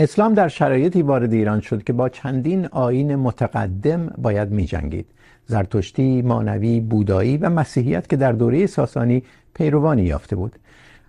اسلام 0.00 0.34
در 0.34 0.48
شرایطی 0.48 1.02
وارد 1.02 1.32
ایران 1.32 1.60
شد 1.60 1.84
که 1.84 1.92
با 1.92 2.08
چندین 2.08 2.66
آیین 2.66 3.16
متقدم 3.16 4.06
باید 4.18 4.50
می 4.50 4.64
جنگید. 4.64 5.06
زرتشتی، 5.46 6.22
مانوی، 6.22 6.80
بودایی 6.80 7.36
و 7.36 7.50
مسیحیت 7.50 8.08
که 8.08 8.16
در 8.16 8.32
دوره 8.32 8.66
ساسانی 8.66 9.22
پیروانی 9.54 10.02
یافته 10.02 10.36
بود. 10.36 10.56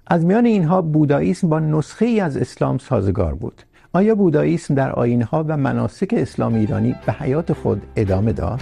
از 0.07 0.25
میان 0.25 0.45
اینها 0.45 0.81
بوداییسم 0.81 1.49
با 1.49 1.59
نسخه 1.59 2.05
ای 2.05 2.19
از 2.19 2.37
اسلام 2.37 2.77
سازگار 2.77 3.33
بود. 3.33 3.61
آیا 3.93 4.15
بوداییسم 4.15 4.75
در 4.75 4.91
آیینها 4.91 5.45
و 5.47 5.57
مناسک 5.57 6.13
اسلام 6.17 6.55
ایرانی 6.55 6.95
به 7.05 7.11
حیات 7.11 7.53
خود 7.53 7.81
ادامه 7.95 8.33
داد؟ 8.33 8.61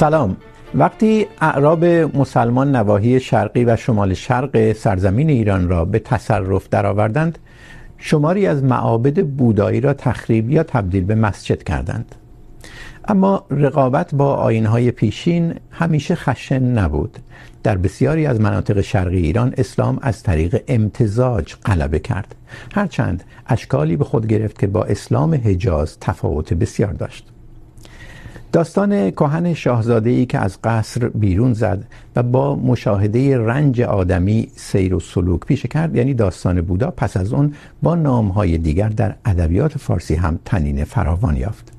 سلام. 0.00 0.36
وقتی 0.74 1.26
اعراب 1.40 1.84
مسلمان 1.84 2.76
نواحی 2.76 3.20
شرقی 3.20 3.64
و 3.64 3.76
شمال 3.76 4.14
شرق 4.14 4.72
سرزمین 4.72 5.30
ایران 5.30 5.68
را 5.68 5.84
به 5.84 5.98
تصرف 5.98 6.68
درآوردند، 6.68 7.38
شماری 7.98 8.46
از 8.46 8.64
معابد 8.64 9.26
بودایی 9.26 9.80
را 9.80 9.92
تخریب 9.94 10.50
یا 10.50 10.62
تبدیل 10.62 11.04
به 11.04 11.14
مسجد 11.14 11.62
کردند. 11.62 12.14
اما 13.08 13.44
رقابت 13.50 14.14
با 14.14 14.34
آیین‌های 14.34 14.90
پیشین 14.90 15.54
همیشه 15.70 16.14
خشن 16.14 16.62
نبود. 16.62 17.18
در 17.62 17.76
بسیاری 17.76 18.26
از 18.26 18.40
مناطق 18.40 18.80
شرقی 18.80 19.20
ایران 19.20 19.54
اسلام 19.58 19.98
از 20.02 20.22
طریق 20.22 20.62
امتزاج 20.68 21.54
غلبه 21.64 21.98
کرد. 21.98 22.34
هرچند 22.74 23.24
اشکالی 23.46 23.96
به 23.96 24.04
خود 24.04 24.26
گرفت 24.26 24.58
که 24.58 24.66
با 24.66 24.84
اسلام 24.84 25.34
حجاز 25.34 25.98
تفاوت 26.00 26.54
بسیار 26.54 26.92
داشت. 26.92 27.29
داستان 28.52 29.10
کهن 29.10 29.54
شاهزاده 29.54 30.10
ای 30.10 30.26
که 30.26 30.38
از 30.38 30.58
قصر 30.64 31.08
بیرون 31.08 31.52
زد 31.52 31.84
و 32.16 32.22
با 32.22 32.56
مشاهده 32.56 33.38
رنج 33.38 33.80
آدمی 33.80 34.48
سیر 34.56 34.94
و 34.94 35.00
سلوک 35.00 35.40
پیش 35.40 35.66
کرد 35.66 35.96
یعنی 35.96 36.14
داستان 36.14 36.60
بودا 36.60 36.90
پس 36.90 37.16
از 37.16 37.32
اون 37.32 37.54
با 37.82 37.94
نامهای 37.94 38.58
دیگر 38.58 38.88
در 38.88 39.14
ادبیات 39.24 39.78
فارسی 39.78 40.14
هم 40.14 40.38
تنین 40.44 40.84
فراوان 40.84 41.36
یافت 41.36 41.72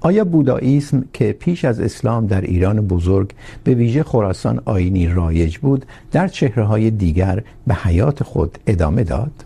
آیا 0.00 0.24
بوداییسم 0.24 1.04
که 1.12 1.32
پیش 1.32 1.64
از 1.64 1.80
اسلام 1.80 2.26
در 2.26 2.40
ایران 2.40 2.80
بزرگ 2.80 3.30
به 3.64 3.74
ویژه 3.74 4.02
خراسان 4.02 4.60
آینی 4.64 5.08
رایج 5.08 5.58
بود، 5.58 5.86
در 6.12 6.28
چهره 6.28 6.64
های 6.64 6.90
دیگر 6.90 7.42
به 7.66 7.74
حیات 7.74 8.22
خود 8.22 8.58
ادامه 8.66 9.04
داد؟ 9.04 9.44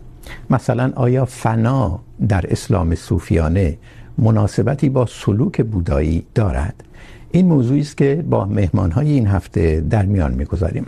مثلا 0.50 0.92
آیا 0.96 1.24
فنا 1.24 2.00
در 2.28 2.44
اسلام 2.48 2.94
صوفیانه 2.94 3.78
مناسبتی 4.18 4.88
با 4.88 5.06
سلوک 5.06 5.62
بودایی 5.62 6.24
دارد. 6.34 6.84
این 7.30 7.46
موضوعی 7.46 7.80
است 7.80 7.96
که 7.96 8.24
با 8.30 8.44
مهمانهای 8.44 9.10
این 9.10 9.26
هفته 9.26 9.84
در 9.90 10.06
میان 10.06 10.34
میگذاریم. 10.34 10.86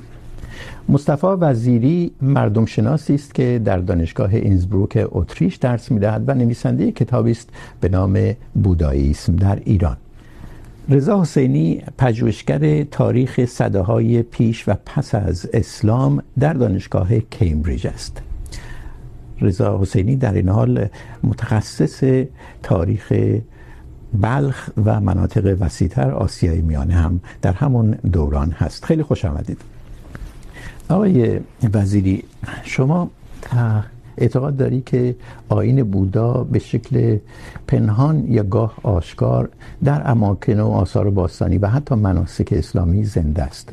مصطفی 0.89 1.27
وزیری 1.27 2.12
مردم 2.22 2.67
شناسی 2.67 3.14
است 3.14 3.34
که 3.34 3.61
در 3.64 3.78
دانشگاه 3.78 4.34
اینزبروک 4.34 5.09
اتریش 5.12 5.56
درس 5.56 5.91
میدهد 5.91 6.25
و 6.27 6.34
نویسنده 6.34 6.92
کتابی 6.92 7.31
است 7.31 7.48
به 7.81 7.89
نام 7.89 8.33
بوداییسم 8.55 9.37
در 9.37 9.59
ایران. 9.65 9.97
رضا 10.89 11.20
حسینی 11.20 11.83
پژوهشگر 11.98 12.84
تاریخ 12.84 13.44
صده 13.44 13.81
های 13.81 14.22
پیش 14.22 14.69
و 14.69 14.75
پس 14.87 15.15
از 15.15 15.48
اسلام 15.53 16.22
در 16.39 16.53
دانشگاه 16.53 17.19
کمبریج 17.19 17.87
است. 17.87 18.22
رضا 19.41 19.81
حسینی 19.81 20.17
در 20.17 20.34
این 20.34 20.49
حال 20.49 20.89
متخصص 21.25 22.25
تاریخ 22.62 23.12
بلخ 24.21 24.71
و 24.84 25.01
مناطق 25.01 25.56
وسیعتر 25.61 26.11
آسیای 26.11 26.61
میانه 26.61 26.95
هم 26.95 27.21
در 27.43 27.53
همون 27.53 27.91
دوران 27.91 28.50
هست. 28.50 28.84
خیلی 28.84 29.03
خوش 29.03 29.25
آمدید. 29.25 29.61
آقای 30.89 31.41
وزیری، 31.75 32.25
شما 32.65 33.11
اعتقاد 34.19 34.56
داری 34.56 34.81
که 34.81 35.17
آین 35.49 35.83
بودا 35.83 36.45
به 36.45 36.59
شکل 36.59 37.19
پنهان 37.67 38.25
یا 38.29 38.43
گاه 38.43 38.75
آشکار 38.83 39.49
در 39.84 40.11
اماکن 40.11 40.61
و 40.61 40.69
آثار 40.69 41.11
باستانی 41.11 41.59
و 41.59 41.67
حتی 41.67 41.95
مناسک 41.95 42.49
اسلامی 42.53 43.05
زنده 43.05 43.43
است؟ 43.43 43.73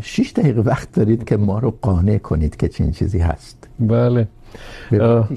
شش 0.00 0.32
دقیقه 0.36 0.60
وقت 0.60 0.92
دارید 0.92 1.24
که 1.24 1.36
ما 1.36 1.58
رو 1.58 1.74
قانع 1.82 2.18
کنید 2.18 2.56
که 2.56 2.68
چنین 2.68 2.92
چیزی 2.92 3.18
هست. 3.18 3.68
بله. 3.80 4.28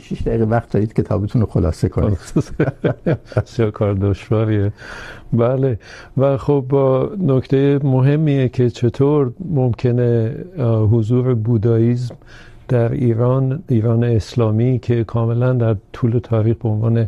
شیش 0.01 0.21
دقیقه 0.21 0.43
وقت 0.43 0.71
دارید 0.71 0.93
کتابتون 0.93 1.41
رو 1.41 1.47
خلاصه 1.47 1.89
کنید 1.89 2.17
بسیار 3.35 3.71
کار 3.71 3.93
دشواریه 3.93 4.71
بله 5.33 5.79
و 6.17 6.37
خب 6.37 6.65
نکته 7.19 7.79
مهمیه 7.83 8.49
که 8.49 8.69
چطور 8.69 9.31
ممکنه 9.49 10.35
حضور 10.91 11.33
بوداییزم 11.33 12.15
در 12.67 12.91
ایران 12.91 13.63
ایران 13.67 14.03
اسلامی 14.03 14.79
که 14.79 15.03
کاملا 15.03 15.53
در 15.53 15.75
طول 15.93 16.19
تاریخ 16.19 16.57
به 16.57 16.69
عنوان 16.69 17.07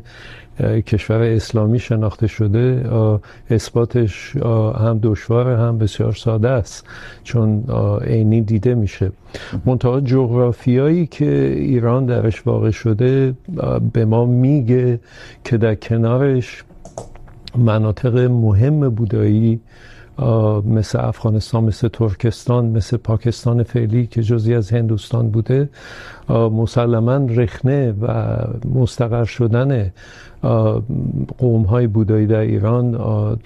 کشور 0.61 1.21
اسلامی 1.21 1.79
شناخته 1.79 2.27
شده 2.27 2.89
اثباتش 3.49 4.35
هم 4.75 4.99
دشوار 5.03 5.47
هم 5.49 5.77
بسیار 5.77 6.13
ساده 6.13 6.49
است، 6.49 6.85
چون 7.23 7.63
عینی 8.01 8.41
دیده 8.41 8.75
میشه. 8.75 9.11
منتها 9.65 10.01
جغرافیایی 10.01 11.05
که 11.07 11.55
ایران 11.57 12.05
درش 12.05 12.47
واقع 12.47 12.71
شده 12.71 13.33
به 13.93 14.05
ما 14.05 14.25
میگه 14.25 14.99
که 15.43 15.57
در 15.57 15.75
کنارش 15.75 16.63
مناطق 17.57 18.17
مهم 18.17 18.89
بودایی 18.89 19.59
مثل 20.65 20.99
افغانستان، 20.99 21.63
مثل 21.63 21.87
ترکستان، 21.87 22.65
مثل 22.65 22.97
پاکستان 22.97 23.63
فعلی 23.63 24.07
که 24.07 24.23
جزی 24.23 24.55
از 24.55 24.71
هندوستان 24.71 25.29
بوده 25.29 25.69
مسلما 26.29 27.15
رخنه 27.15 27.91
و 28.01 28.37
مستقر 28.75 29.23
شدن 29.25 29.91
قوم 31.37 31.63
های 31.63 31.87
بودایی 31.87 32.27
در 32.27 32.39
ایران 32.39 32.97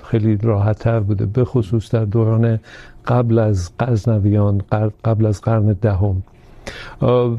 خیلی 0.04 0.38
راحت 0.38 0.80
تر 0.80 1.00
بوده، 1.00 1.26
به 1.26 1.46
خصوص 1.46 1.96
در 1.96 2.06
دوران 2.06 2.60
قبل 3.08 3.40
از 3.40 3.72
غزنویان 3.80 4.62
قبل 5.06 5.26
از 5.26 5.42
قرن 5.42 5.74
دهم. 5.74 6.24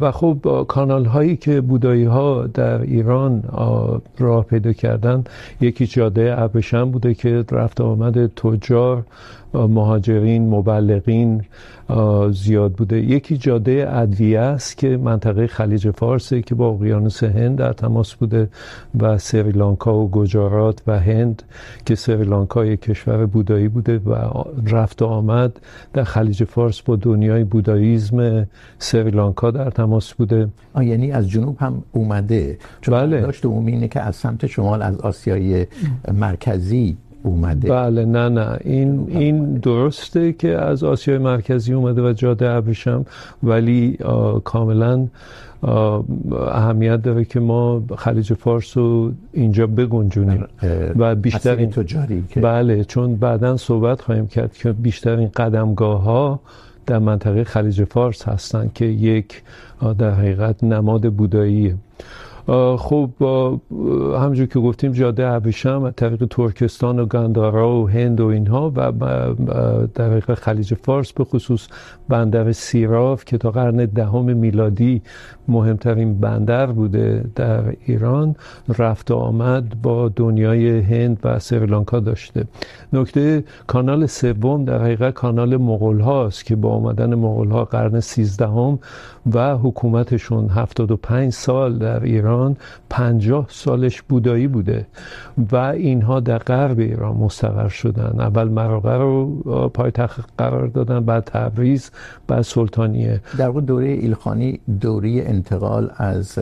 و 0.00 0.12
خب 0.12 0.64
کانال 0.68 1.04
هایی 1.04 1.36
که 1.36 1.60
بودایی 1.60 2.04
ها 2.04 2.46
در 2.46 2.80
ایران 2.80 3.42
راه 4.18 4.44
پیدا 4.44 4.72
کردن 4.72 5.24
یکی 5.60 5.86
جاده 5.86 6.34
ابریشم 6.38 6.90
بوده 6.90 7.14
که 7.14 7.44
رفت 7.50 7.80
آمد 7.80 8.26
تجار 8.26 9.04
مهاجرین، 9.54 10.48
مبلغین 10.48 11.42
زیاد 12.30 12.72
بوده. 12.72 13.00
یکی 13.00 13.36
جاده 13.36 13.86
ادویه 13.90 14.40
است 14.40 14.78
که 14.78 14.96
منطقه 14.96 15.46
خلیج 15.46 15.90
فارسه 15.90 16.42
که 16.42 16.54
با 16.54 16.68
اقیانوس 16.68 17.24
هند 17.24 17.58
در 17.58 17.72
تماس 17.72 18.14
بوده 18.14 18.48
و 19.00 19.18
سریلانکا 19.18 19.94
و 19.94 20.10
گجارات 20.10 20.82
و 20.86 21.00
هند 21.00 21.42
که 21.86 21.94
سریلانکا 21.94 22.64
یک 22.64 22.80
کشور 22.80 23.26
بودایی 23.26 23.68
بوده 23.68 23.98
و 23.98 24.14
رفت 24.66 25.02
آمد 25.02 25.60
در 25.92 26.04
خلیج 26.04 26.44
فارس 26.44 26.82
با 26.82 26.96
دنیای 26.96 27.44
بوداییزم 27.44 28.46
سریلانکا. 28.78 29.15
در 29.54 29.70
تماس 29.70 30.14
بوده. 30.14 30.48
یعنی 30.80 31.12
از 31.12 31.30
جنوب 31.30 31.56
هم 31.60 31.82
اومده. 31.92 32.58
چون 32.80 32.94
بله. 32.94 33.20
داشت 33.20 33.44
عمومی 33.44 33.72
اینه 33.72 33.88
که 33.88 34.00
از 34.00 34.16
سمت 34.16 34.46
شمال 34.46 34.82
از 34.82 35.00
آسیای 35.00 35.66
مرکزی 36.12 36.96
اومده. 37.22 37.68
بله 37.68 38.04
نه 38.04 38.28
نه. 38.28 38.58
این 38.64 39.06
این 39.08 39.54
درسته 39.54 40.32
که 40.32 40.58
از 40.58 40.84
آسیای 40.84 41.18
مرکزی 41.18 41.72
اومده 41.72 42.10
و 42.10 42.12
جاده 42.12 42.50
ابریشم 42.50 43.06
ولی 43.42 43.98
کاملا 44.44 45.06
اهمیت 46.52 47.02
داره 47.02 47.24
که 47.24 47.40
ما 47.40 47.82
خلیج 47.98 48.32
فارس 48.32 48.76
رو 48.76 49.12
اینجا 49.32 49.66
بگنجونیم. 49.66 50.44
و 50.96 51.14
بیشترین 51.14 51.70
تجاری 51.70 52.24
بله 52.36 52.84
چون 52.84 53.16
بعدا 53.16 53.56
صحبت 53.56 54.00
خواهیم 54.00 54.26
کرد 54.26 54.52
که 54.52 54.72
بیشترین 54.72 55.28
قدمگاه 55.28 56.02
ها 56.02 56.40
در 56.86 56.98
منطقه 56.98 57.44
خلیج 57.44 57.84
فارس 57.84 58.28
هستند 58.28 58.72
که 58.72 58.84
یک 58.84 59.42
در 59.98 60.10
حقیقت 60.10 60.64
نماد 60.64 61.12
بوداییه 61.12 61.74
خب 62.78 63.10
همونجور 64.20 64.46
که 64.46 64.58
گفتیم 64.58 64.92
جاده 64.92 65.26
ابریشم 65.26 65.82
از 65.84 65.92
طریق 65.96 66.24
ترکستان 66.30 66.98
و 66.98 67.06
گندارا 67.06 67.76
و 67.76 67.88
هند 67.88 68.20
و 68.20 68.26
اینها 68.26 68.72
و 68.76 68.92
در 68.92 69.86
طریق 69.86 70.34
خلیج 70.34 70.74
فارس 70.74 71.12
به 71.12 71.24
خصوص 71.24 71.68
بندر 72.08 72.52
سیراف 72.52 73.24
که 73.24 73.38
تا 73.38 73.50
قرن 73.50 73.76
دهم 73.76 74.36
میلادی 74.36 75.02
مهمترین 75.48 76.20
بندر 76.20 76.66
بوده 76.66 77.24
در 77.34 77.62
ایران، 77.86 78.34
رفت 78.78 79.10
و 79.10 79.14
آمد 79.14 79.82
با 79.82 80.08
دنیای 80.08 80.80
هند 80.80 81.20
و 81.24 81.38
سریلانکا 81.38 82.00
داشته. 82.00 82.44
نکته 82.92 83.44
کانال 83.66 84.06
سوم 84.06 84.64
در 84.64 84.82
حقیقت 84.82 85.14
کانال 85.14 85.56
مغول 85.56 86.00
هاست 86.00 86.44
که 86.44 86.56
با 86.56 86.70
آمدن 86.70 87.14
مغول 87.14 87.50
ها 87.50 87.64
قرن 87.64 88.00
سیزدهم 88.00 88.78
و 89.32 89.56
حکومتشون 89.56 90.48
هفتاد 90.48 90.90
و 90.90 90.96
پنج 90.96 91.32
سال 91.32 91.78
در 91.78 92.02
ایران 92.02 92.35
پنجاه 92.90 93.46
سالش 93.48 94.02
بودایی 94.02 94.46
بوده 94.46 94.86
و 95.52 95.56
اینها 95.56 96.20
در 96.20 96.38
غرب 96.38 96.78
ایران 96.78 97.16
مستقر 97.16 97.68
شدن. 97.68 98.20
اول 98.20 98.48
مراغه 98.48 98.96
رو 98.96 99.26
پایتخت 99.74 100.28
قرار 100.38 100.66
دادن 100.66 101.00
بعد 101.00 101.24
تبریز 101.24 101.90
بعد 102.26 102.42
سلطانیه. 102.42 103.20
در 103.38 103.48
واقع 103.48 103.60
دوره 103.60 103.86
ایلخانی 103.86 104.60
دوره 104.80 105.10
انتقال 105.26 105.90
از 105.96 106.38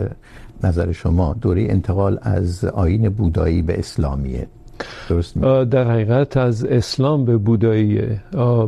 نظر 0.63 0.91
شما 0.91 1.35
دوره 1.41 1.61
انتقال 1.69 2.19
از 2.21 2.65
آیین 2.65 3.09
بودایی 3.09 3.61
به 3.61 3.79
اسلامیه. 3.79 4.47
درست 5.09 5.37
در 5.71 5.91
حقیقت 5.91 6.37
از 6.37 6.65
اسلام 6.65 7.25
به 7.25 7.37
بوداییه. 7.37 8.21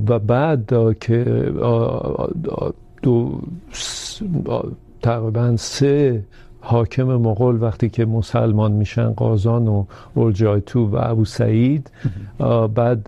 و 0.10 0.20
بعد 0.20 0.74
که 1.00 1.52
دو 3.02 3.40
تقریباً 5.02 5.56
سه 5.58 6.24
حاکم 6.68 7.04
مغول 7.04 7.62
وقتی 7.62 7.90
که 7.90 8.06
مسلمان 8.06 8.72
میشن، 8.72 9.10
قازان 9.14 9.68
و 9.68 9.86
اولجایتو 10.16 10.86
و 10.86 10.96
ابو 11.00 11.26
سعید 11.26 11.92
بعد 12.76 13.04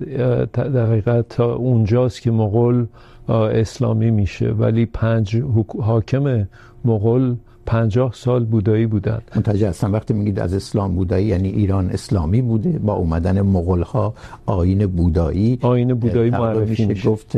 در 0.54 0.86
حقیقت 0.86 1.30
تا 1.30 1.54
اونجاست 1.54 2.22
که 2.22 2.32
مغول 2.32 2.86
اسلامی 3.30 4.12
میشه. 4.12 4.52
ولی 4.52 4.86
پنج 4.86 5.44
حاکم 5.82 6.48
مغول 6.86 7.36
پنجاه 7.66 8.12
سال 8.14 8.46
بودایی 8.46 8.86
بودن 8.86 9.22
متوجه 9.36 9.70
هستم 9.70 9.94
وقتی 9.94 10.14
میگید 10.14 10.40
از 10.40 10.54
اسلام 10.54 10.96
بودایی 10.96 11.26
یعنی 11.26 11.50
ایران 11.50 11.90
اسلامی 11.90 12.42
بوده 12.42 12.80
با 12.80 12.94
اومدن 12.94 13.42
مغول 13.42 13.82
ها 13.82 14.14
آین 14.46 14.86
بودایی. 14.86 15.60
آین 15.62 15.94
بودایی 15.94 16.30
معرفی 16.32 16.86
میشه 16.86 17.10
گفت 17.10 17.38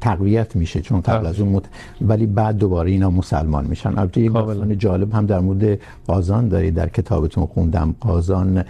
تقویت 0.00 0.56
میشه 0.56 0.80
چون 0.80 1.00
قبل 1.00 1.26
از 1.26 1.40
اون 1.40 1.52
مت... 1.52 1.64
ولی 2.00 2.26
بعد 2.26 2.58
دوباره 2.58 2.90
اینا 2.90 3.10
مسلمان 3.10 3.66
میشن. 3.66 3.98
البته 3.98 4.20
یک 4.20 4.32
داستان 4.32 4.78
جالب 4.78 5.14
هم 5.14 5.26
در 5.26 5.40
مورد 5.40 5.78
قازان 6.06 6.48
داری 6.48 6.70
در 6.70 6.88
کتابتون 6.88 7.46
خوندم. 7.46 7.94
قازان 8.00 8.64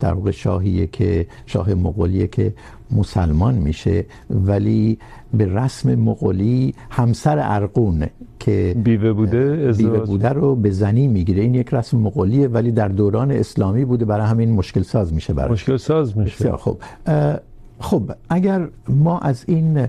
در 0.00 0.12
واقع 0.12 0.30
شاهیه 0.30 0.86
که 0.86 1.26
شاه 1.46 1.74
مغولیه 1.74 2.26
که 2.26 2.52
مسلمان 2.90 3.54
میشه 3.54 4.04
ولی 4.30 4.98
به 5.34 5.46
رسم 5.46 5.94
مغولی 5.94 6.74
همسر 6.90 7.38
ارقون 7.42 8.06
که 8.38 8.76
بیوه 8.84 9.12
بوده 9.12 9.72
بیوه 9.72 9.98
بوده 9.98 10.28
رو 10.28 10.56
به 10.56 10.70
زنی 10.70 11.08
میگیره. 11.08 11.42
این 11.42 11.54
یک 11.54 11.74
رسم 11.74 11.98
مغولیه 11.98 12.48
ولی 12.48 12.72
در 12.72 12.88
دوران 12.88 13.30
اسلامی 13.30 13.84
بوده. 13.84 14.04
برای 14.04 14.26
همین 14.26 14.52
مشکل 14.52 14.82
ساز 14.82 15.12
میشه 15.12 15.34
برای 15.34 15.52
مشکل 15.52 15.76
ساز 15.76 16.18
میشه. 16.18 16.52
خب 16.52 16.76
خب 17.80 18.10
اگر 18.28 18.68
ما 18.88 19.18
از 19.18 19.44
این 19.48 19.86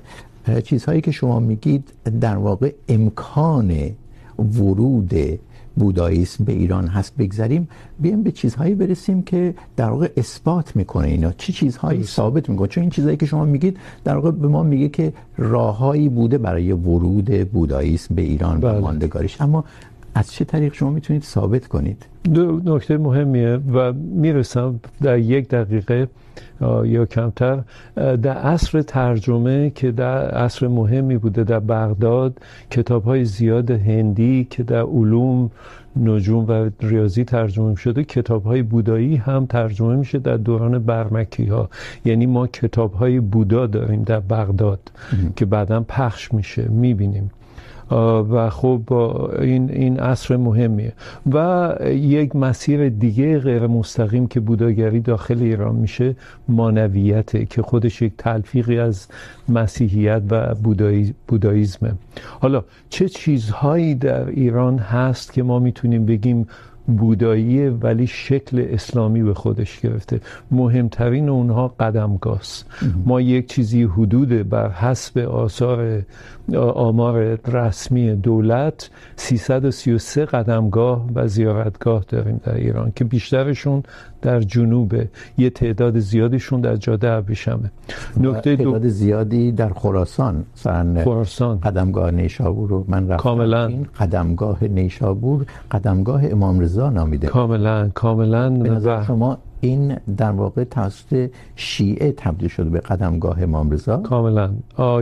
چیزهایی 0.63 1.01
که 1.01 1.11
شما 1.11 1.39
میگید 1.39 1.93
در 2.21 2.37
واقع 2.37 2.73
امکان 2.89 3.71
ورود 4.39 5.13
بودایسم 5.79 6.43
به 6.43 6.53
ایران 6.53 6.87
هست 6.87 7.17
بگذاریم 7.17 7.67
بیایم 7.99 8.23
به 8.23 8.31
چیزهایی 8.31 8.75
برسیم 8.75 9.23
که 9.23 9.53
در 9.75 9.89
واقع 9.89 10.09
اثبات 10.17 10.75
میکنه 10.75 11.07
اینا. 11.07 11.31
چی 11.31 11.53
چیزهایی 11.53 12.03
ثابت 12.03 12.49
میکنه؟ 12.49 12.67
چون 12.67 12.81
این 12.81 12.89
چیزهایی 12.89 13.17
که 13.17 13.25
شما 13.25 13.45
میگید 13.45 13.77
در 14.03 14.15
واقع 14.15 14.31
به 14.31 14.47
ما 14.47 14.63
میگه 14.63 14.89
که 14.89 15.13
راههایی 15.37 16.09
بوده 16.09 16.37
برای 16.37 16.71
ورود 16.71 17.29
بودایسم 17.51 18.15
به 18.15 18.21
ایران 18.21 18.59
و 18.61 18.81
ماندگاریش. 18.81 19.41
اما 19.41 19.63
از 20.15 20.31
چه 20.31 20.45
طریق 20.45 20.73
شما 20.73 20.89
میتونید 20.89 21.23
ثابت 21.23 21.67
کنید؟ 21.67 22.05
دو 22.33 22.61
نکته 22.65 22.97
مهمیه 22.97 23.59
و 23.73 23.93
میرسم 23.93 24.79
در 25.01 25.17
یک 25.17 25.47
دقیقه 25.49 26.07
یا 26.85 27.05
کمتر. 27.05 27.63
در 27.95 28.37
عصر 28.37 28.81
ترجمه 28.81 29.69
که 29.69 29.91
در 29.91 30.29
عصر 30.29 30.67
مهمی 30.67 31.17
بوده 31.17 31.43
در 31.43 31.59
بغداد 31.59 32.37
کتاب 32.71 33.03
های 33.03 33.25
زیاد 33.25 33.71
هندی 33.71 34.47
که 34.49 34.63
در 34.63 34.81
علوم 34.81 35.51
نجوم 35.95 36.45
و 36.47 36.69
ریاضی 36.81 37.23
ترجمه 37.23 37.75
شده 37.75 38.03
کتاب 38.03 38.43
های 38.43 38.61
بودایی 38.61 39.15
هم 39.15 39.45
ترجمه 39.45 39.95
میشه 39.95 40.19
در 40.19 40.37
دوران 40.37 40.79
برمکی 40.79 41.45
ها 41.45 41.69
یعنی 42.05 42.25
ما 42.25 42.47
کتاب 42.47 42.93
های 42.93 43.19
بودا 43.19 43.67
داریم 43.67 44.03
در 44.03 44.19
بغداد 44.19 44.79
که 45.35 45.45
بعدا 45.45 45.81
پخش 45.81 46.33
میشه 46.33 46.67
میبینیم. 46.67 47.31
و 47.91 48.49
خب 48.49 48.93
این 49.41 49.71
این 49.71 49.99
عصر 49.99 50.37
مهمیه. 50.37 50.93
و 51.31 51.75
یک 51.89 52.35
مسیر 52.35 52.89
دیگه 52.89 53.39
غیر 53.39 53.67
مستقیم 53.67 54.27
که 54.27 54.39
بوداگری 54.39 54.99
داخل 54.99 55.41
ایران 55.41 55.75
میشه 55.75 56.15
مانویته 56.47 57.45
که 57.45 57.61
خودش 57.61 58.01
یک 58.01 58.13
تلفیقی 58.17 58.79
از 58.79 59.07
مسیحیت 59.49 60.21
و 60.29 60.55
بودایی، 60.55 61.13
بوداییزمه. 61.27 61.91
حالا 62.39 62.63
چه 62.89 63.09
چیزهایی 63.09 63.95
در 63.95 64.27
ایران 64.27 64.77
هست 64.77 65.33
که 65.33 65.43
ما 65.43 65.59
میتونیم 65.59 66.05
بگیم 66.05 66.47
بوداییه 66.97 67.69
ولی 67.69 68.07
شکل 68.07 68.65
اسلامی 68.69 69.23
به 69.23 69.33
خودش 69.33 69.79
گرفته. 69.79 70.21
مهمترین 70.51 71.29
اونها 71.29 71.67
قدمگاه 71.67 72.39
است 72.39 72.65
ما 73.05 73.21
یک 73.21 73.47
چیزی 73.47 73.83
حدود 73.83 74.49
بر 74.49 74.69
حسب 74.69 75.17
آثار 75.17 76.01
آمار 76.57 77.39
رسمی 77.47 78.15
دولت 78.15 78.89
333 79.15 80.25
قدمگاه 80.25 81.05
و 81.15 81.27
زیارتگاه 81.27 82.05
داریم 82.07 82.41
در 82.43 82.55
ایران 82.55 82.91
که 82.95 83.03
بیشترشون 83.03 83.83
در 84.21 84.39
جنوبه 84.39 85.09
یه 85.37 85.49
تعداد 85.49 85.99
زیادشون 85.99 86.61
در 86.61 86.75
جاده 86.75 87.09
ابریشمه. 87.09 87.71
نکته 88.17 88.55
دو 88.55 88.63
تعداد 88.63 88.87
زیادی 88.87 89.51
در 89.51 89.69
خراسان 89.69 90.45
خراسان. 91.03 91.59
قدمگاه 91.59 92.11
نیشابور 92.11 92.69
رو 92.69 92.85
من 92.87 93.07
رفتم. 93.07 93.23
کاملا. 93.23 93.71
قدمگاه 93.99 94.63
نیشابور 94.63 95.45
قدمگاه 95.71 96.25
امام 96.25 96.59
رضا 96.59 96.78
نامیده. 96.87 97.27
کاملا 97.27 97.89
کاملا 97.89 98.49
به 98.49 98.69
نظر 98.69 99.03
شما 99.03 99.37
این 99.61 99.97
در 100.17 100.31
واقع 100.31 100.63
توسط 100.63 101.29
شیعه 101.55 102.11
تبدیل 102.11 102.49
شده 102.49 102.69
به 102.69 102.79
قدمگاه 102.79 103.43
امام 103.43 103.71
رضا. 103.71 103.97
کاملا. 103.97 104.51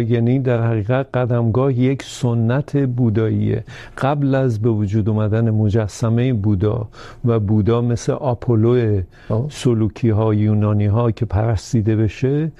یعنی 0.08 0.40
در 0.40 0.68
حقیقت 0.68 1.08
قدمگاه 1.14 1.74
یک 1.74 2.04
سنت 2.04 2.78
بوداییه. 2.78 3.64
قبل 3.98 4.36
از 4.36 4.62
به 4.62 4.70
وجود 4.70 5.10
اومدن 5.10 5.50
مجسمه 5.50 6.34
بودا 6.34 6.88
و 7.26 7.40
بودا 7.40 7.82
مثل 7.82 8.12
آپولو 8.12 9.02
سلوکی 9.50 10.10
ها 10.10 10.34
یونانی 10.34 10.86
ها 10.86 11.12
که 11.12 11.26
پرستیده 11.26 11.96
بشه 11.96 12.52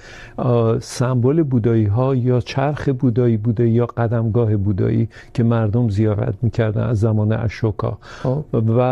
سمبل 0.80 1.42
بودایی 1.42 1.86
ها 1.86 2.14
یا 2.14 2.40
چرخ 2.40 2.88
بودایی 2.88 3.36
بوده 3.36 3.68
یا 3.68 3.86
قدمگاه 3.86 4.56
بودایی 4.56 5.08
که 5.34 5.42
مردم 5.42 5.88
زیارت 5.88 6.34
میکردن 6.42 6.82
از 6.82 7.00
زمان 7.00 7.32
اشوکا. 7.32 7.98
و 8.52 8.82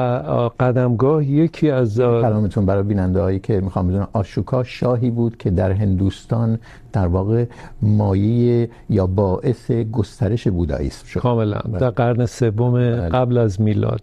قدمگاه 0.61 1.25
یکی 1.25 1.71
از 1.71 1.99
کلامتون 1.99 2.67
برای 2.67 2.83
بیننده 2.97 3.21
هایی 3.21 3.39
که 3.39 3.61
میخوام 3.61 3.89
بدونم 3.89 4.09
آشوکا 4.13 4.65
شاهی 4.65 5.11
بود 5.11 5.37
که 5.37 5.51
در 5.51 5.73
هندوستان 5.73 6.59
در 6.97 7.07
واقع 7.07 7.45
مایه 7.83 8.69
یا 8.91 9.07
باعث 9.07 9.71
گسترش 9.71 10.49
بودایسم 10.49 11.07
شد 11.07 11.21
کاملا. 11.21 11.61
در 11.81 11.91
قرن 11.91 12.27
سوم 12.27 12.97
قبل 13.09 13.39
از 13.39 13.61
میلاد. 13.61 14.01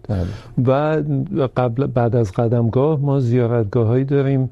و 0.67 1.01
قبل 1.57 1.85
بعد 1.85 2.15
از 2.15 2.31
قدمگاه 2.31 2.99
ما 2.99 3.19
زیارتگاه 3.19 3.87
هایی 3.87 4.03
داریم 4.05 4.49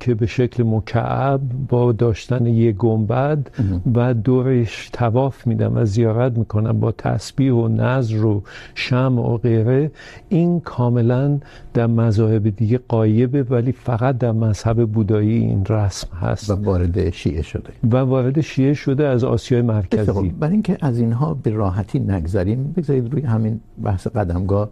که 0.00 0.14
به 0.14 0.26
شکل 0.26 0.62
مکعب 0.62 1.40
با 1.68 1.92
داشتن 1.92 2.46
یک 2.46 2.76
گنبد 2.76 3.50
و 3.94 4.14
دورش 4.14 4.90
طواف 4.92 5.46
میدن 5.46 5.72
و 5.74 5.84
زیارت 5.84 6.38
میکنن 6.38 6.72
با 6.72 6.92
تسبیح 6.92 7.52
و 7.52 7.68
نظر 7.68 8.24
و 8.24 8.42
شمع 8.74 9.20
و 9.20 9.36
غیره. 9.36 9.90
این 10.28 10.60
کاملا 10.60 11.38
در 11.74 11.86
مذاهب 11.86 12.48
دیگه 12.48 12.80
غایبه 12.88 13.42
ولی 13.42 13.72
فقط 13.72 14.18
در 14.18 14.32
مذهب 14.32 14.84
بودایی 14.84 15.38
این 15.38 15.64
رسم 15.64 16.08
هست. 16.16 16.50
و 16.50 16.54
وارد 16.54 17.10
شیعه 17.10 17.42
شده. 17.58 17.72
و 17.92 17.96
وارد 17.96 18.40
شیعه 18.40 18.74
شده 18.74 19.06
از 19.06 19.24
آسیای 19.24 19.62
مرکزی. 19.62 20.28
برای 20.28 20.52
اینکه 20.52 20.78
از 20.80 20.98
اینها 20.98 21.34
به 21.34 21.50
راحتی 21.50 21.98
نگذریم 21.98 22.72
بگذارید 22.76 23.12
روی 23.12 23.22
همین 23.22 23.60
بحث 23.82 24.06
قدمگاه 24.06 24.68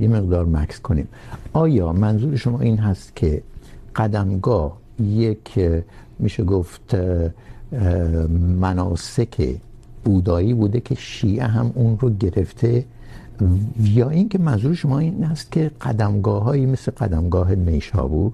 یه 0.00 0.08
مقدار 0.08 0.46
مکس 0.46 0.80
کنیم. 0.80 1.08
آیا 1.52 1.92
منظور 1.92 2.36
شما 2.36 2.60
این 2.60 2.78
هست 2.78 3.16
که 3.16 3.42
قدمگاه 3.96 4.78
یک 5.00 5.60
میشه 6.18 6.44
گفت 6.44 6.96
مناسک 8.60 9.56
بودایی 10.04 10.54
بوده 10.54 10.80
که 10.80 10.94
شیعه 10.94 11.46
هم 11.46 11.72
اون 11.74 11.98
رو 11.98 12.10
گرفته؟ 12.10 12.84
یا 13.82 14.10
این 14.10 14.28
که 14.28 14.38
منظور 14.38 14.74
شما 14.74 14.98
این 14.98 15.24
است 15.24 15.52
که 15.52 15.70
قدمگاه 15.80 16.42
هایی 16.42 16.66
مثل 16.66 16.92
قدمگاه 16.92 17.54
نیشابور 17.54 18.32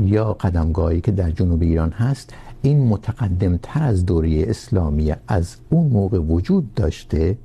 یا 0.00 0.32
قدمگاهی 0.32 1.00
که 1.00 1.12
در 1.12 1.30
جنوب 1.30 1.62
ایران 1.62 1.90
هست 1.90 2.34
این 2.62 2.86
متقدم 2.86 3.56
تر 3.62 3.82
از 3.82 4.06
دوره 4.06 4.44
اسلامی 4.48 5.12
از 5.28 5.56
اون 5.70 5.86
موقع 5.86 6.18
وجود 6.18 6.74
داشته 6.74 7.38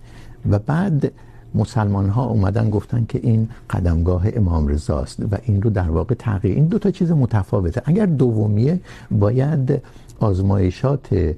و 0.50 0.60
بعد 0.60 1.12
مسلمان 1.56 2.10
ها 2.10 2.25
اومدن 2.25 2.70
گفتن 2.70 3.06
که 3.10 3.20
این 3.24 3.50
قدمگاه 3.70 4.25
امام 4.36 4.68
رضا 4.68 5.00
است 5.00 5.20
و 5.32 5.38
این 5.44 5.62
رو 5.62 5.70
در 5.70 5.89
واقع 5.89 6.15
تغییر 6.15 6.56
این 6.56 6.65
دو 6.65 6.80
تا 6.80 6.91
چیز 6.91 7.12
متفاوته. 7.12 7.82
اگر 7.86 8.06
دومیه، 8.06 8.80
باید 9.12 9.82
آزمایشات 10.20 11.36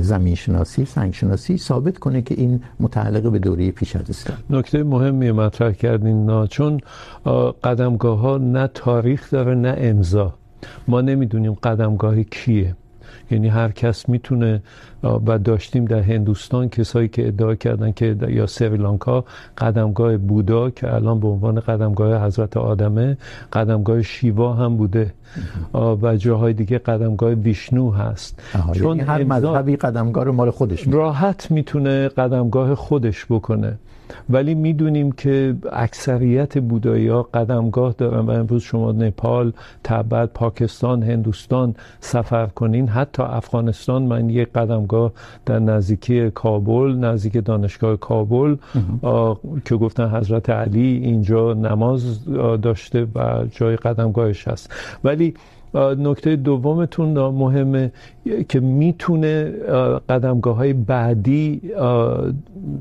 زمین 0.00 0.34
شناسی 0.34 0.84
سنگ 0.84 1.14
شناسی 1.14 1.58
ثابت 1.58 1.98
کنه 1.98 2.22
که 2.22 2.34
این 2.34 2.60
متعلق 2.80 3.30
به 3.30 3.38
دوره 3.38 3.70
پیش 3.70 3.96
از 3.96 4.10
اسلام. 4.10 4.38
نکته 4.50 4.82
مهمی 4.82 5.32
مطرح 5.32 5.72
کردین 5.72 6.26
نا، 6.26 6.46
چون 6.46 6.80
قدمگاه 7.64 8.18
ها 8.18 8.38
نه 8.38 8.68
تاریخ 8.74 9.30
داره، 9.30 9.54
نه 9.54 9.74
امضا. 9.78 10.34
ما 10.88 11.00
نمیدونیم 11.00 11.52
قدمگاه 11.52 12.22
کیه. 12.22 12.76
یعنی 13.30 13.48
هر 13.48 13.72
کس 13.72 14.08
میتونه 14.08 14.62
و 15.02 15.38
داشتیم 15.38 15.84
در 15.84 16.00
هندوستان 16.00 16.68
کسایی 16.68 17.08
که 17.08 17.28
ادعا 17.28 17.54
کردن 17.54 17.92
که 17.92 18.16
یا 18.28 18.46
سریلانکا 18.46 19.24
قدمگاه 19.58 20.16
بودا 20.16 20.70
که 20.70 20.94
الان 20.94 21.20
به 21.20 21.28
عنوان 21.28 21.60
قدمگاه 21.60 22.24
حضرت 22.26 22.56
آدمه 22.56 23.16
قدمگاه 23.52 24.02
شیوا 24.02 24.54
هم 24.54 24.76
بوده. 24.76 25.12
و 26.02 26.16
جاهای 26.16 26.52
دیگه 26.52 26.78
قدمگاه 26.78 27.32
ویشنو 27.32 27.90
هست. 27.90 28.42
چون 28.72 29.00
هر 29.00 29.24
مذهبی 29.24 29.76
قدمگاه 29.76 30.24
رو 30.24 30.32
مال 30.32 30.50
خودش 30.50 30.88
راحت 30.88 31.50
میتونه 31.50 32.08
قدمگاه 32.08 32.74
خودش 32.74 33.26
بکنه. 33.30 33.78
ولی 34.30 34.54
میدونیم 34.54 35.12
که 35.12 35.56
اکثریت 35.72 36.58
بودایی 36.58 37.08
ها 37.08 37.22
قدمگاه 37.22 37.94
دارن 37.98 38.26
و 38.26 38.30
امروز 38.30 38.62
شما 38.62 38.92
نپال، 38.92 39.52
تبت، 39.84 40.30
پاکستان، 40.32 41.02
هندوستان 41.02 41.74
سفر 42.00 42.46
کنین. 42.46 42.88
حتی 42.88 43.22
افغانستان 43.22 44.02
من 44.02 44.30
یک 44.30 44.52
قدمگاه 44.52 45.12
در 45.46 45.58
نزدیکی 45.58 46.30
کابل 46.30 46.94
نزدیک 46.94 47.44
دانشگاه 47.44 47.96
کابل 47.96 48.56
که 49.64 49.76
گفتن 49.76 50.08
حضرت 50.16 50.50
علی 50.50 51.00
اینجا 51.04 51.54
نماز 51.54 52.24
داشته 52.62 53.06
و 53.14 53.44
جای 53.50 53.76
قدمگاهش 53.76 54.48
هست. 54.48 54.72
ولی 55.04 55.34
نکته 55.74 56.36
دومتون 56.36 57.18
مهمه 57.18 57.92
که 58.48 58.60
میتونه 58.60 59.44
قدمگاه 60.08 60.56
های 60.56 60.72
بعدی 60.72 61.60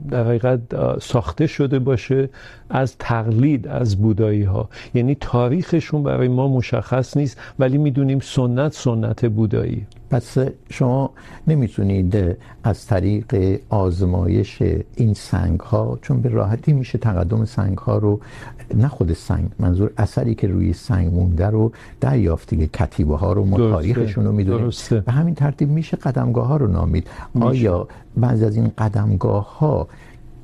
در 0.10 0.24
حقیقت 0.28 0.60
ساخته 1.02 1.48
شده 1.48 1.80
باشه 1.80 2.30
از 2.70 2.96
تقلید 2.98 3.68
از 3.68 3.96
بودایی 4.02 4.44
ها 4.44 4.70
یعنی 4.94 5.16
تاریخشون 5.16 6.04
برای 6.04 6.28
ما 6.28 6.48
مشخص 6.48 7.18
نیست، 7.18 7.38
ولی 7.60 7.78
میدونیم 7.78 8.20
سنت 8.20 8.74
سنت 8.74 9.26
بودایی. 9.26 9.88
پس 10.10 10.38
شما 10.70 11.12
نمیتونید 11.48 12.38
از 12.64 12.86
طریق 12.88 13.60
آزمایش 13.70 14.62
این 14.96 15.14
سنگ 15.14 15.60
ها 15.60 16.00
چون 16.02 16.22
به 16.22 16.30
راحتی 16.30 16.74
میشه 16.74 16.98
تقدم 16.98 17.46
سنگ 17.46 17.78
ها 17.78 17.98
رو 17.98 18.20
نه 18.74 18.88
خود 18.88 19.14
سنگ 19.14 19.50
منظور 19.60 19.92
اثری 19.98 20.36
که 20.36 20.48
روی 20.48 20.74
سنگ 20.74 21.14
مونده 21.14 21.48
رو 21.48 21.72
دریافت 22.02 22.50
دیگه. 22.50 22.68
کتیبه 22.68 23.18
ها 23.18 23.34
رو 23.34 23.46
ما 23.46 23.58
تاریخشون 23.58 24.26
رو 24.26 24.32
میدونیم. 24.32 24.70
به 25.06 25.12
همین 25.12 25.36
ترتیب 25.36 25.70
میشه 25.70 25.98
قدمگاه 25.98 26.48
ها 26.48 26.58
رو 26.58 26.68
نامید. 26.68 27.08
آیا 27.40 27.88
بعض 28.18 28.44
از 28.44 28.56
این 28.56 28.72
قدمگاه 28.78 29.58
ها 29.60 29.88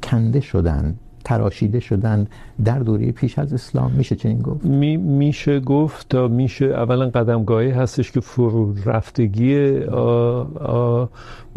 کنده 0.04 0.40
شدن 0.40 0.96
تراشیده 1.24 1.80
شدن 1.80 2.28
در 2.66 2.80
دوره 2.80 3.12
پیش 3.12 3.40
از 3.40 3.54
اسلام؟ 3.54 3.92
میشه 3.92 4.16
چنین 4.16 4.42
گفت؟ 4.42 4.66
می 4.66 4.98
میشه 4.98 5.60
گفت 5.60 6.10
تا 6.10 6.28
میشه 6.28 6.66
اولا 6.66 7.10
قدمگاهی 7.10 7.70
هستش 7.70 8.12
که 8.12 8.20
فرو 8.20 8.74
رفتگی 8.86 9.80
آ 9.84 10.44
آ 10.54 11.06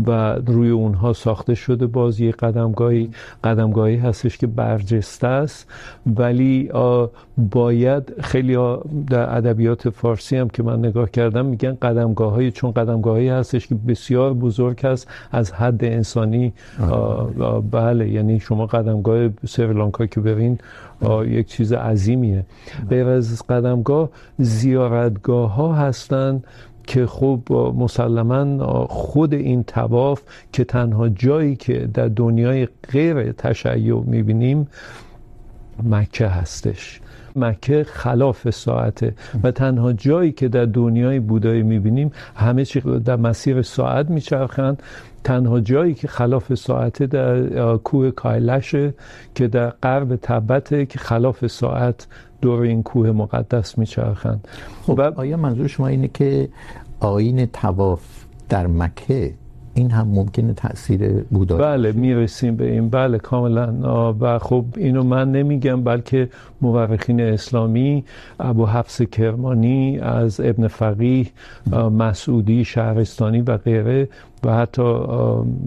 و 0.07 0.35
روی 0.35 0.71
اونها 0.71 1.13
ساخته 1.13 1.55
شده 1.55 1.87
باز 1.87 2.21
یه 2.21 2.31
قدمگاهی 2.31 3.11
قدمگاهی 3.45 3.97
هستش 3.97 4.39
که 4.39 4.47
برجسته 4.47 5.27
است. 5.27 5.67
ولی 6.07 6.71
باید 7.51 8.13
خیلی 8.21 8.59
در 9.11 9.37
ادبیات 9.37 9.91
فارسی 9.91 10.37
هم 10.37 10.49
که 10.49 10.63
من 10.63 10.79
نگاه 10.79 11.11
کردم 11.11 11.47
میگن 11.47 11.77
قدمگاهی 11.83 12.51
چون 12.51 12.73
قدمگاهی 12.73 13.29
هستش 13.29 13.67
که 13.67 13.75
بسیار 13.75 14.35
بزرگ 14.35 14.87
است 14.87 15.09
از 15.33 15.53
حد 15.53 15.85
انسانی 15.85 16.53
بله. 17.71 18.09
یعنی 18.09 18.41
شما 18.41 18.67
قدمگاه 18.67 19.29
سریلانکا 19.47 20.07
که 20.07 20.21
برین 20.21 20.59
یک 21.27 21.47
چیز 21.47 21.73
عظیمیه. 21.73 22.47
غیر 22.91 23.07
از 23.07 23.43
قدمگاه 23.49 24.09
زیارتگاه 24.39 25.55
ها 25.55 25.75
هستند 25.75 26.45
که 26.87 27.07
خب 27.07 27.41
مسلما 27.79 28.87
خود 28.87 29.35
این 29.35 29.64
تواف 29.64 30.23
که 30.53 30.64
تنها 30.64 31.09
جایی 31.09 31.57
که 31.57 31.88
در 31.95 32.09
دنیای 32.09 32.69
غیر 32.93 33.33
تشیع 33.33 34.00
میبینیم، 34.00 34.69
مکه 35.83 36.26
هستش. 36.26 37.00
مکه 37.37 37.85
خلاف 37.85 38.50
ساعته 38.50 39.14
و 39.43 39.50
تنها 39.50 39.93
جایی 39.93 40.33
که 40.33 40.49
در 40.49 40.64
دنیای 40.64 41.21
بودایی 41.21 41.62
میبینیم، 41.62 42.12
همه 42.37 42.64
چی 42.64 42.81
در 42.81 43.17
مسیر 43.17 43.62
ساعت 43.62 44.11
میچرخند. 44.11 44.83
تنها 45.25 45.61
جایی 45.61 45.95
که 45.95 46.09
خلاف 46.09 46.55
ساعته 46.55 47.07
در 47.07 47.76
کوه 47.76 48.11
کایلشه، 48.11 48.95
که 49.35 49.49
در 49.49 49.71
غرب 49.71 50.17
تبته، 50.17 50.87
که 50.87 50.99
خلاف 50.99 51.47
ساعت 51.47 52.07
دور 52.45 52.61
این 52.61 52.83
کوه 52.83 53.11
مقدس 53.11 53.79
میچرخند. 53.79 54.49
خب 54.87 55.01
آیا 55.01 55.37
منظور 55.37 55.67
شما 55.67 55.89
اینه 55.89 56.09
که 56.15 56.49
آیین 57.01 57.47
تواف 57.47 58.03
در 58.49 58.67
مکه 58.67 59.35
این 59.75 59.91
هم 59.91 60.09
ممکنه 60.09 60.53
تاثیر 60.53 61.23
بودا 61.31 61.57
بله 61.57 61.93
میرسیم 61.93 62.57
به 62.57 62.73
این. 62.73 62.91
بله 62.91 63.19
کاملا. 63.19 64.13
و 64.21 64.39
خب 64.39 64.65
اینو 64.77 65.03
من 65.03 65.33
نمیگم 65.33 65.85
بلکه 65.85 66.29
مورخین 66.64 67.21
اسلامی 67.21 68.04
ابو 68.40 68.66
حفص 68.66 69.02
کرمانی 69.02 69.99
از 69.99 70.40
ابن 70.40 70.68
فقیه 70.68 71.26
مسعودی 71.73 72.64
شهرستانی 72.64 73.40
و 73.40 73.56
غیره 73.56 74.09
و 74.44 74.54
حتی 74.54 74.83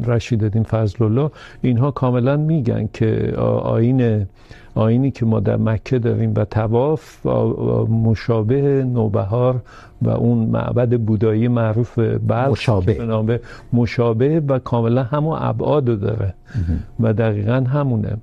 رشید 0.06 0.44
الدین 0.44 0.64
فضل 0.64 1.06
الله. 1.06 1.32
اینها 1.62 1.92
کاملا 1.92 2.38
میگن 2.38 2.90
که 2.94 3.34
آیین 3.64 4.26
آینی 4.76 5.12
که 5.12 5.26
ما 5.26 5.40
در 5.40 5.58
مکه 5.58 6.00
داریم 6.00 6.34
و 6.36 6.46
تواف 6.46 7.26
مشابه 7.90 8.84
نوبهار 8.84 9.62
و 10.02 10.10
اون 10.10 10.38
معبد 10.38 11.00
بودایی 11.00 11.48
معروف 11.48 12.00
بلخ 12.28 12.52
مشابه. 12.52 13.40
مشابه 13.74 14.40
و 14.40 14.60
کاملا 14.60 15.04
همون 15.04 15.38
ابعاد 15.42 16.00
داره. 16.00 16.34
و 17.00 17.14
دقیقا 17.14 17.66
همونه. 17.74 18.18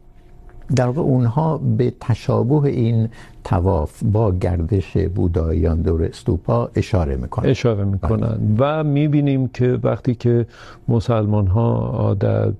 در 0.77 0.87
واقع 0.87 1.01
اونها 1.01 1.59
به 1.59 1.93
تشابه 2.01 2.55
این 2.69 3.09
تواف 3.45 4.03
با 4.05 4.33
گردش 4.33 4.97
بودایان 4.97 5.83
دور 5.83 6.05
استوپا 6.05 6.71
اشاره 6.75 7.17
میکنن 7.17 7.51
اشاره 7.51 7.85
میکنن 7.85 8.57
و 8.59 8.85
میبینیم 8.85 9.49
که 9.49 9.79
وقتی 9.83 10.15
که 10.15 10.47
مسلمان 10.89 11.47
ها 11.47 12.17
در 12.21 12.53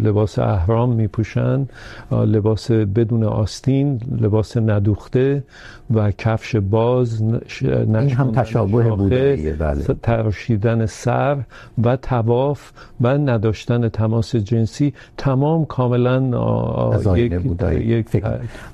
لباس 0.00 0.38
احرام 0.38 0.92
میپوشن 0.92 1.66
لباس 2.12 2.70
بدون 2.70 3.24
آستین 3.24 4.00
لباس 4.20 4.56
ندوخته 4.56 5.44
و 5.94 6.10
کفش 6.10 6.56
باز 6.56 7.22
این 7.60 7.94
هم 7.94 8.32
تشابه 8.32 8.82
بوداییه 8.82 9.52
بله. 9.52 9.82
تراشیدن 10.02 10.86
سر 10.86 11.36
و 11.84 11.96
تواف 11.96 12.70
و 13.00 13.08
نداشتن 13.08 13.88
تماس 13.88 14.36
جنسی 14.36 14.94
تمام 15.16 15.64
کاملا 15.64 16.18
یک 17.16 17.34
بودایی. 17.34 18.04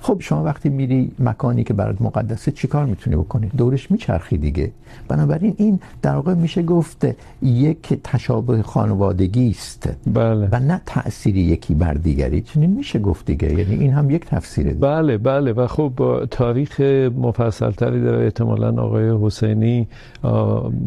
خب 0.02 0.16
شما 0.20 0.44
وقتی 0.44 0.68
میری 0.68 1.12
مکان 1.18 1.43
مکانی 1.44 1.64
که 1.64 1.74
برات 1.74 2.02
مقدسه 2.02 2.50
چیکار 2.50 2.84
میتونی 2.84 3.16
بکنی؟ 3.16 3.50
دورش 3.56 3.90
میچرخی 3.90 4.36
دیگه. 4.36 4.72
بنابراین 5.08 5.54
این 5.56 5.80
در 6.02 6.14
واقع 6.14 6.34
میشه 6.34 6.62
گفت 6.62 7.06
یک 7.42 8.00
تشابه 8.04 8.62
خانوادگی 8.62 9.50
است. 9.50 9.88
بله. 10.06 10.48
و 10.52 10.60
نه 10.60 10.80
تأثیری 10.86 11.40
یکی 11.40 11.74
بر 11.74 11.94
دیگری. 11.94 12.40
چنین 12.40 12.70
میشه 12.70 12.98
گفت 12.98 13.26
دیگه. 13.26 13.52
یعنی 13.54 13.74
این 13.74 13.92
هم 13.92 14.10
یک 14.10 14.24
تفسیره 14.26 14.72
دیگه. 14.72 14.80
بله 14.80 15.18
بله. 15.18 15.52
و 15.52 15.66
خب 15.66 15.92
تاریخ 16.30 16.80
مفصلتری 17.16 18.00
داره 18.00 18.24
احتمالاً 18.24 18.82
آقای 18.82 19.26
حسینی 19.26 19.88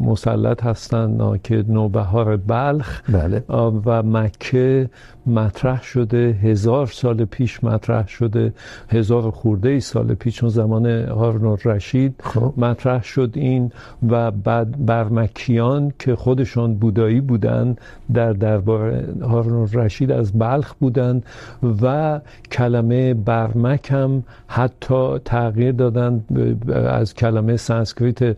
مسلط 0.02 0.64
هستن 0.64 1.40
که 1.44 1.66
نوبهار 1.68 2.38
بلخ 2.38 3.02
بله. 3.10 3.44
و 3.86 4.04
مکه. 4.04 4.90
مطرح 5.28 5.84
شده 5.84 6.40
هزار 6.44 6.88
سال 6.88 7.26
پیش 7.26 7.64
مطرح 7.64 8.08
شده 8.08 8.54
هزار 8.90 9.32
خورده 9.32 9.70
ای 9.70 9.80
سال 9.80 10.14
پیش 10.14 10.36
چون 10.36 10.50
زمان 10.50 10.86
هارون 11.06 11.46
الرشید 11.46 12.24
مطرح 12.58 13.04
شد 13.04 13.32
این 13.34 13.72
و 14.10 14.32
بعد 14.32 14.86
برمکیان 14.86 15.94
که 16.00 16.16
خودشون 16.16 16.76
بودایی 16.76 17.22
بودن 17.22 17.76
در 18.14 18.34
دربار 18.34 19.04
هارون 19.22 19.62
الرشید 19.62 20.12
از 20.12 20.40
بلخ 20.40 20.74
بودن 20.74 21.22
و 21.82 22.20
کلمه 22.52 23.14
برمک 23.14 23.92
هم 23.92 24.24
حتی 24.48 25.20
تغییر 25.26 25.72
دادن 25.72 26.24
از 26.76 27.14
کلمه 27.14 27.58
سانسکریت 27.58 28.38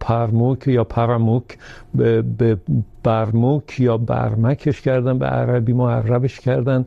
پرموک 0.00 0.68
یا 0.68 0.84
پرموک 0.84 1.44
به 1.94 2.56
برموک 3.02 3.80
یا 3.80 3.96
برمکش 3.96 4.80
کردن 4.80 5.18
به 5.18 5.26
عربی 5.26 5.72
معربش 5.72 6.40
کردن 6.40 6.84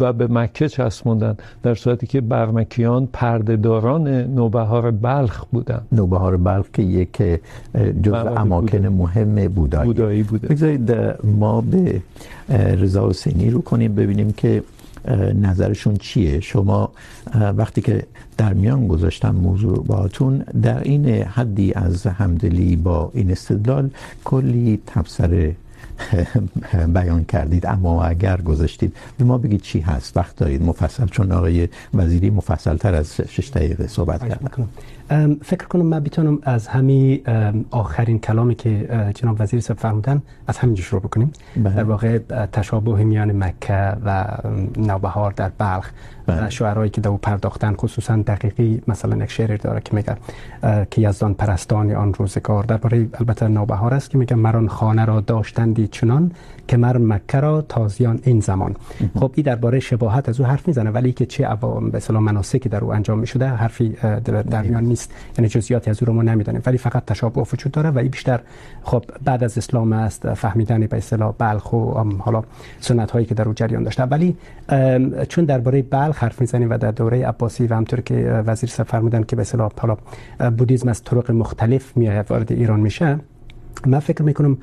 و 0.00 0.12
به 0.12 0.26
مکه 0.26 0.68
چسبوندن 0.68 1.36
در 1.62 1.74
صورتی 1.74 2.06
که 2.06 2.20
برمکیان 2.20 3.08
پردهداران 3.12 4.08
نوبهار 4.08 4.90
بلخ 4.90 5.44
بودن 5.44 5.80
نوبهار 5.92 6.36
بلخ 6.36 6.66
که 6.72 6.82
یک 6.82 7.22
جزء 8.02 8.34
اماکن 8.36 8.86
مهم 8.86 9.48
بودایی. 9.48 10.22
بوده. 10.22 10.48
بگذارید 10.48 10.92
ما 11.24 11.60
به 11.60 12.02
رضا 12.76 13.08
حسینی 13.08 13.50
رو 13.50 13.62
کنیم 13.62 13.94
ببینیم 13.94 14.32
که 14.32 14.62
نظرشون 15.34 15.96
چیه؟ 15.96 16.40
شما 16.40 16.92
وقتی 17.56 17.80
که 17.80 18.06
در 18.36 18.52
میان 18.54 18.88
گذاشتن 18.88 19.30
موضوع 19.30 19.84
باهاتون 19.84 20.38
در 20.38 20.82
این 20.82 21.08
حدی 21.08 21.72
از 21.72 22.06
همدلی 22.06 22.76
با 22.76 23.10
این 23.14 23.30
استدلال 23.30 23.90
کلی 24.24 24.80
تبصره 24.86 25.56
بیان 26.94 27.24
کردید. 27.24 27.66
اما 27.66 28.04
اگر 28.04 28.40
گذاشتید 28.40 28.96
به 29.18 29.24
ما 29.24 29.38
بگید 29.38 29.62
چی 29.62 29.80
هست؟ 29.80 30.16
وقت 30.16 30.36
دارید. 30.36 30.62
مفصل 30.62 31.06
چون 31.06 31.32
آقای 31.32 31.68
وزیری 31.94 32.30
مفصل 32.30 32.76
تر 32.76 32.94
از 32.94 33.20
6 33.28 33.50
دقیقه 33.50 33.86
صحبت 33.86 34.20
کردن 34.20 34.66
فکر 35.42 35.66
کنم 35.66 35.86
من 35.86 36.00
بتونم 36.00 36.38
از 36.42 36.68
همین 36.68 37.20
آخرین 37.70 38.18
کلامی 38.18 38.54
که 38.54 38.88
جناب 39.14 39.36
وزیر 39.40 39.60
صاحب 39.60 39.78
فرمودن 39.78 40.22
از 40.46 40.58
همین 40.58 40.76
شروع 40.76 41.02
بکنیم 41.02 41.32
بله. 41.56 41.74
در 41.74 41.84
واقع 41.84 42.18
تشابه 42.52 43.04
میان 43.04 43.44
مکه 43.44 43.92
و 44.04 44.26
نوبهار 44.76 45.32
در 45.32 45.48
بلخ 45.58 45.90
بله. 46.26 46.50
شعرهایی 46.50 46.90
که 46.90 47.00
دو 47.00 47.16
پرداختن 47.16 47.74
خصوصا 47.74 48.16
دقیقی 48.16 48.82
مثلا 48.88 49.24
یک 49.24 49.30
شعر 49.30 49.56
داره 49.56 49.80
که 49.80 49.94
میگه 49.94 50.16
که 50.90 51.00
یزدان 51.00 51.34
پرستان 51.34 51.92
آن 51.92 52.14
روزگار. 52.14 52.64
درباره 52.64 53.08
البته 53.14 53.48
نوبهار 53.48 53.94
است 53.94 54.10
که 54.10 54.18
میگه 54.18 54.36
مران 54.36 54.68
خانه 54.68 55.04
را 55.04 55.20
داشتندی 55.20 55.86
چنان 55.86 56.32
که 56.68 56.76
مر 56.76 56.98
مکه 56.98 57.40
را 57.40 57.62
تازیان 57.62 58.20
این 58.22 58.40
زمان. 58.40 58.76
خب 59.14 59.32
این 59.34 59.44
درباره 59.44 59.80
شباهت 59.80 60.28
از 60.28 60.40
او 60.40 60.46
حرف 60.46 60.68
میزنه 60.68 60.90
ولی 60.90 61.12
که 61.12 61.26
چه 61.26 61.46
عوام 61.46 61.90
به 61.90 61.96
اصطلاح 61.96 62.22
مناسکی 62.22 62.68
در 62.68 62.84
او 62.84 62.94
انجام 62.94 63.18
میشده 63.18 63.48
حرفی 63.48 63.88
در 64.50 64.62
میان 64.62 64.84
نیست. 64.84 65.12
یعنی 65.38 65.48
جزئیاتی 65.48 65.90
از 65.90 66.02
او 66.02 66.06
رو 66.06 66.12
ما 66.12 66.22
نمیدونیم 66.22 66.62
ولی 66.66 66.78
فقط 66.78 67.04
تشابه 67.04 67.40
وجود 67.40 67.72
داره 67.72 67.90
و 67.90 67.98
این 67.98 68.08
بیشتر 68.08 68.40
خب 68.82 69.04
بعد 69.24 69.44
از 69.44 69.58
اسلام 69.58 69.92
است 69.92 70.34
فهمیدن 70.34 70.86
به 70.86 70.96
اصطلاح 70.96 71.34
بلخ 71.38 71.72
و 71.72 72.04
حالا 72.18 72.42
سنت 72.80 73.10
هایی 73.10 73.26
که 73.26 73.34
در 73.34 73.48
او 73.48 73.54
جریان 73.54 73.82
داشته 73.82 74.02
ولی 74.02 74.36
چون 75.28 75.44
درباره 75.44 75.82
بلخ 75.82 76.13
حرف 76.14 76.40
میزنیم 76.40 76.70
و 76.70 76.78
در 76.78 76.90
دوره 76.90 77.26
عباسی 77.26 77.66
و 77.66 77.74
همطور 77.74 78.00
که 78.00 78.42
وزیر 78.46 78.70
سفر 78.70 78.84
فرمودن 78.84 79.22
که 79.22 79.36
به 79.36 79.42
اصطلاح 79.42 79.70
حالا 79.78 79.96
بودیسم 80.50 80.88
از 80.88 81.04
طرق 81.04 81.30
مختلف 81.30 81.96
میاد 81.96 82.30
وارد 82.30 82.52
ایران 82.52 82.80
میشه. 82.80 83.20
من 83.86 83.98
فکر 83.98 84.22
میکنم 84.22 84.58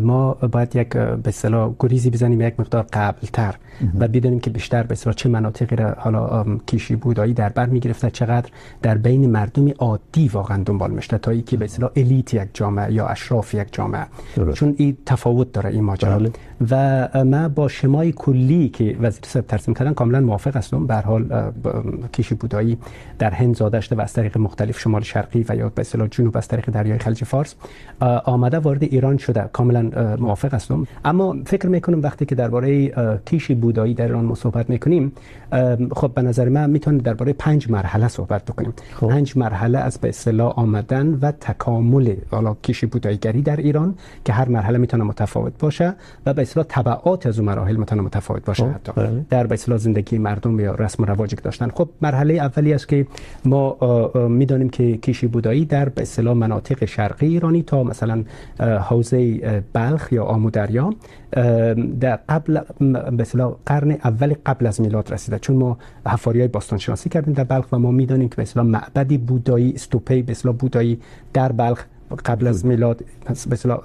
ما 0.00 0.34
باید 0.34 0.76
یک 0.76 0.88
به 0.88 1.28
اصطلاح 1.28 1.74
گریزی 1.78 2.10
بزنیم 2.10 2.40
یک 2.40 2.60
مقدار 2.60 2.86
قبل 2.92 3.26
تر 3.32 3.54
و 3.98 4.08
بدونیم 4.08 4.40
که 4.40 4.50
بیشتر 4.50 4.82
به 4.82 4.92
اصطلاح 4.92 5.14
چه 5.14 5.28
مناطقی 5.28 5.76
را 5.76 5.94
حالا 5.98 6.44
کیشی 6.66 6.96
بودایی 6.96 7.34
در 7.34 7.48
بر 7.48 7.66
میگرفته 7.66 8.10
چقدر 8.10 8.50
در 8.82 8.98
بین 8.98 9.30
مردم 9.30 9.68
عادی 9.78 10.28
واقعا 10.28 10.62
دنبال 10.62 10.90
میشته 10.90 11.18
تا 11.18 11.30
اینکه 11.30 11.56
به 11.56 11.64
اصطلاح 11.64 11.90
الیت 11.96 12.34
یک 12.34 12.48
جامعه 12.54 12.92
یا 12.92 13.06
اشراف 13.06 13.54
یک 13.54 13.68
جامعه. 13.72 14.06
درست. 14.36 14.58
چون 14.58 14.74
این 14.78 14.96
تفاوت 15.06 15.52
داره 15.52 15.70
این 15.70 15.84
ماجرا. 15.84 16.20
و 16.70 17.08
ما 17.24 17.48
با 17.48 17.68
شمای 17.68 18.12
کلی 18.12 18.68
که 18.68 18.96
وزیر 19.00 19.20
صاحب 19.26 19.46
ترسیم 19.46 19.74
کردن 19.74 19.94
کاملا 19.94 20.20
موافق 20.20 20.56
هستم. 20.56 20.86
به 20.86 20.94
هر 20.94 21.02
حال 21.02 21.52
کیشی 22.12 22.34
بودایی 22.34 22.78
در 23.18 23.30
هند 23.30 23.56
زاده 23.56 23.80
شده 23.80 23.96
و 23.96 24.00
از 24.00 24.12
طریق 24.12 24.38
مختلف 24.38 24.78
شمال 24.78 25.02
شرقی 25.02 25.44
و 25.48 25.56
یا 25.56 25.68
به 25.68 25.80
اصطلاح 25.80 26.08
جنوب 26.08 26.36
از 26.36 26.48
طریق 26.48 26.70
دریای 26.70 26.98
خلیج 26.98 27.24
فارس. 27.24 27.54
آمده 28.00 28.58
وارد 28.58 28.82
ایران 28.82 29.16
شده 29.16 29.50
کاملا 29.52 30.16
موافق 30.18 30.54
هستم 30.54 30.86
اما 31.04 31.36
فکر 31.46 31.66
میکنم 31.66 32.02
وقتی 32.02 32.26
که 32.26 32.34
درباره 32.34 32.88
کیش 33.26 33.52
بودایی 33.52 33.94
در 33.94 34.04
ایران 34.04 34.24
ما 34.24 34.34
صحبت 34.34 34.70
میکنیم 34.70 35.12
خب 35.96 36.10
به 36.14 36.22
نظر 36.22 36.48
من 36.48 36.70
میتونیم 36.70 37.00
درباره 37.00 37.32
پنج 37.32 37.70
مرحله 37.70 38.08
صحبت 38.08 38.44
بکنیم 38.44 38.72
خب. 38.94 39.08
پنج 39.08 39.36
مرحله 39.36 39.78
از 39.78 39.98
به 39.98 40.08
اصطلاح 40.08 40.58
آمدن 40.58 41.18
و 41.22 41.32
تکامل 41.32 42.14
حالا 42.30 42.56
کیش 42.62 42.84
بوداییگری 42.84 43.42
در 43.42 43.56
ایران 43.56 43.94
که 44.24 44.32
هر 44.32 44.48
مرحله 44.48 44.78
میتونه 44.78 45.04
متفاوت 45.04 45.52
باشه 45.58 45.94
و 46.26 46.34
به 46.34 46.42
اصطلاح 46.42 46.66
تبعات 46.68 47.26
از 47.26 47.38
اون 47.38 47.48
مراحل 47.48 47.76
میتونه 47.76 48.02
متفاوت 48.02 48.44
باشه 48.44 48.64
خب. 48.64 48.70
حتی 48.70 48.92
بله. 48.96 49.24
در 49.30 49.46
به 49.46 49.54
اصطلاح 49.54 49.78
زندگی 49.78 50.18
مردم 50.18 50.60
یا 50.60 50.74
رسم 50.74 51.02
و 51.02 51.06
رواجی 51.06 51.36
که 51.36 51.42
داشتن 51.42 51.68
خب 51.68 51.88
مرحله 52.02 52.34
اولی 52.34 52.72
است 52.72 52.88
که 52.88 53.06
ما 53.44 53.76
میدونیم 54.28 54.68
که 54.68 54.96
کیش 54.96 55.24
بودایی 55.24 55.64
در 55.64 55.88
به 55.88 56.02
اصطلاح 56.02 56.34
مناطق 56.34 56.84
شرقی 56.84 57.26
ایرانی 57.26 57.62
تا 57.62 57.87
مثلا 57.88 58.24
حوزه 58.60 59.40
بلخ 59.72 60.12
یا 60.12 60.24
آمودریا. 60.24 60.94
در 62.00 62.18
قبل 62.28 62.60
به 63.10 63.22
اصطلاح 63.22 63.56
قرن 63.66 63.90
اول 63.90 64.34
قبل 64.46 64.66
از 64.66 64.80
میلاد 64.80 65.12
رسیده. 65.12 65.38
چون 65.38 65.56
ما 65.56 65.78
حفاریای 66.06 66.48
باستان 66.48 66.78
شناسی 66.78 67.08
کردیم 67.08 67.34
در 67.34 67.44
بلخ 67.44 67.66
و 67.72 67.78
ما 67.78 67.90
میدانیم 67.90 68.28
که 68.28 68.36
به 68.36 68.42
اصطلاح 68.42 68.66
معبدی 68.66 69.18
بودایی، 69.18 69.72
استوپی، 69.74 70.22
به 70.22 70.32
اصطلاح 70.32 70.54
بودایی 70.54 71.00
در 71.32 71.52
بلخ 71.52 71.84
قبل 72.24 72.46
از 72.46 72.66
میلاد 72.66 73.04
به 73.24 73.52
اصطلاح 73.52 73.78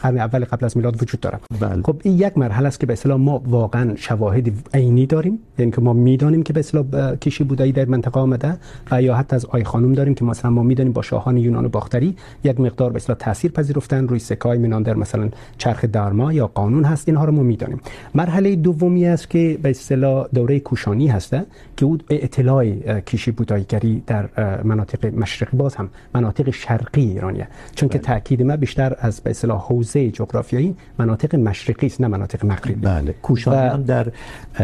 قرن 0.00 0.18
اول 0.18 0.44
قبل 0.44 0.64
از 0.64 0.76
میلاد 0.76 1.02
وجود 1.02 1.20
داره 1.20 1.38
بله. 1.60 1.82
خب 1.82 1.96
این 2.02 2.18
یک 2.18 2.38
مرحله 2.38 2.68
است 2.68 2.80
که 2.80 2.86
به 2.86 2.92
اصطلاح 2.92 3.18
ما 3.18 3.42
واقعا 3.46 3.96
شواهد 3.96 4.52
عینی 4.74 5.06
داریم. 5.06 5.38
یعنی 5.58 5.70
که 5.70 5.80
ما 5.80 5.92
میدانیم 5.92 6.42
که 6.42 6.52
به 6.52 6.60
اصطلاح 6.60 7.16
کیشی 7.16 7.44
بودایی 7.44 7.72
در 7.72 7.84
منطقه 7.84 8.20
آمده 8.20 8.56
و 8.90 9.02
یا 9.02 9.14
حتی 9.14 9.36
از 9.36 9.46
آی 9.46 9.64
خانم 9.64 9.92
داریم 9.92 10.14
که 10.14 10.24
مثلا 10.24 10.50
ما 10.50 10.62
میدانیم 10.62 10.92
با 10.92 11.02
شاهان 11.02 11.36
یونان 11.36 11.68
باختری 11.68 12.16
یک 12.44 12.60
مقدار 12.60 12.90
به 12.90 12.96
اصطلاح 12.96 13.18
تاثیر 13.18 13.50
پذیرفتن. 13.50 14.08
روی 14.08 14.18
سکای 14.18 14.58
میناندر 14.58 14.94
مثلا 14.94 15.28
چرخ 15.58 15.84
درما 15.84 16.32
یا 16.32 16.46
قانون 16.46 16.84
هست. 16.84 17.08
اینها 17.08 17.24
رو 17.24 17.32
ما 17.32 17.42
میدانیم. 17.42 17.80
مرحله 18.14 18.56
دومی 18.56 19.06
است 19.06 19.30
که 19.30 19.58
به 19.62 19.70
اصطلاح 19.70 20.26
دوره 20.34 20.60
کوشانی 20.60 21.06
هسته 21.06 21.46
که 21.76 21.86
اون 21.86 22.00
اطلاع 22.10 23.00
کیشی 23.00 23.30
بوداییگری 23.30 24.02
در 24.06 24.28
مناطق 24.62 25.14
مشرق 25.14 25.50
باز 25.52 25.74
هم 25.74 25.88
مناطق 26.14 26.50
شرقی 26.50 27.00
ایران 27.00 27.33
ایرانیه 27.34 27.48
چون 27.74 27.88
که 27.88 27.98
تاکید 27.98 28.42
ما 28.42 28.56
بیشتر 28.56 28.96
از 28.98 29.20
به 29.20 29.30
اصطلاح 29.30 29.60
حوزه 29.60 30.10
جغرافیایی 30.10 30.76
مناطق 30.98 31.34
مشرقی 31.34 31.86
است 31.86 32.00
نه 32.00 32.08
مناطق 32.08 32.44
مغربی. 32.44 32.74
بله. 32.74 33.14
کوشانیان 33.22 33.80
و... 33.80 33.84
در 33.84 34.12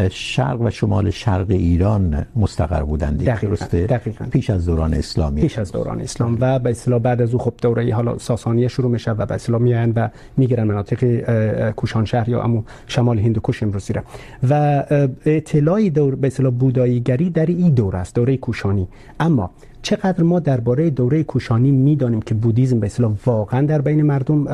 شرق 0.09 0.61
و 0.61 0.71
شمال 0.71 1.11
شرق 1.11 1.51
ایران 1.51 2.27
مستقر 2.37 2.83
بودند. 2.83 3.25
درسته؟ 3.25 3.87
دقیقاً. 3.87 4.25
پیش 4.31 4.51
از 4.51 4.67
دوران 4.67 4.95
اسلامی. 4.95 5.41
پیش 5.41 5.59
از 5.59 5.73
دوران 5.73 6.01
اسلام. 6.01 6.39
و 6.41 6.59
به 6.59 6.71
اصطلاح 6.71 6.99
بعد 6.99 7.23
از 7.23 7.33
او 7.33 7.39
خب 7.39 7.55
دوره 7.63 7.95
حالا 7.95 8.19
ساسانیه 8.19 8.69
شروع 8.69 8.91
میشه 8.91 9.11
و 9.11 9.27
به 9.27 9.35
اصطلاح 9.35 9.61
میان 9.61 9.93
و 9.97 10.09
میگیرن 10.37 10.65
مناطق 10.65 11.71
کوشان 11.71 12.05
شهر 12.05 12.29
یا 12.29 12.43
امو 12.43 12.63
شمال 12.87 13.19
هندوکش 13.19 13.63
امروزی 13.63 13.93
را 13.93 14.03
و 14.51 14.85
اطلاع 15.27 15.89
دور 15.89 16.15
به 16.15 16.27
اصطلاح 16.27 16.53
بوداییگری 16.53 17.31
در 17.31 17.47
این 17.47 17.75
دوره 17.75 17.99
است 17.99 18.15
دوره 18.15 18.37
کوشانی. 18.37 18.89
اما 19.21 19.51
چقدر 19.83 20.23
ما 20.23 20.40
درباره 20.40 20.90
دوره 20.90 21.23
کوشانی 21.23 21.71
میدانیم 21.71 22.23
که 22.23 22.35
بودیزم 22.35 22.81
به 22.81 22.87
اصطلاح 22.87 23.12
واقعا 23.27 23.66
در 23.66 23.81
بین 23.81 24.03
مردم 24.03 24.45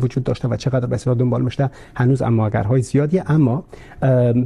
وجود 0.00 0.24
داشته 0.24 0.48
و 0.48 0.56
چقدر 0.56 0.86
به 0.86 0.94
اصطلاح 0.94 1.16
دنبال 1.16 1.42
میشته، 1.42 1.70
هنوز 1.94 2.22
اما 2.22 2.46
اگرهای 2.46 2.82
زیادی. 2.82 3.22
اما 3.26 3.64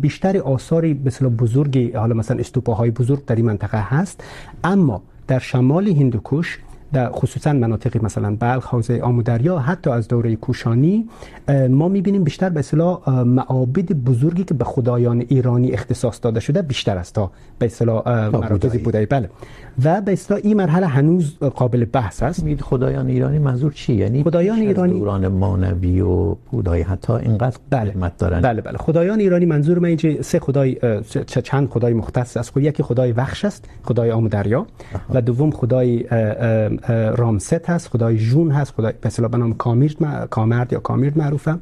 بیشتر 0.01 0.39
آثاری 0.39 0.95
به 0.95 1.07
اصطلاح 1.07 1.33
بزرگی، 1.33 1.93
حالا 1.93 2.15
مثلا 2.15 2.39
استوپاهای 2.39 2.91
بزرگ 2.91 3.25
در 3.25 3.37
این 3.37 3.47
منطقه 3.47 3.81
هست. 3.89 4.25
اما 4.65 5.03
در 5.27 5.39
شمال 5.39 5.89
هندوکش 5.89 6.59
در 6.93 7.11
خصوصا 7.13 7.53
مناطق 7.53 8.05
مثلا 8.05 8.37
بلخ 8.37 8.67
حوزه 8.67 9.01
آمودریا 9.01 9.59
حتی 9.59 9.91
از 9.91 10.09
دوره 10.09 10.37
کوشانی 10.37 11.09
ما 11.71 11.89
میبینیم 11.89 12.25
بیشتر 12.25 12.49
به 12.49 12.61
اصطلاح 12.61 13.11
معابد 13.11 13.93
بزرگی 13.93 14.45
که 14.45 14.55
به 14.55 14.65
خدایان 14.65 15.25
ایرانی 15.29 15.73
اختصاص 15.73 16.21
داده 16.23 16.41
شده 16.41 16.63
بیشتر 16.63 16.99
است 16.99 17.15
تا 17.15 17.31
به 17.59 17.67
اصطلاح 17.67 18.29
مراکز 18.29 18.77
بودایی. 18.77 19.07
بله. 19.07 19.31
و 19.85 20.01
به 20.01 20.13
اصطلاح 20.13 20.41
این 20.45 20.57
مرحله 20.57 20.87
هنوز 20.87 21.39
قابل 21.39 21.85
بحث 21.85 22.23
است. 22.23 22.45
مید 22.45 22.61
خدایان 22.61 23.09
ایرانی 23.09 23.39
منظور 23.39 23.73
چی 23.73 23.95
یعنی 23.95 24.23
خدایان 24.23 24.59
ایرانی 24.59 24.99
دوران 24.99 25.29
مانوی 25.29 26.01
و 26.01 26.35
بودایی 26.51 26.83
حتی 26.83 27.13
اینقدر 27.13 27.57
بله. 27.71 27.91
قدمت 27.91 28.17
دارن. 28.19 28.41
بله 28.41 28.61
بله. 28.61 28.79
خدایان 28.79 29.21
ایرانی 29.21 29.47
منظور 29.47 29.79
من 29.79 29.89
اینجا 29.89 30.23
سه 30.23 30.39
خدای 30.39 30.77
چند 31.27 31.69
خدای 31.69 31.93
مختص 31.93 32.37
است. 32.37 32.51
خب 32.51 32.59
یکی 32.59 32.83
خدای 32.83 33.13
وخش 33.13 33.45
است 33.45 33.65
خدای 33.85 34.11
آمودریا 34.11 34.67
و 35.11 35.23
دوم 35.23 35.51
خدای 35.51 36.05
رامست 37.17 37.71
هست، 37.71 37.89
خدای 37.89 38.19
جون 38.19 38.51
هست، 38.51 38.73
خدای 38.73 38.93
به 39.01 39.07
اصطلاح 39.07 39.31
به 39.31 39.39
نام 39.39 39.55
کامیرد 39.55 40.29
کامرد 40.31 40.73
یا 40.73 40.81
کامیرد 40.81 41.19
معروفه. 41.19 41.59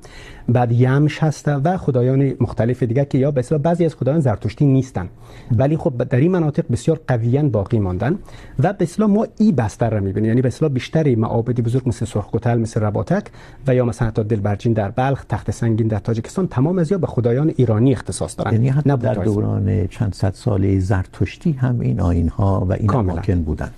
بعد 0.49 0.73
یمش 0.73 1.23
هست 1.23 1.49
و 1.49 1.77
خدایان 1.77 2.33
مختلف 2.41 2.83
دیگه 2.83 3.05
که 3.05 3.19
یا 3.19 3.31
به 3.31 3.41
اصطلاح 3.41 3.63
بعضی 3.63 3.85
از 3.85 3.95
خدایان 3.95 4.21
زرتشتی 4.21 4.67
نیستن. 4.67 5.09
ولی 5.57 5.77
خب 5.77 6.05
در 6.05 6.19
این 6.19 6.31
مناطق 6.31 6.65
بسیار 6.71 7.01
قویا 7.09 7.43
باقی 7.43 7.79
ماندن 7.79 8.19
و 8.59 8.73
به 8.73 8.83
اصطلاح 8.83 9.11
ما 9.11 9.27
ای 9.39 9.53
بستر 9.53 9.91
را 9.91 10.01
میبینیم. 10.01 10.29
یعنی 10.29 10.43
به 10.43 10.49
اصطلاح 10.49 10.73
بیشتری 10.73 11.17
معابد 11.17 11.61
بزرگ 11.61 11.89
مثل 11.89 12.07
سرخکتل 12.07 12.59
مثل 12.59 12.81
رباتک 12.81 13.27
و 13.67 13.75
یا 13.75 13.85
مثلا 13.85 14.09
حتی 14.09 14.25
دلبرجین 14.25 14.73
در 14.73 14.91
بلخ 14.91 15.25
تخت 15.25 15.51
سنگین 15.51 15.87
در 15.87 15.99
تاجیکستان 15.99 16.49
تمام 16.49 16.79
از 16.79 16.93
یا 16.93 16.99
به 16.99 17.07
خدایان 17.07 17.53
ایرانی 17.57 17.93
اختصاص 17.93 18.39
دارن. 18.39 18.53
یعنی 18.53 18.69
حتی 18.69 18.97
در 18.97 19.15
دوران 19.15 19.87
چند 19.87 20.15
صد 20.15 20.33
ساله 20.35 20.79
زرتشتی 20.79 21.53
هم 21.53 21.81
این 21.81 22.01
آیین 22.01 22.29
ها 22.29 22.67
و 22.69 22.73
این 22.73 22.95
اماکن 22.95 23.43
بودند. 23.43 23.75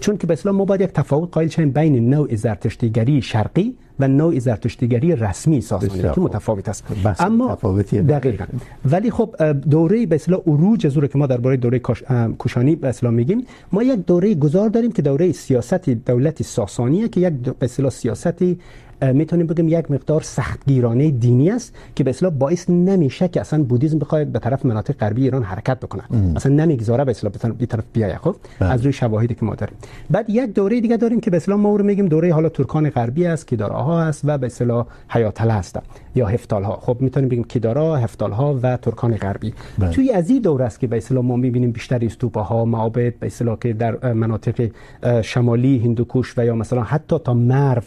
چون 0.00 0.16
که 0.16 0.26
به 0.26 0.32
اصطلاح 0.32 0.54
ما 0.54 0.64
باید 0.64 0.80
یک 0.80 0.90
تفاوت 0.90 1.28
قائل 1.32 1.48
شیم 1.48 1.70
بین 1.70 2.10
نوع 2.10 2.34
زرتشتیگری 2.34 3.22
شرقی 3.22 3.76
و 4.00 4.08
نوع 4.08 4.38
زرتشتیگری 4.38 5.16
رسمی 5.16 5.60
ساسانی 5.60 6.02
که 6.02 6.20
متفاوت 6.20 6.68
است. 6.68 6.84
اما 7.18 7.58
دقیقاً. 8.08 8.44
ولی 8.84 9.10
خب 9.10 9.52
دوره 9.70 10.06
به 10.06 10.14
اصطلاح 10.14 10.40
عروج 10.46 10.86
از 10.86 10.94
که 10.94 11.18
ما 11.18 11.26
درباره 11.26 11.56
دوره 11.56 11.78
کوشانی 12.38 12.76
به 12.76 12.88
اصطلاح 12.88 13.12
میگیم 13.12 13.44
ما 13.72 13.82
یک 13.82 14.06
دوره 14.06 14.34
گذار 14.34 14.68
داریم 14.68 14.92
که 14.92 15.02
دوره 15.02 15.32
سیاست 15.32 15.90
دولت 15.90 16.42
ساسانیه 16.42 17.08
که 17.08 17.20
یک 17.20 17.32
به 17.32 17.64
اصطلاح 17.64 17.90
سیاستی 17.90 18.58
میتونیم 19.02 19.46
بگیم 19.46 19.68
یک 19.68 19.90
مقدار 19.90 20.20
سختگیرانه 20.20 21.10
دینی 21.10 21.50
است 21.50 21.74
که 21.94 22.04
به 22.04 22.10
اصطلاح 22.10 22.32
باعث 22.32 22.70
نمیشه 22.70 23.28
که 23.28 23.40
اصلا 23.40 23.62
بودیسم 23.62 23.98
بخواد 23.98 24.26
به 24.26 24.38
طرف 24.38 24.66
مناطق 24.66 24.94
غربی 24.94 25.22
ایران 25.22 25.42
حرکت 25.42 25.80
بکنه. 25.80 26.02
ام. 26.10 26.36
اصلا 26.36 26.52
نمیگذاره 26.52 27.04
به 27.04 27.10
اصطلاح 27.10 27.52
به 27.58 27.66
طرف 27.66 27.84
بیای 27.92 28.16
خب؟ 28.16 28.36
از 28.60 28.82
روی 28.82 28.92
شواهدی 28.92 29.34
که 29.34 29.44
ما 29.44 29.54
داریم. 29.54 29.76
بعد 30.10 30.30
یک 30.30 30.54
دوره 30.54 30.80
دیگه 30.80 30.96
داریم 30.96 31.20
که 31.20 31.30
به 31.30 31.36
اصطلاح 31.36 31.58
ما 31.58 31.76
رو 31.76 31.84
میگیم 31.84 32.06
دوره 32.06 32.34
حالا 32.34 32.48
ترکان 32.48 32.90
غربی 32.90 33.26
است 33.26 33.46
که 33.46 33.56
داراها 33.56 34.02
است 34.02 34.20
و 34.24 34.38
به 34.38 34.46
اصطلاح 34.46 34.86
حیاتله 35.08 35.52
است. 35.52 35.78
یا 36.14 36.26
هفتال 36.26 36.64
ها 36.64 36.76
خب 36.82 36.96
میتونیم 37.00 37.28
بگیم 37.28 37.44
کیدارا 37.44 37.96
هفتال 37.96 38.32
ها 38.32 38.58
و 38.62 38.76
ترکان 38.76 39.16
غربی. 39.16 39.54
بله. 39.78 39.90
توی 39.90 40.10
از 40.10 40.30
این 40.30 40.42
دوره 40.42 40.64
است 40.64 40.80
که 40.80 40.86
به 40.86 40.96
اصطلاح 40.96 41.24
ما 41.24 41.36
میبینیم 41.36 41.70
بیشتر 41.70 42.04
استوپا 42.04 42.42
ها 42.42 42.64
معابد 42.64 43.14
به 43.18 43.26
اصطلاح 43.26 43.58
که 43.58 43.72
در 43.72 44.12
مناطق 44.12 44.70
شمالی 45.22 45.78
هندوکوش 45.78 46.38
و 46.38 46.44
یا 46.44 46.54
مثلا 46.54 46.82
حتی 46.82 47.18
تا 47.18 47.34
مرو 47.34 47.82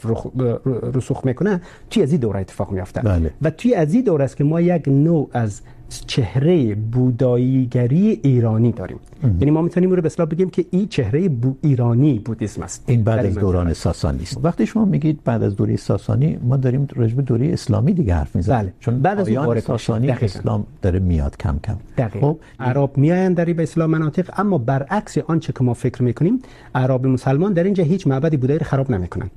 رسوخ 1.01 1.25
میکنه 1.25 1.61
توی 1.89 2.03
از 2.03 2.11
این 2.11 2.21
دوره 2.21 2.39
اتفاق 2.39 2.71
میافته. 2.71 3.01
بله. 3.01 3.31
و 3.41 3.49
توی 3.49 3.73
از 3.73 3.93
این 3.93 4.03
دوره 4.03 4.23
است 4.23 4.37
که 4.37 4.43
ما 4.43 4.61
یک 4.61 4.87
نوع 4.87 5.29
از 5.33 5.61
چهره 6.07 6.75
بوداییگری 6.75 8.19
ایرانی 8.23 8.71
داریم. 8.71 8.99
یعنی 9.23 9.51
ما 9.51 9.61
میتونیم 9.61 9.91
رو 9.91 10.01
به 10.01 10.05
اصطلاح 10.05 10.29
بگیم 10.29 10.49
که 10.49 10.65
این 10.71 10.87
چهره 10.87 11.29
بو 11.29 11.55
ایرانی 11.61 12.19
بودیسم 12.19 12.61
است. 12.61 12.83
این 12.87 13.03
بعد 13.03 13.25
از 13.25 13.35
دوران 13.35 13.73
ساسانی 13.73 14.23
است. 14.23 14.37
وقتی 14.43 14.65
شما 14.65 14.85
میگید 14.85 15.23
بعد 15.23 15.43
از 15.43 15.55
دوره 15.55 15.75
ساسانی 15.75 16.37
ما 16.43 16.57
داریم 16.57 16.87
راجع 16.95 17.15
به 17.15 17.21
دوره 17.21 17.53
اسلامی 17.53 17.93
دیگه 17.93 18.15
حرف 18.15 18.35
میزنیم. 18.35 18.59
بله. 18.61 18.73
چون 18.79 19.01
بعد 19.01 19.19
از 19.19 19.27
دوره 19.27 19.59
ساسانی 19.59 20.07
دقیقا. 20.07 20.25
اسلام 20.25 20.65
داره 20.81 20.99
میاد 20.99 21.37
کم 21.37 21.59
کم. 21.63 21.77
دقیقا. 21.97 22.33
خب 22.33 22.39
عرب 22.59 22.97
میاین 22.97 23.33
در 23.33 23.45
به 23.45 23.63
اسلام 23.63 23.89
مناطق 23.89 24.39
اما 24.39 24.57
برعکس 24.57 25.17
آنچه 25.17 25.53
که 25.53 25.63
ما 25.63 25.73
فکر 25.73 26.03
میکنیم 26.03 26.39
عرب 26.75 27.07
مسلمان 27.07 27.53
در 27.53 27.63
اینجا 27.63 27.83
هیچ 27.83 28.07
معبدی 28.07 28.37
بودایی 28.37 28.59
خراب 28.59 28.91
نمیکنن. 28.91 29.29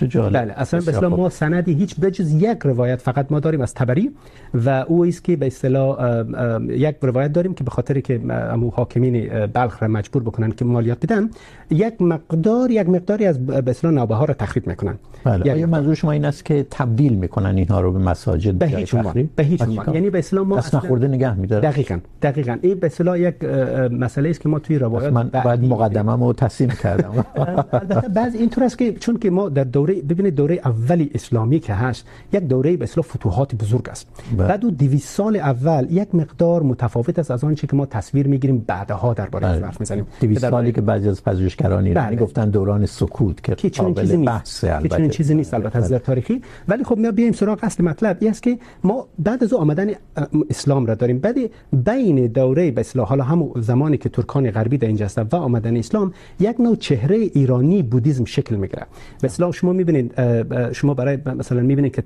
چه 0.00 0.08
جالب 0.08 0.32
بله 0.32 0.52
اصلا 0.56 0.80
به 0.80 0.88
اصطلاح 0.88 1.10
ما 1.12 1.28
سندی 1.28 1.74
هیچ 1.74 2.00
بجز 2.00 2.32
یک 2.32 2.58
روایت 2.62 3.00
فقط 3.00 3.32
ما 3.32 3.40
داریم 3.40 3.60
از 3.60 3.74
تبری 3.74 4.10
و 4.54 4.84
او 4.88 5.04
است 5.04 5.24
که 5.24 5.36
به 5.36 5.46
اصطلاح 5.46 6.24
یک 6.68 6.96
روایت 7.02 7.32
داریم 7.32 7.54
که 7.54 7.64
به 7.64 7.70
خاطر 7.70 8.00
که 8.00 8.20
امو 8.30 8.70
حاکمین 8.70 9.46
بلخ 9.46 9.82
را 9.82 9.88
مجبور 9.88 10.22
بکنن 10.22 10.50
که 10.50 10.64
مالیات 10.64 11.06
بدن 11.06 11.30
یک 11.70 12.02
مقدار 12.02 12.70
یک 12.70 12.88
مقداری 12.88 13.26
از 13.26 13.46
به 13.46 13.70
اصطلاح 13.70 13.94
نوبه 13.94 14.14
ها 14.14 14.24
را 14.24 14.34
تخریب 14.34 14.66
میکنن. 14.66 14.98
بله. 15.24 15.52
آیا 15.52 15.66
منظور 15.66 15.94
شما 15.94 16.12
این 16.12 16.24
است 16.24 16.44
که 16.44 16.66
تبدیل 16.70 17.14
میکنن 17.14 17.56
اینها 17.56 17.80
رو 17.80 17.92
به 17.92 17.98
مساجد؟ 17.98 18.54
به 18.54 18.66
هیچ 18.66 18.94
عنوان 18.94 19.28
به 19.36 19.42
هیچ 19.42 19.62
عنوان. 19.62 19.94
یعنی 19.94 20.10
به 20.10 20.18
اصطلاح 20.18 20.46
ما 20.46 20.58
اصلا 20.58 20.80
خورده 20.80 21.08
نگه 21.08 21.34
میداره 21.34 21.70
دقیقاً 21.70 21.98
دقیقاً. 22.22 22.56
این 22.62 22.74
به 22.74 22.86
اصطلاح 22.86 23.20
یک 23.20 23.44
مسئله 23.92 24.30
است 24.30 24.40
که 24.40 24.48
ما 24.48 24.58
توی 24.58 24.78
روایت 24.78 25.12
من 25.12 25.28
بعد 25.28 25.64
مقدمه‌مو 25.64 26.32
تصحیح 26.32 26.70
کردم. 26.70 27.12
البته 27.72 28.08
بعض 28.08 28.34
اینطور 28.34 28.64
است 28.64 28.78
که 28.78 28.92
چون 28.92 29.18
که 29.18 29.30
ما 29.30 29.48
در 29.48 29.64
دوره 29.64 29.89
ببینید 29.94 30.34
دوره 30.34 30.60
اولی 30.64 31.10
اسلامی 31.14 31.60
که 31.60 31.74
هست 31.74 32.06
یک 32.32 32.40
دوره 32.40 32.76
به 32.76 32.84
اصطلاح 32.84 33.06
فتوحات 33.06 33.54
بزرگ 33.54 33.88
است. 33.88 34.08
بعد 34.36 34.60
200 34.60 35.08
سال 35.08 35.36
اول 35.36 35.86
یک 35.90 36.14
مقدار 36.14 36.62
متفاوت 36.62 37.18
است 37.18 37.30
از 37.30 37.44
آنچه 37.44 37.66
که 37.66 37.76
ما 37.76 37.86
تصویر 37.86 38.26
میگیریم 38.26 38.64
بعدها 38.66 39.14
درباره 39.14 39.50
این 39.50 39.62
حرف 39.64 39.80
میزنیم. 39.80 40.06
200 40.20 40.50
سالی 40.50 40.72
که 40.72 40.80
بعضی 40.80 41.08
از 41.08 41.24
پژوهشگران 41.24 41.84
ایرانی 41.86 42.16
گفتن 42.16 42.50
دوران 42.50 42.86
سکوت 42.86 43.42
که 43.42 43.68
قابل 43.68 44.24
بحث 44.24 44.64
البته 44.64 44.96
چنین 44.96 45.10
چیزی 45.10 45.34
نیست 45.34 45.54
البته 45.54 45.78
از 45.78 45.84
نظر 45.84 45.98
تاریخی. 45.98 46.42
ولی 46.68 46.84
خب 46.84 46.98
ما 46.98 47.10
بیایم 47.10 47.32
سراغ 47.32 47.58
اصل 47.62 47.84
مطلب. 47.84 48.16
این 48.20 48.30
است 48.30 48.42
که 48.42 48.58
ما 48.84 49.06
بعد 49.18 49.44
از 49.44 49.52
آمدن 49.52 49.90
اسلام 50.50 50.86
را 50.86 50.94
داریم. 50.94 51.18
بعد 51.18 51.36
بین 51.72 52.26
دوره 52.26 52.70
به 52.70 52.80
اصطلاح 52.80 53.08
حالا 53.08 53.24
هم 53.24 53.50
زمانی 53.56 53.96
که 53.96 54.08
ترکان 54.08 54.50
غربی 54.50 54.78
در 54.78 54.86
اینجا 54.86 55.04
هستند 55.04 55.34
و 55.34 55.36
آمدن 55.36 55.76
اسلام 55.76 56.12
یک 56.40 56.60
نوع 56.60 56.76
چهره 56.76 57.16
ایرانی 57.16 57.82
بودیسم 57.82 58.24
شکل 58.24 58.54
میگیره. 58.54 58.86
به 59.20 59.26
اصطلاح 59.26 59.52
شما 59.52 59.72
میبینید 59.80 60.14
شما 60.72 60.94
برای 60.94 61.18
مثلا 61.26 61.60
میبینید 61.60 61.92
که 61.94 62.02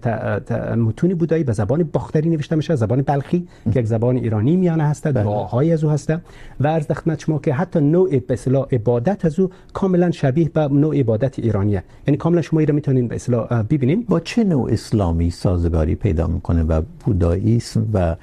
متون 0.77 1.15
بودایی 1.15 1.45
به 1.45 1.53
زبان 1.53 1.83
باختری 1.83 2.31
نوشته 2.31 2.57
میشه 2.57 2.75
زبان 2.75 3.03
بلخی 3.03 3.49
که 3.73 3.81
یک 3.81 3.87
زبان 3.87 4.17
ایرانی 4.17 4.57
میانه 4.57 4.85
هست 4.85 5.07
دعاهای 5.07 5.73
از 5.73 5.85
او 5.85 5.91
هست 5.91 6.13
و 6.61 6.67
از 6.67 6.87
خدمت 6.91 7.21
شما 7.21 7.39
که 7.39 7.55
حتی 7.55 7.81
نوع 7.81 8.19
به 8.19 8.35
اصطلاح 8.35 8.67
عبادت 8.73 9.25
از 9.25 9.41
او 9.41 9.51
کاملا 9.73 10.11
شبیه 10.11 10.49
به 10.49 10.69
نوع 10.69 10.99
عبادت 10.99 11.39
ایرانیه. 11.39 11.83
یعنی 12.07 12.17
کاملا 12.17 12.43
شما 12.43 12.61
این 12.61 12.69
را 12.69 12.75
میتونید 12.75 13.09
به 13.09 13.15
اصطلاح 13.15 13.63
ببینید. 13.63 14.07
با 14.07 14.21
چه 14.21 14.45
نوع 14.45 14.73
اسلامی 14.73 15.31
سازگاری 15.31 15.95
پیدا 15.95 16.27
میکنه 16.27 16.63
و 16.63 16.83
بوداییسم 17.05 17.87
و 17.93 18.17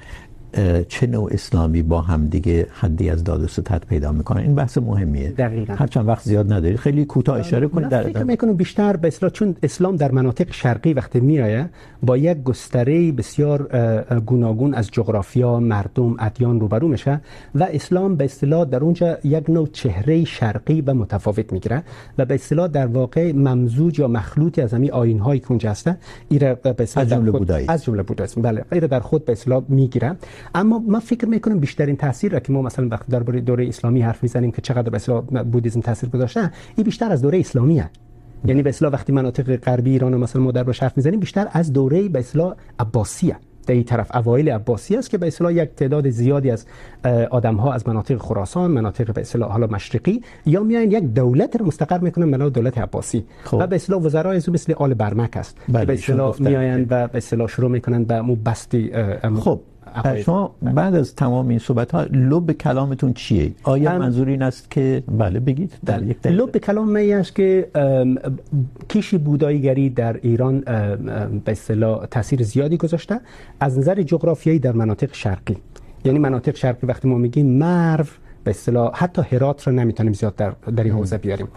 چه 0.88 1.06
نوع 1.06 1.28
اسلامی 1.32 1.82
با 1.82 2.00
هم 2.00 2.26
دیگه 2.26 2.66
حدی 2.72 3.10
از 3.10 3.24
داد 3.24 3.42
و 3.42 3.46
ستد 3.46 3.84
پیدا 3.88 4.12
میکنن؟ 4.12 4.42
این 4.42 4.54
بحث 4.54 4.78
مهمیه. 4.78 5.30
دقیقاً. 5.30 5.74
هر 5.74 5.86
چند 5.86 6.08
وقت 6.08 6.24
زیاد 6.24 6.52
ندارید 6.52 6.76
خیلی 6.76 7.04
کوتاه 7.04 7.38
اشاره 7.38 7.68
کنید 7.68 7.88
در 7.88 8.02
فکر 8.02 8.22
میکنم 8.22 8.54
بیشتر 8.54 8.96
به 8.96 9.08
اصطلاح 9.08 9.32
چون 9.32 9.56
اسلام 9.62 9.96
در 9.96 10.10
مناطق 10.10 10.52
شرقی 10.52 10.92
وقتی 10.92 11.20
میایه 11.20 11.68
با 12.02 12.16
یک 12.16 12.42
گستره 12.42 13.12
بسیار 13.12 13.68
گوناگون 14.26 14.74
از 14.74 14.90
جغرافیا 14.90 15.60
مردم 15.60 16.16
ادیان 16.18 16.60
روبرو 16.60 16.88
میشه 16.88 17.20
و 17.54 17.66
اسلام 17.70 18.16
به 18.16 18.24
اصطلاح 18.24 18.64
در 18.64 18.80
اونجا 18.80 19.18
یک 19.24 19.50
نوع 19.50 19.68
چهره 19.72 20.24
شرقی 20.24 20.80
و 20.80 20.94
متفاوت 20.94 21.52
میگیره 21.52 21.82
و 22.18 22.24
به 22.24 22.34
اصطلاح 22.34 22.68
در 22.68 22.86
واقع 22.86 23.32
ممزوج 23.32 23.98
یا 23.98 24.08
مخلوطی 24.08 24.60
از 24.60 24.74
همین 24.74 24.92
آیین 24.92 25.18
هایی 25.18 25.40
که 25.40 25.46
اونجا 25.50 25.70
هسته 25.70 25.98
ایره 26.28 26.54
به 26.54 26.74
اصطلاح 26.78 27.06
از 27.06 27.12
جمله 27.12 27.30
بودایی. 27.30 27.66
از 27.68 27.84
جمله 27.84 28.02
بودایی. 28.02 28.30
بله. 28.36 28.64
ایره 28.72 28.88
در 28.88 29.00
خود 29.00 29.24
به 29.24 29.32
اصطلاح 29.32 29.62
میگیره. 29.68 30.16
اما 30.54 30.78
ما 30.78 31.00
فکر 31.00 31.26
میکنم 31.26 31.58
بیشترین 31.58 31.96
تاثیر 31.96 32.32
را 32.32 32.40
که 32.40 32.52
ما 32.52 32.62
مثلا 32.62 32.88
وقت 32.88 33.08
درباره 33.08 33.40
دوره 33.40 33.68
اسلامی 33.68 34.02
حرف 34.02 34.22
میزنیم 34.22 34.50
که 34.50 34.62
چقدر 34.62 34.90
به 34.90 34.96
اصطلاح 34.96 35.22
بودیسم 35.42 35.80
تاثیر 35.80 36.08
گذاشته 36.08 36.50
این 36.76 36.84
بیشتر 36.84 37.12
از 37.12 37.22
دوره 37.22 37.40
اسلامیه 37.40 37.90
یعنی 38.44 38.62
به 38.62 38.70
اصطلاح 38.70 38.92
وقتی 38.92 39.12
مناطق 39.12 39.56
غربی 39.56 39.90
ایران 39.90 40.16
مثلا 40.16 40.42
ما 40.42 40.50
درباره 40.50 40.78
حرف 40.80 40.96
میزنیم 40.96 41.20
بیشتر 41.20 41.48
از 41.52 41.72
دوره 41.72 42.08
به 42.08 42.18
اصطلاح 42.18 42.54
عباسیه 42.78 43.36
در 43.66 43.74
این 43.74 43.84
طرف 43.84 44.16
اوایل 44.16 44.48
عباسی 44.48 44.96
است 44.96 45.10
که 45.10 45.18
به 45.18 45.26
اصطلاح 45.26 45.52
یک 45.52 45.70
تعداد 45.76 46.10
زیادی 46.10 46.50
از 46.50 46.66
آدم 47.30 47.54
ها 47.56 47.72
از 47.72 47.88
مناطق 47.88 48.16
خراسان 48.16 48.70
مناطق 48.70 49.14
به 49.14 49.20
اصطلاح 49.20 49.50
حالا 49.52 49.66
مشرقی 49.66 50.22
یا 50.46 50.62
میان 50.62 50.90
یک 50.90 51.04
دولت 51.04 51.56
رو 51.56 51.66
مستقر 51.66 51.98
میکنن 51.98 52.30
به 52.30 52.50
دولت 52.50 52.78
عباسی. 52.78 53.24
خب. 53.44 53.58
و 53.60 53.66
به 53.66 53.76
اصطلاح 53.76 54.02
وزرای 54.02 54.36
از 54.36 54.48
مثل 54.48 54.72
آل 54.72 54.94
برمک 54.94 55.36
است 55.36 55.56
به 55.68 55.92
اصطلاح 55.92 56.36
میآیند 56.42 56.86
و 56.90 57.08
به 57.08 57.16
اصطلاح 57.18 57.48
شروع 57.48 57.70
میکنن 57.70 58.04
به 58.04 58.20
مو 58.20 58.36
بستی 58.36 58.90
خب 59.40 59.60
شما 60.24 60.54
بعد 60.62 60.94
از 60.94 61.14
تمام 61.14 61.48
این 61.48 61.58
صحبت 61.58 61.92
ها 61.92 62.02
لب 62.02 62.52
کلامتون 62.52 63.12
چیه؟ 63.12 63.52
آیا 63.62 63.98
منظور 63.98 64.28
این 64.28 64.42
است 64.42 64.70
که 64.70 65.02
بله 65.18 65.40
بگید. 65.40 65.72
در 65.84 66.02
یک 66.02 66.20
دلیل 66.20 66.40
لب 66.40 66.58
کلام 66.58 66.88
من 66.88 67.00
است 67.00 67.34
که 67.34 67.68
کیش 68.88 69.14
بوداییگری 69.14 69.90
در 69.90 70.16
ایران 70.22 70.60
به 71.44 71.52
اصطلاح 71.52 72.06
تاثیر 72.06 72.42
زیادی 72.42 72.76
گذاشته. 72.76 73.20
از 73.60 73.78
نظر 73.78 74.02
جغرافیایی 74.02 74.58
در 74.58 74.72
مناطق 74.72 75.14
شرقی. 75.14 75.56
یعنی 76.04 76.18
مناطق 76.18 76.56
شرقی 76.56 76.86
وقتی 76.86 77.08
ما 77.08 77.18
میگیم 77.18 77.46
مرو 77.46 78.04
به 78.44 78.50
اصطلاح 78.50 78.90
حتی 78.94 79.22
هرات 79.22 79.66
رو 79.66 79.72
نمیتونیم 79.72 80.12
زیاد 80.12 80.36
در 80.36 80.52
در 80.76 80.84
این 80.84 80.92
حوزه 80.92 81.18
بیاریم. 81.18 81.48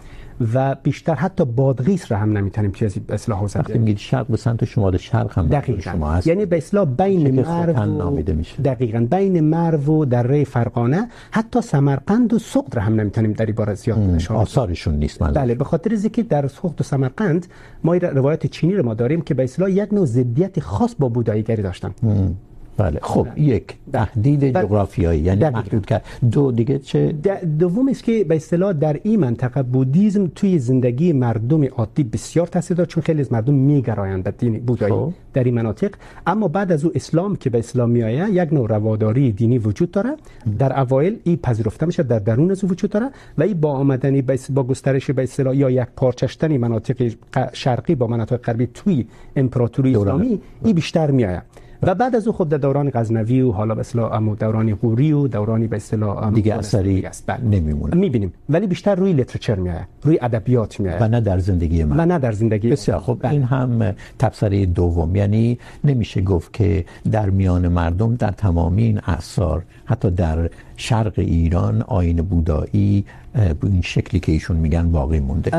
و 0.54 0.74
بیشتر 0.82 1.14
حتی 1.14 1.44
بادغیس 1.44 2.12
را 2.12 2.18
هم 2.18 2.38
نمیتونیم 2.38 2.72
چیزی 2.72 3.00
به 3.00 3.14
اصطلاح 3.14 3.38
حوزه 3.38 3.58
وقتی 3.58 3.78
میگید 3.78 3.98
شرق 3.98 4.26
به 4.26 4.36
سمت 4.36 4.64
شمال 4.64 4.96
شرق 4.96 5.38
هم 5.38 5.46
دقیقاً. 5.46 5.80
شما 5.80 6.12
هست 6.12 6.26
یعنی 6.26 6.46
به 6.46 6.56
اصطلاح 6.56 6.84
بین 6.84 7.40
مرو 7.40 8.10
میشه. 8.10 8.62
دقیقاً. 8.62 9.06
بین 9.10 9.40
مرو 9.40 10.00
و 10.00 10.04
دره 10.04 10.44
فرغانه 10.44 11.08
حتی 11.30 11.60
سمرقند 11.60 12.34
و 12.34 12.38
سقط 12.38 12.76
را 12.76 12.82
هم 12.82 13.00
نمیتونیم 13.00 13.32
در 13.32 13.52
باره 13.52 13.74
زیاد 13.74 13.98
نشون 13.98 14.36
آثارشون 14.36 14.94
نیست 14.94 15.22
منظور 15.22 15.42
بله 15.42 15.54
به 15.54 15.64
خاطر 15.64 15.90
اینکه 15.90 16.22
در 16.22 16.48
سقط 16.48 16.80
و 16.80 16.84
سمرقند 16.84 17.46
ما 17.84 17.94
روایت 17.94 18.46
چینی 18.46 18.74
رو 18.74 18.84
ما 18.84 18.94
داریم 18.94 19.20
که 19.20 19.34
به 19.34 19.44
اصطلاح 19.44 19.70
یک 19.70 19.92
نوع 19.92 20.04
ضدیت 20.04 20.60
خاص 20.60 20.94
با 20.98 21.08
بوداییگری 21.08 21.62
داشتن. 21.62 21.94
ام. 22.02 22.34
بله. 22.76 22.98
خب 23.02 23.26
یک 23.36 23.74
تهدید 23.92 24.52
جغرافیایی 24.52 25.20
یعنی 25.20 25.48
محدود 25.50 25.86
کرد. 25.86 26.04
دو 26.32 26.52
دیگه 26.52 26.78
چه؟ 26.78 27.12
دوم 27.58 27.88
است 27.88 28.04
که 28.04 28.24
به 28.24 28.36
اصطلاح 28.36 28.72
در 28.72 29.00
این 29.02 29.20
منطقه 29.20 29.62
بودیزم 29.62 30.26
توی 30.34 30.58
زندگی 30.58 31.12
مردم 31.12 31.64
عادی 31.64 32.04
بسیار 32.04 32.46
تاثیر 32.46 32.76
داره 32.76 32.88
چون 32.88 33.02
خیلی 33.02 33.20
از 33.20 33.32
مردم 33.32 33.54
میگرایند 33.54 34.24
به 34.24 34.30
دین 34.30 34.58
بودایی 34.58 35.14
در 35.32 35.44
این 35.44 35.54
مناطق. 35.54 35.90
اما 36.26 36.48
بعد 36.48 36.72
از 36.72 36.84
او 36.84 36.90
اسلام 36.94 37.36
که 37.36 37.50
به 37.50 37.58
اسلام 37.58 37.90
میآید 37.90 38.34
یک 38.34 38.52
نوع 38.52 38.68
رواداری 38.68 39.32
دینی 39.32 39.58
وجود 39.58 39.90
داره. 39.90 40.16
در 40.58 40.80
اوایل 40.80 41.18
این 41.24 41.36
پذیرفته 41.36 41.86
میشه 41.86 42.02
در 42.02 42.18
درون 42.18 42.50
از 42.50 42.64
وجود 42.64 42.90
داره 42.90 43.10
و 43.38 43.42
این 43.42 43.60
با 43.60 43.72
آمدنی 43.72 44.22
با 44.50 44.62
گسترش 44.64 45.10
به 45.10 45.22
اصطلاح 45.22 45.56
یا 45.56 45.70
یک 45.70 45.88
پارچشتن 45.96 46.56
مناطق 46.56 47.12
شرقی 47.52 47.94
با 47.94 48.06
مناطق 48.06 48.36
غربی 48.36 48.66
توی 48.66 49.06
امپراتوری 49.36 49.96
اسلامی 49.96 50.40
این 50.64 50.74
بیشتر 50.74 51.10
میآید. 51.10 51.42
و 51.82 51.94
بعد 51.94 52.16
از 52.16 52.26
او 52.26 52.32
خب 52.32 52.48
در 52.48 52.56
دوران 52.56 52.90
غزنوی 52.94 53.40
و 53.40 53.52
حالا 53.52 53.74
به 53.74 53.80
اصطلاح 53.80 54.34
دوران 54.34 54.74
غوری 54.74 55.12
و 55.12 55.28
دورانی 55.28 55.66
به 55.66 55.76
اصطلاح 55.76 56.30
دیگه 56.30 56.54
اثری 56.54 57.08
نمیمونه. 57.42 57.96
میبینیم. 57.96 58.32
ولی 58.48 58.66
بیشتر 58.66 58.94
روی 58.94 59.12
لیترچر 59.12 59.54
میاد 59.54 59.84
روی 60.02 60.18
ادبیات 60.22 60.80
میاد 60.80 61.02
و 61.02 61.08
نه 61.08 61.20
در 61.20 61.38
زندگی 61.38 61.84
من. 61.84 62.00
و 62.00 62.06
نه 62.06 62.18
در 62.18 62.32
زندگی 62.32 62.70
بسیار 62.70 63.00
خب 63.00 63.18
بله. 63.22 63.32
این 63.32 63.42
هم 63.42 63.94
تبصره 64.18 64.66
دوم. 64.66 65.16
یعنی 65.16 65.58
نمیشه 65.84 66.20
گفت 66.20 66.52
که 66.52 66.84
در 67.12 67.30
میان 67.30 67.68
مردم 67.68 68.14
در 68.14 68.30
تمامی 68.30 68.82
این 68.82 69.00
اعصار 69.06 69.62
حتی 69.84 70.10
در 70.10 70.50
شرق 70.76 71.12
ایران 71.16 71.82
آیین 71.82 72.22
بودایی 72.22 73.04
به 73.36 73.56
این 73.62 73.82
شکلی 73.82 74.20
که 74.20 74.32
ایشون 74.32 74.56
میگن 74.56 74.90
باقی 74.90 75.20
مونده. 75.20 75.50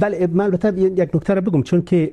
بله 0.00 0.26
من 0.32 0.44
البته 0.44 0.80
یک 0.82 1.10
نکته 1.14 1.34
رو 1.34 1.40
بگم 1.40 1.62
چون 1.62 1.82
که 1.82 2.10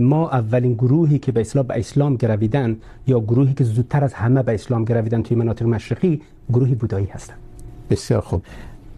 ما 0.00 0.30
اولین 0.30 0.74
گروهی 0.74 1.18
که 1.18 1.32
به 1.32 1.40
اسلام 1.40 1.66
به 1.66 1.78
اسلام 1.78 2.16
گرویدن 2.16 2.76
یا 3.06 3.20
گروهی 3.20 3.54
که 3.54 3.64
زودتر 3.64 4.04
از 4.04 4.14
همه 4.14 4.42
به 4.42 4.54
اسلام 4.54 4.84
گرویدن 4.84 5.22
توی 5.22 5.36
مناطق 5.36 5.66
مشرقی 5.66 6.20
گروهی 6.52 6.74
بودایی 6.74 7.06
هستن. 7.06 7.34
بسیار 7.90 8.20
خوب. 8.20 8.42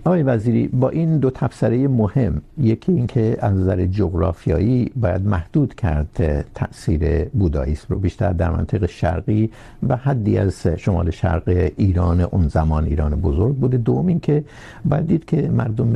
آقای 0.08 0.22
وزیری، 0.22 0.68
با 0.68 0.88
این 0.88 1.18
دو 1.18 1.30
تبصره 1.30 1.88
مهم، 1.88 2.42
یکی 2.58 2.92
اینکه 2.92 3.36
از 3.40 3.56
نظر 3.56 3.86
جغرافیایی 3.86 4.90
باید 4.96 5.26
محدود 5.26 5.74
کرد 5.74 6.44
تاثیر 6.54 7.24
بوداییسم 7.24 7.86
رو 7.88 7.98
بیشتر 7.98 8.32
در 8.32 8.50
منطق 8.50 8.86
شرقی 8.86 9.50
و 9.88 9.96
حدی 9.96 10.38
از 10.38 10.66
شمال 10.66 11.10
شرق 11.10 11.70
ایران، 11.76 12.20
اون 12.20 12.48
زمان 12.48 12.84
ایران 12.84 13.20
بزرگ 13.20 13.56
بوده. 13.56 13.76
دوم 13.76 14.06
اینکه 14.06 14.44
باید 14.84 15.06
دید 15.06 15.24
که 15.24 15.48
مردم 15.48 15.92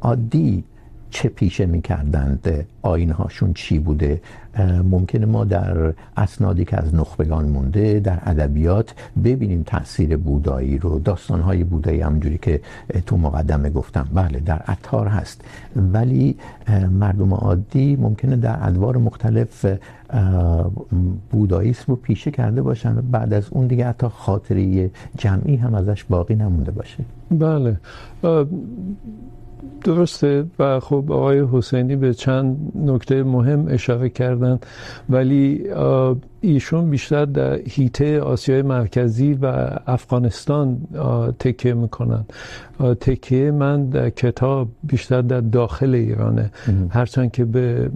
عادی 0.00 0.64
چه 1.14 1.28
پیشه 1.28 1.66
میکردند؟ 1.66 2.66
آین 2.82 3.10
هاشون 3.10 3.52
چی 3.54 3.78
بوده؟ 3.78 4.20
ممکنه 4.90 5.26
ما 5.26 5.44
در 5.44 5.94
اسنادی 6.16 6.64
که 6.64 6.76
از 6.76 6.94
نخبگان 6.94 7.44
مونده 7.44 8.00
در 8.00 8.18
ادبیات 8.22 8.94
ببینیم 9.24 9.62
تاثیر 9.62 10.16
بودایی 10.16 10.78
رو. 10.78 10.98
داستان 10.98 11.40
های 11.40 11.64
بودایی 11.64 12.00
همونجوری 12.00 12.38
که 12.38 12.60
تو 13.06 13.16
مقدمه 13.16 13.70
گفتم. 13.70 14.08
بله، 14.14 14.40
در 14.40 14.58
عطار 14.58 15.06
هست. 15.06 15.40
ولی 15.76 16.36
مردم 16.90 17.34
عادی 17.34 17.96
ممکنه 17.96 18.36
در 18.36 18.58
ادوار 18.68 18.96
مختلف 18.96 19.66
بوداییسم 21.30 21.84
رو 21.88 21.96
پیشه 21.96 22.30
کرده 22.30 22.62
باشن. 22.62 22.94
بعد 22.94 23.32
از 23.32 23.48
اون 23.50 23.66
دیگه 23.66 23.86
حتی 23.88 24.06
خاطری 24.08 24.90
جمعی 25.18 25.56
هم 25.56 25.74
ازش 25.74 26.04
باقی 26.04 26.34
نمونده 26.34 26.70
باشه. 26.70 27.04
بله. 27.30 27.76
درسته. 29.84 30.44
و 30.58 30.80
خب 30.80 31.12
آقای 31.12 31.44
حسینی 31.52 31.96
به 31.96 32.14
چند 32.14 32.72
نکته 32.74 33.22
مهم 33.22 33.66
اشاره 33.68 34.08
کردن. 34.08 34.58
ولی 35.10 35.64
ایشون 36.44 36.90
بیشتر 36.90 37.24
در 37.24 37.58
هیته 37.58 38.20
آسیای 38.20 38.62
مرکزی 38.62 39.34
و 39.34 39.70
افغانستان 39.86 40.78
تکیه 41.38 41.74
میکنن 41.74 42.24
تکیه 43.00 43.50
من 43.50 43.86
در 43.86 44.10
کتاب 44.10 44.68
بیشتر 44.84 45.22
در 45.22 45.40
داخل 45.40 45.94
ایرانه. 45.94 46.50
هرچند 46.90 47.32
که 47.32 47.44
به 47.44 47.90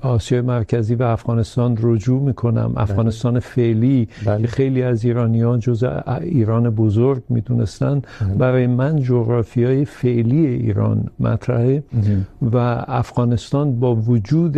آسیای 0.00 0.40
مرکزی 0.40 0.94
و 0.94 1.02
افغانستان 1.02 1.78
رجوع 1.82 2.22
میکنم. 2.22 2.72
افغانستان 2.76 3.40
فعلی 3.40 4.08
که 4.24 4.46
خیلی 4.46 4.82
از 4.82 5.04
ایرانیان 5.04 5.58
جز 5.58 5.84
ایران 6.20 6.70
بزرگ 6.70 7.22
میدونستن. 7.28 8.02
برای 8.38 8.66
من 8.66 8.96
جغرافیای 8.96 9.84
فعلی 9.84 10.46
ایران 10.46 11.04
مطرحه. 11.20 11.82
و 12.42 12.56
افغانستان 12.88 13.80
با 13.80 13.94
وجود 13.94 14.56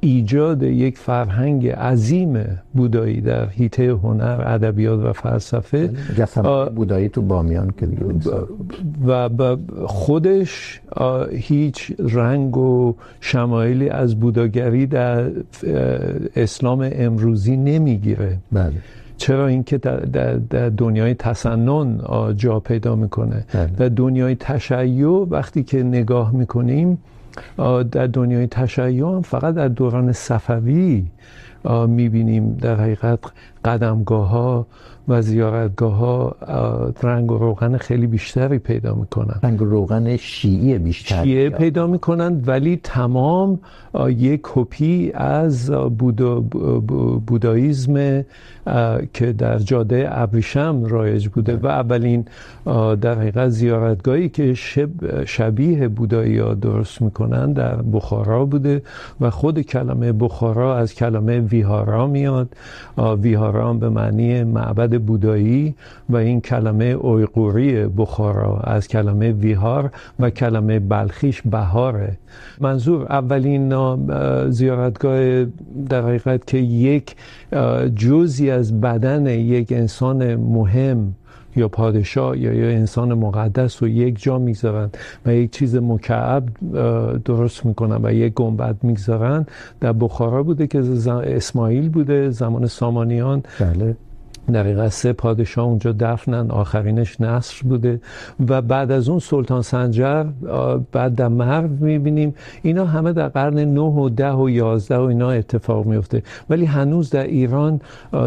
ایجاد 0.00 0.62
یک 0.62 0.98
فرهنگ 0.98 1.68
عظیم 1.68 2.44
بودایی 2.74 3.20
در 3.20 3.48
حیطه 3.48 3.90
هنر 3.90 4.42
ادبیات 4.46 5.00
و 5.00 5.12
فلسفه. 5.12 5.90
جسم 6.18 6.64
بودایی 6.74 7.08
تو 7.08 7.22
بامیان 7.22 7.74
که 7.78 7.88
و 9.06 9.56
خودش 9.86 10.80
هیچ 11.32 11.92
رنگ 11.98 12.56
و 12.56 12.94
شمایلی 13.20 13.88
از 13.88 14.20
بوداگری 14.20 14.86
در 14.86 15.30
اسلام 16.36 16.90
امروزی 16.92 17.56
نمیگیره. 17.56 18.38
بله. 18.52 18.72
چرا 19.16 19.46
اینکه 19.46 19.78
در, 19.78 19.96
در, 19.96 20.34
در 20.34 20.68
دنیای 20.68 21.14
تسنن 21.14 22.00
جا 22.36 22.60
پیدا 22.60 22.96
میکنه. 22.96 23.44
بله. 23.54 23.66
در 23.66 23.88
دنیای 23.88 24.34
تشیع 24.34 25.26
وقتی 25.30 25.62
که 25.62 25.82
نگاه 25.82 26.34
میکنیم 26.34 26.98
در 27.90 28.06
دنیای 28.06 28.46
تشیع 28.46 29.06
هم 29.06 29.22
فقط 29.22 29.54
در 29.54 29.68
دوران 29.68 30.12
صفوی 30.12 31.06
میبینیم 31.88 32.54
در 32.54 32.80
حقیقت 32.80 33.18
قدمگاه 33.64 34.28
ها 34.28 34.66
و 35.08 35.22
زیارتگاه 35.22 35.94
ها 35.94 36.36
رنگ 37.02 37.32
و 37.32 37.38
روغن 37.38 37.76
خیلی 37.76 38.06
بیشتری 38.06 38.58
پیدا 38.58 38.94
میکنن. 38.94 39.40
رنگ 39.42 39.62
و 39.62 39.64
روغن 39.64 40.16
شیعی 40.16 40.78
بیشتر 40.78 41.22
شیعه 41.22 41.50
پیدا 41.50 41.86
میکنن. 41.86 42.42
ولی 42.46 42.80
تمام 42.82 43.60
یک 44.08 44.40
کپی 44.42 45.12
از 45.14 45.70
بودا 45.70 46.40
بوداییزم 47.26 48.24
که 49.14 49.32
در 49.32 49.58
جاده 49.58 50.08
ابریشم 50.10 50.84
رایج 50.84 51.28
بوده 51.28 51.56
و 51.56 51.66
اولین 51.66 52.24
در 53.00 53.14
حقیقت 53.18 53.48
زیارتگاهی 53.48 54.28
که 54.28 54.54
شب 54.54 55.24
شبیه 55.24 55.88
بودایی 55.88 56.38
ها 56.38 56.54
درست 56.54 57.02
میکنن 57.02 57.52
در 57.52 57.76
بخارا 57.76 58.44
بوده 58.44 58.82
و 59.20 59.30
خود 59.30 59.60
کلمه 59.60 60.12
بخارا 60.12 60.76
از 60.76 60.94
کلمه 60.94 61.40
ویهارا 61.40 62.06
میاد. 62.06 62.56
ویهارا 63.22 63.72
به 63.72 63.88
معنی 63.88 64.44
معبد 64.44 64.97
بودایی 64.98 65.74
و 66.08 66.16
این 66.16 66.40
کلمه 66.40 66.84
اویقوری 66.84 67.86
بخارا 67.86 68.60
از 68.60 68.88
کلمه 68.88 69.32
ویهار 69.32 69.90
و 70.20 70.30
کلمه 70.30 70.78
بلخیش 70.78 71.42
بهاره. 71.42 72.18
منظور 72.60 73.02
اولین 73.02 73.72
زیارتگاه 74.50 75.44
در 75.88 76.02
حقیقت 76.02 76.46
که 76.46 76.58
یک 76.58 77.16
جزی 77.96 78.50
از 78.50 78.80
بدن 78.80 79.26
یک 79.26 79.72
انسان 79.72 80.34
مهم 80.34 81.14
یا 81.56 81.68
پادشاه 81.68 82.38
یا 82.38 82.52
یا 82.52 82.68
انسان 82.68 83.14
مقدس 83.14 83.82
رو 83.82 83.88
یک 83.88 84.22
جا 84.22 84.38
میگذارن 84.38 84.90
و 85.26 85.34
یک 85.34 85.50
چیز 85.50 85.76
مکعب 85.76 86.44
درست 87.24 87.66
میکنن 87.66 88.00
و 88.02 88.12
یک 88.12 88.34
گنبد 88.34 88.76
میگذارن 88.82 89.46
در 89.80 89.92
بخارا 89.92 90.42
بوده 90.42 90.66
که 90.66 90.78
اسماعیل 91.08 91.88
بوده، 91.88 92.30
زمان 92.30 92.66
سامانیان. 92.66 93.42
بله. 93.60 93.96
در 94.52 94.62
حقیقت 94.62 94.88
سه 94.88 95.12
پادشاه 95.12 95.64
اونجا 95.64 95.92
دفنن 95.92 96.50
آخرینش 96.50 97.20
نصر 97.20 97.62
بوده 97.68 98.00
و 98.48 98.62
بعد 98.62 98.90
از 98.90 99.08
اون 99.08 99.18
سلطان 99.18 99.62
سنجر 99.62 100.24
بعد 100.92 101.14
در 101.14 101.28
مرو 101.28 101.68
میبینیم 101.68 102.34
اینا 102.62 102.84
همه 102.84 103.12
در 103.12 103.28
قرن 103.28 103.58
9 103.58 103.80
و 103.80 104.08
10 104.08 104.32
و 104.32 104.50
11 104.50 104.96
و 104.96 105.00
اینا 105.00 105.30
اتفاق 105.30 105.86
میفته 105.86 106.22
ولی 106.50 106.64
هنوز 106.64 107.10
در 107.10 107.24
ایران 107.24 107.80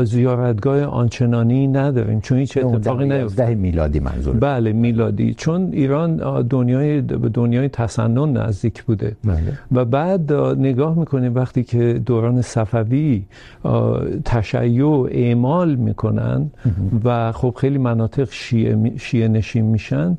زیارتگاه 0.03 0.83
آنچنانی 0.83 1.67
نداریم 1.67 2.21
چون 2.21 2.37
هیچ 2.37 2.57
اتفاقی 2.57 3.07
نیفته 3.09 3.55
میلادی 3.55 3.99
منظور. 3.99 4.35
بله 4.35 4.73
میلادی. 4.73 5.33
چون 5.33 5.69
ایران 5.73 6.41
دنیای 6.41 7.01
دنیای 7.33 7.69
تسنن 7.69 8.37
نزدیک 8.37 8.83
بوده. 8.83 9.15
بله. 9.23 9.37
و 9.71 9.85
بعد 9.85 10.33
نگاه 10.33 10.99
میکنیم 10.99 11.35
وقتی 11.35 11.63
که 11.63 12.01
دوران 12.05 12.41
صفوی 12.41 13.25
تشیع 14.25 15.07
اعمال 15.11 15.75
میکنه 15.75 16.10
میکنن 16.11 16.51
و 17.03 17.31
خب 17.31 17.55
خیلی 17.57 17.77
مناطق 17.77 18.27
شیعه, 18.31 18.97
شیعه 18.97 19.27
نشین 19.27 19.65
میشن. 19.65 20.17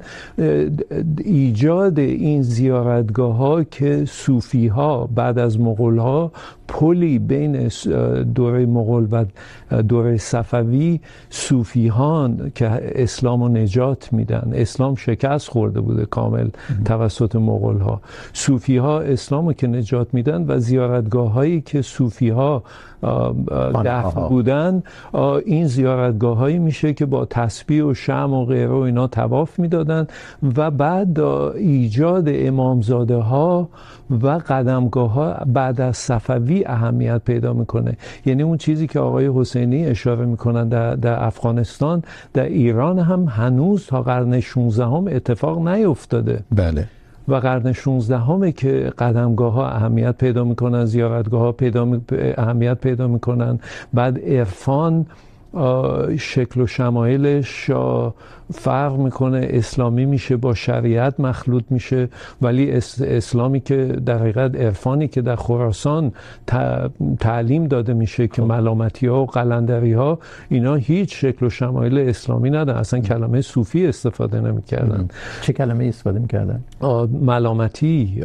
ایجاد 1.24 1.98
این 1.98 2.42
زیارتگاه 2.42 3.37
ها 3.37 3.64
که 3.64 4.05
صوفی 4.05 4.66
ها 4.66 5.09
بعد 5.14 5.38
از 5.38 5.61
مغول 5.61 5.98
ها 5.98 6.33
پلی 6.68 7.18
بین 7.18 7.68
دوره 8.35 8.66
مغول 8.66 9.07
و 9.12 9.24
دوره 9.83 10.16
صفوی 10.16 11.00
صوفیان 11.31 12.52
که 12.55 12.70
اسلام 12.94 13.42
رو 13.42 13.48
نجات 13.48 14.12
میدن. 14.12 14.52
اسلام 14.55 14.94
شکست 14.94 15.48
خورده 15.48 15.81
بوده 15.81 16.07
کامل 16.07 16.48
توسط 16.85 17.37
مغول 17.37 17.78
ها 17.81 18.00
صوفی 18.33 18.76
ها 18.76 19.00
اسلام 19.00 19.46
رو 19.46 19.52
که 19.52 19.66
نجات 19.66 20.14
میدن 20.14 20.44
و 20.48 20.59
زیارتگاه 20.59 21.33
هایی 21.33 21.61
که 21.61 21.83
صوفی 21.83 22.28
ها 22.28 22.62
دفن 23.85 24.28
بودن 24.28 24.83
این 25.44 25.66
زیارتگاه 25.66 25.82
هایی 26.23 26.59
میشه 26.59 26.92
که 26.92 27.07
با 27.07 27.25
تسبیح 27.25 27.85
و 27.85 27.95
شم 27.95 28.33
و 28.33 28.45
غیره 28.45 28.68
و 28.68 28.77
اینا 28.77 29.07
تواف 29.07 29.59
میدادن 29.59 30.07
و 30.57 30.71
بعد 30.71 31.21
ایجاد 31.21 32.25
امامزاده 32.29 33.16
ها 33.16 33.68
و 34.11 34.29
قدمگاه 34.29 35.12
ها 35.12 35.37
بعد 35.47 35.81
از 35.81 35.97
صفوی 35.97 36.64
اهمیت 36.66 37.21
پیدا 37.25 37.53
میکنه. 37.53 37.97
یعنی 38.27 38.42
اون 38.42 38.57
چیزی 38.57 38.87
که 38.87 39.01
آقای 39.01 39.31
حسینی 39.35 39.87
اشاره 39.87 40.25
میکنن 40.25 40.68
در, 40.68 40.95
در 40.95 41.25
افغانستان 41.25 42.03
در 42.33 42.45
ایران 42.45 42.99
هم 42.99 43.25
هنوز 43.25 43.87
تا 43.87 44.03
قرن 44.03 44.40
16 44.40 44.85
هم 44.85 45.07
اتفاق 45.07 45.68
نیفتاده. 45.68 46.45
بله. 46.53 46.88
و 47.29 47.35
قرن 47.35 47.73
16 47.73 48.18
همه 48.18 48.53
که 48.53 48.92
قدمگاه 48.99 49.53
ها 49.53 49.68
اهمیت 49.68 50.18
پیدا 50.18 50.45
میکنن 50.45 50.85
زیارتگاه 50.85 51.40
ها 51.40 51.53
پیدا 51.53 51.85
می... 51.85 52.01
اهمیت 52.37 52.79
پیدا 52.79 53.09
میکنن. 53.09 53.59
بعد 53.95 54.18
عرفان 54.18 55.07
شکل 56.18 56.60
و 56.60 56.66
شمایلش 56.66 57.70
فرق 58.54 58.96
میکنه 58.96 59.48
اسلامی 59.50 60.04
میشه 60.04 60.36
با 60.36 60.54
شریعت 60.54 61.20
مخلوط 61.20 61.64
میشه 61.70 62.08
ولی 62.42 62.70
اسلامی 63.00 63.60
که 63.60 63.84
در 64.06 64.18
حقیقت 64.18 64.56
عرفانی 64.56 65.08
که 65.08 65.22
در 65.22 65.36
خراسان 65.36 66.12
تعلیم 67.20 67.66
داده 67.66 67.94
میشه 67.94 68.28
که 68.28 68.42
ملامتی 68.42 69.06
ها 69.06 69.22
و 69.22 69.26
قلندری 69.26 69.92
ها 69.92 70.18
اینا 70.48 70.74
هیچ 70.74 71.20
شکل 71.20 71.46
و 71.46 71.50
شمایل 71.50 71.98
اسلامی 71.98 72.50
ندارن. 72.50 72.78
اصلا 72.78 73.00
کلمه 73.00 73.40
صوفی 73.40 73.86
استفاده 73.86 74.40
نمیکردن. 74.40 75.08
چه 75.42 75.52
کلمه 75.52 75.84
استفاده 75.84 76.18
میکردن؟ 76.18 76.60
ملامتی 77.22 78.24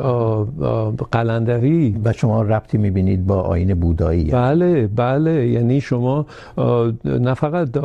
قلندری. 1.12 1.96
و 2.04 2.14
شما 2.14 2.42
ربطی 2.42 2.78
میبینید 2.78 3.26
با 3.28 3.42
آیین 3.42 3.74
بودایی؟ 3.74 4.24
بله 4.24 4.88
بله. 4.88 5.48
یعنی 5.48 5.82
شما 5.82 6.26
نه 7.20 7.34
فقط 7.34 7.78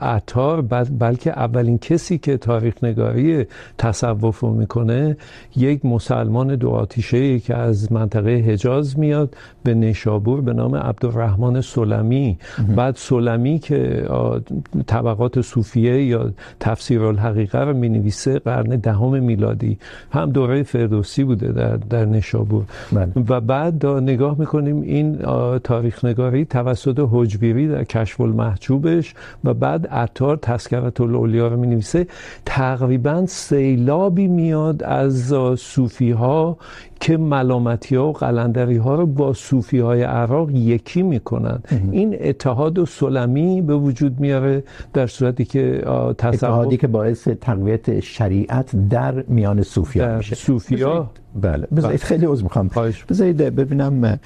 عطار 0.00 0.62
بلکه 0.98 1.30
اولین 1.30 1.78
کسی 1.78 2.18
که 2.18 2.36
تاریخ 2.36 2.84
نگاری 2.84 3.46
تصوف 3.78 4.40
رو 4.40 4.50
میکنه 4.54 5.16
یک 5.56 5.84
مسلمان 5.84 6.56
دو 6.56 6.70
آتیشه 6.70 7.38
که 7.38 7.54
از 7.54 7.92
منطقه 7.92 8.30
حجاز 8.30 8.98
میاد 8.98 9.36
به 9.62 9.74
نشابور 9.74 10.40
به 10.40 10.52
نام 10.52 10.74
عبدالرحمن 10.74 11.60
سلمی. 11.60 12.38
بعد 12.76 12.96
سلمی 12.96 13.58
که 13.58 14.08
طبقات 14.86 15.40
صوفیه 15.40 16.04
یا 16.04 16.30
تفسیر 16.60 17.02
الحقیقه 17.02 17.58
رو 17.58 17.74
مینویسه 17.74 18.38
قرن 18.38 18.76
دهم 18.76 19.22
میلادی. 19.22 19.78
هم 20.12 20.30
دوره 20.30 20.62
فردوسی 20.62 21.24
بوده 21.24 21.52
در, 21.52 21.76
در 21.76 22.04
نشابور 22.04 22.64
بله. 22.92 23.12
و 23.28 23.40
بعد 23.40 23.86
نگاه 23.86 24.36
میکنیم 24.38 24.80
این 24.82 25.18
تاریخ 25.58 26.04
نگاری 26.04 26.44
توسط 26.44 27.08
حجبیری 27.12 27.68
در 27.68 27.84
کشف 27.84 28.20
المحجوبش 28.38 29.14
و 29.44 29.54
بعد 29.54 29.86
عطار 29.86 30.36
تذکرت 30.36 31.00
الاولیا 31.00 31.38
اولیا 31.38 31.48
رو 31.48 31.56
می 31.60 31.66
نویسه 31.66 32.06
تقریباً 32.46 33.26
سیلابی 33.26 34.28
میاد 34.28 34.82
از 34.82 35.34
صوفی 35.58 36.10
ها 36.10 36.56
که 37.00 37.16
ملامتی 37.16 37.96
ها 37.96 38.08
و 38.08 38.12
قلندری 38.12 38.76
ها 38.76 38.94
رو 38.94 39.06
با 39.06 39.32
صوفی 39.32 39.78
های 39.78 40.02
عراق 40.02 40.50
یکی 40.50 41.02
میکنن. 41.02 41.62
این 41.92 42.16
اتحاد 42.20 42.78
و 42.78 42.86
سلمی 42.86 43.62
به 43.62 43.74
وجود 43.74 44.20
میاره 44.20 44.62
در 44.92 45.06
صورتی 45.06 45.44
که 45.44 45.88
اتحادی 45.88 46.76
که 46.76 46.86
باعث 46.86 47.28
تقویت 47.28 48.00
شریعت 48.00 48.88
در 48.88 49.24
میان 49.28 49.62
صوفی 49.62 50.00
ها 50.00 50.16
میشه. 50.16 50.34
صوفی 50.34 50.82
ها 50.82 51.10
بله. 51.40 51.66
بذارید 51.76 52.00
خیلی 52.00 52.26
عذر 52.26 52.42
میخوام. 52.42 52.70
بذارید 53.08 53.36
ببینم 53.36 54.18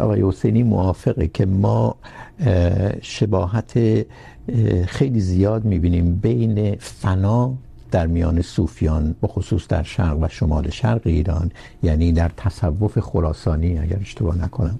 آقای 0.00 0.22
حسینی 0.22 0.62
موافقه 0.62 1.26
که 1.26 1.46
ما 1.46 1.96
شباهت 3.02 3.78
خیلی 4.86 5.20
زیاد 5.20 5.64
میبینیم 5.64 6.16
بین 6.16 6.76
فنا 6.80 7.54
در 7.90 8.06
میان 8.06 8.42
صوفیان 8.42 9.14
بخصوص 9.22 9.68
در 9.68 9.82
شرق 9.82 10.18
و 10.22 10.28
شمال 10.28 10.70
شرق 10.70 11.00
ایران 11.04 11.50
یعنی 11.82 12.12
در 12.12 12.30
تصوف 12.36 12.98
خراسانی 12.98 13.78
اگر 13.78 13.98
اشتباه 14.00 14.38
نکنم. 14.38 14.78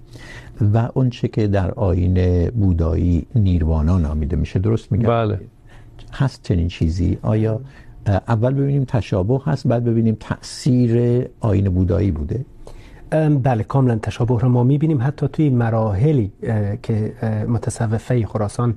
و 0.75 0.88
اون 0.95 1.11
چه 1.11 1.29
که 1.29 1.47
در 1.47 1.71
آیین 1.71 2.49
بودایی 2.51 3.27
نیروانا 3.35 3.99
نامیده 3.99 4.37
میشه 4.37 4.59
درست 4.59 4.93
میگم؟ 4.93 5.09
بله. 5.09 5.40
هست 6.12 6.43
چنین 6.43 6.69
چیزی؟ 6.69 7.19
آیا 7.23 7.61
اول 8.07 8.55
ببینیم 8.55 8.85
تشابه 8.85 9.40
هست 9.45 9.67
بعد 9.67 9.85
ببینیم 9.85 10.17
تاثیر 10.21 11.25
آیین 11.40 11.69
بودایی 11.69 12.11
بوده؟ 12.11 12.45
بله 13.42 13.62
کاملا 13.62 13.96
تشابه 13.96 14.40
رو 14.40 14.48
ما 14.48 14.62
میبینیم. 14.62 15.03
حتی 15.03 15.29
توی 15.29 15.50
مراحلی 15.50 16.33
که 16.83 17.12
متصوفه 17.48 18.27
خراسان 18.27 18.74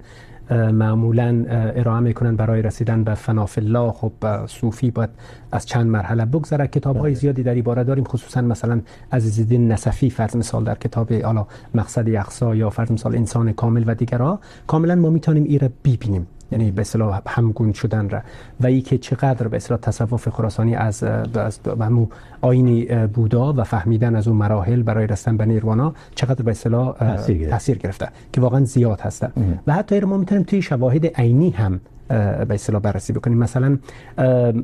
معمولا 0.52 1.46
ارائه 1.50 2.00
میکنن 2.00 2.36
برای 2.36 2.62
رسیدن 2.62 3.04
به 3.04 3.14
فناف 3.14 3.58
الله. 3.58 3.92
خب 3.92 4.12
صوفی 4.46 4.92
باید 4.92 5.10
از 5.52 5.66
چند 5.66 5.88
مرحله 5.88 6.26
بگذره. 6.26 6.68
کتاب 6.68 6.98
های 6.98 7.16
زیادی 7.16 7.44
در 7.44 7.62
باره 7.62 7.84
داریم. 7.84 8.04
خصوصا 8.04 8.42
مثلا 8.42 8.82
عزیز 9.12 9.40
الدین 9.40 9.72
نصفی 9.72 10.10
فرض 10.10 10.36
مثال 10.36 10.64
در 10.64 10.76
کتاب 10.76 11.08
اعلی 11.12 11.42
مقصد 11.76 12.10
اقصا 12.10 12.56
یا 12.56 12.70
فرض 12.70 12.92
مثال 12.92 13.16
انسان 13.16 13.52
کامل 13.52 13.84
و 13.88 13.96
دیگرها. 13.96 14.40
کاملا 14.68 14.96
ما 14.96 15.10
میتونیم 15.10 15.44
این 15.44 15.60
را 15.60 15.70
ببینیم. 15.86 16.28
یعنی 16.52 16.72
به 16.72 16.82
اصطلاح 16.82 17.22
همگون 17.28 17.74
شدن 17.74 18.10
را. 18.10 18.22
و 18.60 18.66
ای 18.66 18.82
که 18.82 18.98
چقدر 18.98 19.48
به 19.48 19.58
اصطلاح 19.58 19.80
تصوف 19.80 20.30
خراسانی 20.30 20.76
از 20.76 21.04
از 21.04 21.60
همو 21.82 22.08
آیین 22.42 23.08
بودا 23.08 23.54
و 23.54 23.64
فهمیدن 23.64 24.16
از 24.16 24.28
اون 24.28 24.38
مراحل 24.38 24.84
برای 24.84 25.08
رسیدن 25.08 25.38
به 25.38 25.46
نیروانا 25.46 25.94
چقدر 26.16 26.44
به 26.44 26.52
اصطلاح 26.52 27.16
تاثیر 27.50 27.78
گرفته 27.78 28.08
که 28.34 28.42
واقعا 28.42 28.66
زیاد 28.66 29.02
هسته 29.02 29.32
و 29.68 29.74
حتی 29.74 30.00
ما 30.00 30.18
میتونیم 30.18 30.44
توی 30.44 30.62
شواهد 30.62 31.06
عینی 31.06 31.50
هم 31.50 31.80
به 32.08 32.54
اصطلاح 32.54 32.82
بررسی 32.82 33.14
بکنیم. 33.14 33.38
مثلا 33.38 33.78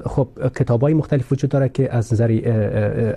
خب 0.05 0.27
کتابای 0.55 0.93
مختلف 0.93 1.31
وجود 1.31 1.49
داره 1.49 1.69
که 1.69 1.95
از 1.95 2.13
نظر 2.13 2.39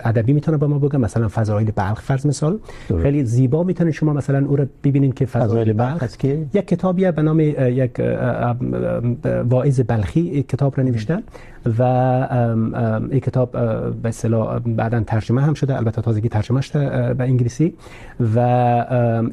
ادبی 0.05 0.33
میتونه 0.33 0.57
به 0.57 0.67
ما 0.67 0.79
بگه. 0.79 0.97
مثلا 0.97 1.27
فضایل 1.27 1.71
بلخ 1.75 2.01
فرض 2.01 2.25
مثال. 2.25 2.59
دور. 2.89 3.01
خیلی 3.01 3.23
زیبا 3.23 3.63
میتونه 3.63 3.91
شما 3.91 4.13
مثلا 4.13 4.45
او 4.47 4.55
رو 4.55 4.65
ببینید 4.83 5.13
که 5.13 5.25
فضایل 5.25 5.73
بلخ 5.73 6.03
است. 6.03 6.19
که؟ 6.19 6.45
یک 6.53 6.67
کتابیه 6.67 7.11
به 7.11 7.21
نام 7.21 7.39
یک 7.39 8.01
واعظ 9.49 9.81
بلخی 9.87 10.43
کتاب 10.43 10.77
رو 10.77 10.83
نوشته 10.83 11.23
و 11.79 11.83
این 13.11 13.19
کتاب 13.19 13.51
به 14.01 14.09
اصطلاح 14.09 14.59
بعدا 14.59 14.99
ترجمه 14.99 15.41
هم 15.41 15.53
شده. 15.53 15.77
البته 15.77 16.01
تازگی 16.01 16.29
ترجمه 16.29 16.61
شده 16.61 17.13
به 17.13 17.23
انگلیسی. 17.23 17.73
و 18.35 18.39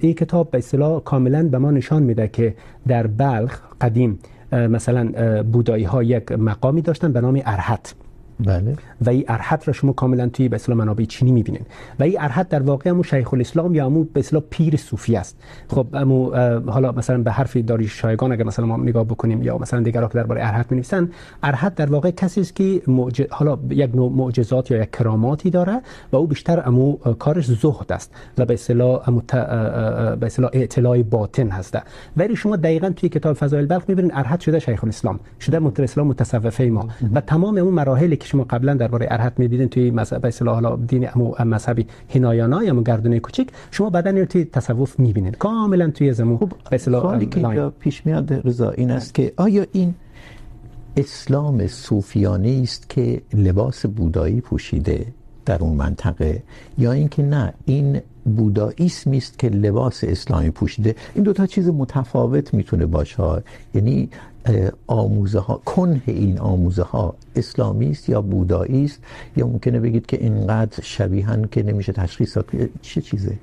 این 0.01 0.15
کتاب 0.15 0.51
به 0.51 0.59
اصطلاح 0.59 1.01
کاملا 1.01 1.49
به 1.49 1.59
ما 1.59 1.71
نشان 1.71 2.03
میده 2.03 2.29
که 2.29 2.55
در 2.89 3.07
بلخ 3.07 3.61
قدیم 3.81 4.19
مثلا 4.53 5.43
بودایی 5.43 5.85
ها 5.85 6.03
یک 6.03 6.33
مقامی 6.33 6.83
داشتن 6.83 7.13
به 7.13 7.21
نام 7.21 7.41
ارحت. 7.45 7.95
بله. 8.41 8.77
و 9.01 9.11
این 9.11 9.25
ارحت 9.29 9.69
را 9.69 9.73
شما 9.73 9.93
کاملا 9.93 10.29
توی 10.29 10.49
به 10.49 10.57
اصطلاح 10.57 10.79
منابع 10.79 11.05
چینی 11.05 11.33
میبینید 11.33 11.67
و 12.01 12.03
این 12.03 12.21
ارحت 12.21 12.49
در 12.49 12.63
واقع 12.63 12.91
همون 12.91 13.03
شیخ 13.03 13.35
الاسلام 13.35 13.75
یا 13.75 13.87
همون 13.87 14.09
به 14.13 14.21
اصطلاح 14.21 14.43
پیر 14.51 14.77
صوفی 14.77 15.17
است. 15.17 15.37
خب 15.69 15.87
همو 15.95 16.35
حالا 16.71 16.93
مثلا 16.93 17.23
به 17.23 17.31
حرف 17.31 17.57
داری 17.57 17.89
شایگان 17.89 18.33
اگر 18.33 18.45
مثلا 18.45 18.67
ما 18.67 18.77
نگاه 18.77 19.05
بکنیم 19.05 19.43
یا 19.43 19.59
مثلا 19.59 19.81
دیگران 19.81 20.09
که 20.09 20.15
درباره 20.15 20.41
ارحت 20.47 20.73
مینویسن 20.73 21.11
ارحت 21.43 21.75
در 21.75 21.91
واقع 21.91 22.11
کسی 22.11 22.41
است 22.41 22.57
که 22.57 22.83
معج... 22.87 23.23
حالا 23.31 23.59
یک 23.71 23.95
نوع 23.95 24.13
معجزات 24.13 24.71
یا 24.71 24.83
یک 24.83 24.91
کراماتی 24.91 25.51
داره 25.51 25.81
و 26.13 26.17
او 26.17 26.27
بیشتر 26.27 26.61
همو 26.61 26.97
کارش 26.97 27.47
زهد 27.47 27.93
است 27.93 28.15
و 28.39 28.45
به 28.45 28.55
اصطلاح 28.55 29.09
همو 29.09 29.21
ت... 29.21 29.35
به 30.17 30.27
اصطلاح 30.27 30.51
اطلاع 30.53 31.03
باطن 31.03 31.49
هست 31.49 31.79
ولی 32.17 32.37
شما 32.37 32.57
دقیقاً 32.57 32.91
توی 32.91 33.09
کتاب 33.09 33.37
فضائل 33.37 33.67
بلخ 33.67 33.83
میبینید 33.89 34.13
ارحت 34.15 34.41
شده 34.41 34.59
شیخ 34.59 34.85
الاسلام 34.85 35.21
شده 35.41 35.59
متصل 35.59 36.03
متصوفه 36.03 36.65
ما 36.65 36.89
و 37.15 37.21
تمام 37.21 37.59
اون 37.59 37.75
مراحل 37.75 38.15
که 38.25 38.31
شما 38.31 38.45
قبلا 38.45 38.75
درباره 38.75 39.07
ارحت 39.11 39.33
میدیدین 39.39 39.69
توی 39.69 39.91
مذهب 39.91 40.27
اصطلاح 40.27 40.55
حالا 40.55 40.77
دین 40.77 41.09
امو 41.15 41.35
مذهبی 41.45 41.87
هینایانا 42.09 42.65
یا 42.65 42.83
گردونه 42.83 43.21
کوچیک 43.21 43.49
شما 43.71 43.91
بعدا 43.91 44.11
رو 44.11 44.25
توی 44.25 44.45
تصوف 44.45 44.99
میبینید 44.99 45.39
کاملا 45.39 45.91
توی 45.91 46.13
زمو 46.13 46.37
به 46.37 46.49
اصطلاح 46.73 47.03
سوالی 47.03 47.27
که 47.27 47.73
پیش 47.79 48.07
میاد 48.07 48.33
رضا 48.49 48.71
این 48.71 48.91
است 48.91 49.15
که 49.15 49.33
آیا 49.37 49.67
این 49.73 49.95
اسلام 50.97 51.67
صوفیانه 51.67 52.61
است 52.63 52.89
که 52.89 53.23
لباس 53.35 53.87
بودایی 53.87 54.41
پوشیده 54.41 55.07
در 55.47 55.59
اون 55.61 55.77
منطقه 55.77 56.43
یا 56.79 56.93
اینکه 56.93 57.23
نه 57.23 57.55
این 57.65 58.01
بوداییسم 58.25 59.13
است 59.13 59.39
که 59.39 59.49
لباس 59.49 60.05
اسلامی 60.05 60.51
پوشیده؟ 60.51 60.95
این 61.15 61.25
دو 61.25 61.33
تا 61.33 61.47
چیز 61.47 61.69
متفاوت 61.69 62.55
میتونه 62.55 62.87
باشه. 62.87 63.43
یعنی 63.75 64.09
آموزه 64.87 65.39
ها 65.39 65.61
کنه 65.65 66.03
این 66.07 66.39
آموزه 66.39 66.83
ها 66.83 67.15
اسلامی 67.37 67.91
است 67.91 68.09
یا 68.09 68.21
بودایی 68.21 68.85
است؟ 68.85 69.01
یا 69.37 69.47
ممکنه 69.47 69.81
بگید 69.81 70.07
که 70.07 70.17
اینقدر 70.17 70.83
شبیهن 70.83 71.45
که 71.45 71.63
نمیشه 71.63 71.93
تشخیص 71.93 72.37
داد؟ 72.37 72.47
چه 72.83 73.01
چیزه؟ 73.01 73.39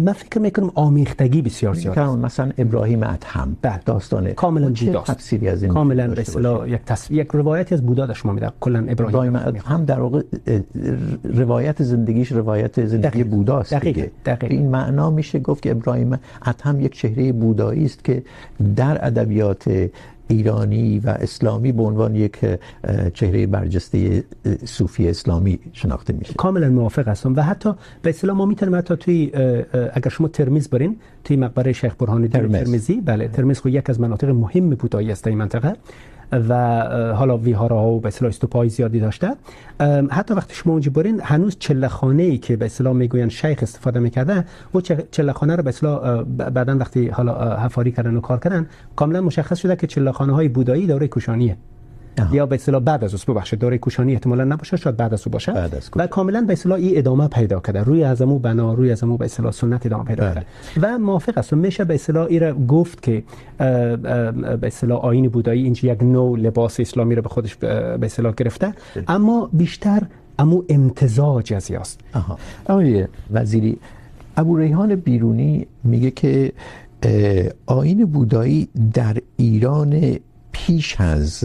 من 0.00 0.12
فکر 0.12 0.38
میکنم 0.38 0.70
آمیختگی 0.74 1.42
بسیار 1.42 1.74
زیاد. 1.74 1.98
است 1.98 2.18
مثلا 2.18 2.52
ابراهیم 2.58 3.02
ادهم. 3.02 3.56
داستان 3.84 4.32
کاملا 4.32 4.68
بوداست 4.68 5.10
تفسیری 5.10 5.48
از 5.48 5.62
این 5.62 5.72
کاملا 5.72 6.08
به 6.08 6.20
اصطلاح 6.20 6.68
یک 6.68 6.80
تص... 6.86 7.10
یک 7.10 7.28
روایتی 7.28 7.74
از 7.74 7.86
بودا 7.86 8.06
در 8.06 8.14
شما 8.14 8.32
میده 8.32 8.52
کلا 8.60 8.86
ابراهیم 8.88 9.36
ادهم 9.36 9.84
در 9.84 10.00
واقع 10.00 10.22
روایت 11.24 11.82
زندگیش 11.82 12.32
روایت 12.32 12.86
زندگی 12.86 13.24
بوداست 13.24 13.74
دقیق. 13.74 14.10
دقیق. 14.26 14.50
این 14.50 14.68
معنا 14.68 15.10
میشه 15.10 15.38
گفت 15.38 15.62
که 15.62 15.70
ابراهیم 15.70 16.18
ادهم 16.42 16.80
یک 16.80 16.96
چهره 16.96 17.32
بودایی 17.32 17.84
است 17.84 18.04
که 18.04 18.22
در 18.76 19.06
ادبیات 19.06 19.90
ایرانی 20.28 20.98
و 20.98 21.08
اسلامی 21.08 21.72
به 21.72 21.82
عنوان 21.82 22.14
یک 22.14 22.38
چهره 23.14 23.46
برجسته 23.46 24.24
صوفی 24.64 25.08
اسلامی 25.08 25.58
شناخته 25.72 26.12
میشه. 26.12 26.34
کاملا 26.34 26.68
موافق 26.68 27.08
هستم. 27.08 27.36
و 27.36 27.42
حتی 27.42 27.70
به 28.02 28.10
اصطلاح 28.10 28.36
ما 28.36 28.46
میتونیم 28.46 28.76
حتی 28.76 28.96
توی 28.96 29.30
اگر 29.92 30.10
شما 30.10 30.28
ترمیز 30.28 30.68
برین 30.68 30.96
توی 31.24 31.36
مقبره 31.36 31.72
شیخ 31.72 31.94
برهان 31.94 32.22
الدین 32.22 32.40
ترمز. 32.40 32.52
ترمزی 32.52 33.00
بله 33.00 33.28
ترمز 33.28 33.60
خو 33.60 33.68
یک 33.68 33.90
از 33.90 34.00
مناطق 34.00 34.28
مهم 34.28 34.70
بودایی 34.70 35.12
است 35.12 35.26
این 35.26 35.38
منطقه 35.38 35.72
و 36.32 36.54
حالا 37.14 37.38
ویهارا 37.38 37.82
و 37.82 38.00
به 38.00 38.08
اصطلاح 38.08 38.28
استوپای 38.28 38.68
زیادی 38.68 39.00
داشته 39.00 39.30
حتی 40.10 40.34
وقتی 40.34 40.54
شما 40.54 40.72
اونجا 40.72 40.90
برین 40.90 41.20
هنوز 41.24 41.56
چلخانه 41.58 42.22
ای 42.22 42.38
که 42.38 42.56
به 42.56 42.64
اصطلاح 42.64 42.92
میگوین 42.92 43.28
شیخ 43.28 43.58
استفاده 43.62 44.00
میکرده 44.00 44.44
و 44.74 44.80
چلخانه 45.10 45.56
رو 45.56 45.62
به 45.62 45.68
اصطلاح 45.68 46.22
بعدا 46.22 46.78
وقتی 46.78 47.08
حالا 47.08 47.56
حفاری 47.56 47.92
کردن 47.92 48.16
و 48.16 48.20
کار 48.20 48.38
کردن 48.38 48.66
کاملا 48.96 49.20
مشخص 49.20 49.58
شده 49.58 49.76
که 49.76 49.86
چلخانه 49.86 50.32
های 50.32 50.48
بودایی 50.48 50.86
دوره 50.86 51.08
کوشانیه 51.08 51.56
آه. 52.18 52.34
یا 52.34 52.46
به 52.46 52.54
اصطلاح 52.54 52.82
بعد 52.82 53.04
از 53.04 53.14
اون 53.14 53.34
ببخشید 53.34 53.58
دوره 53.58 53.78
کوشانی 53.78 54.12
احتمالاً 54.12 54.44
نباشه 54.44 54.76
شاید 54.76 54.96
بعد 54.96 55.14
از 55.14 55.22
اون 55.26 55.32
باشه. 55.32 55.52
بعد 55.52 55.74
از 55.74 55.90
و 55.96 56.06
کاملا 56.06 56.40
به 56.40 56.52
اصطلاح 56.52 56.78
این 56.78 56.98
ادامه 56.98 57.28
پیدا 57.28 57.60
کرده. 57.60 57.82
روی 57.82 58.04
از 58.04 58.22
امو 58.22 58.38
بنا 58.38 58.74
روی 58.74 58.92
از 58.92 59.02
امو 59.02 59.16
به 59.16 59.24
اصطلاح 59.24 59.52
سنت 59.52 59.86
ادامه 59.86 60.04
پیدا 60.04 60.34
کرده. 60.34 60.46
و 60.82 60.98
موافق 60.98 61.38
است. 61.38 61.52
میشه 61.52 61.84
به 61.84 61.94
اصطلاح 61.94 62.26
ایره 62.26 62.52
گفت 62.52 63.02
که 63.02 63.22
به 63.58 64.60
اصطلاح 64.62 65.00
آیین 65.00 65.28
بودایی 65.28 65.62
اینج 65.62 65.84
یک 65.84 66.02
نوع 66.02 66.38
لباس 66.38 66.80
اسلامی 66.80 67.14
رو 67.14 67.22
به 67.22 67.28
خودش 67.28 67.56
به 67.56 67.98
اصطلاح 68.02 68.34
گرفته. 68.36 68.74
اما 69.08 69.50
بیشتر 69.52 70.02
امو 70.38 70.62
امتزاج 70.68 71.52
از 71.52 71.70
است. 71.70 72.00
آها. 72.14 72.38
آقای 72.68 73.06
وزیری 73.30 73.78
ابو 74.36 74.56
ریحان 74.56 74.94
بیرونی 74.94 75.66
میگه 75.84 76.10
که 76.10 76.52
آیین 77.66 78.04
بودایی 78.04 78.68
در 78.94 79.16
ایران 79.36 80.18
پیش 80.52 81.00
از 81.00 81.44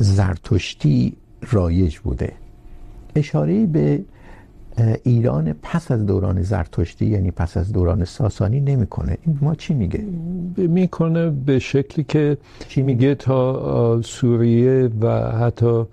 زرتشتی 0.00 1.16
رایج 1.50 1.98
بوده. 1.98 2.32
اشاره 3.16 3.66
به 3.66 4.04
ایران 5.02 5.52
پس 5.62 5.90
از 5.90 6.06
دوران 6.06 6.42
زرتشتی 6.42 7.06
یعنی 7.06 7.30
پس 7.30 7.56
از 7.56 7.72
دوران 7.72 8.04
ساسانی 8.04 8.60
نمیکنه. 8.60 9.18
این 9.26 9.38
ما 9.42 9.54
چی 9.54 9.74
میگه؟ 9.74 10.04
میکنه 10.56 11.30
به 11.30 11.58
شکلی 11.58 12.04
که 12.04 12.38
میگه؟ 12.76 13.14
تا 13.14 14.02
سوریه 14.02 14.90
و 15.00 15.32
حتی 15.32 15.84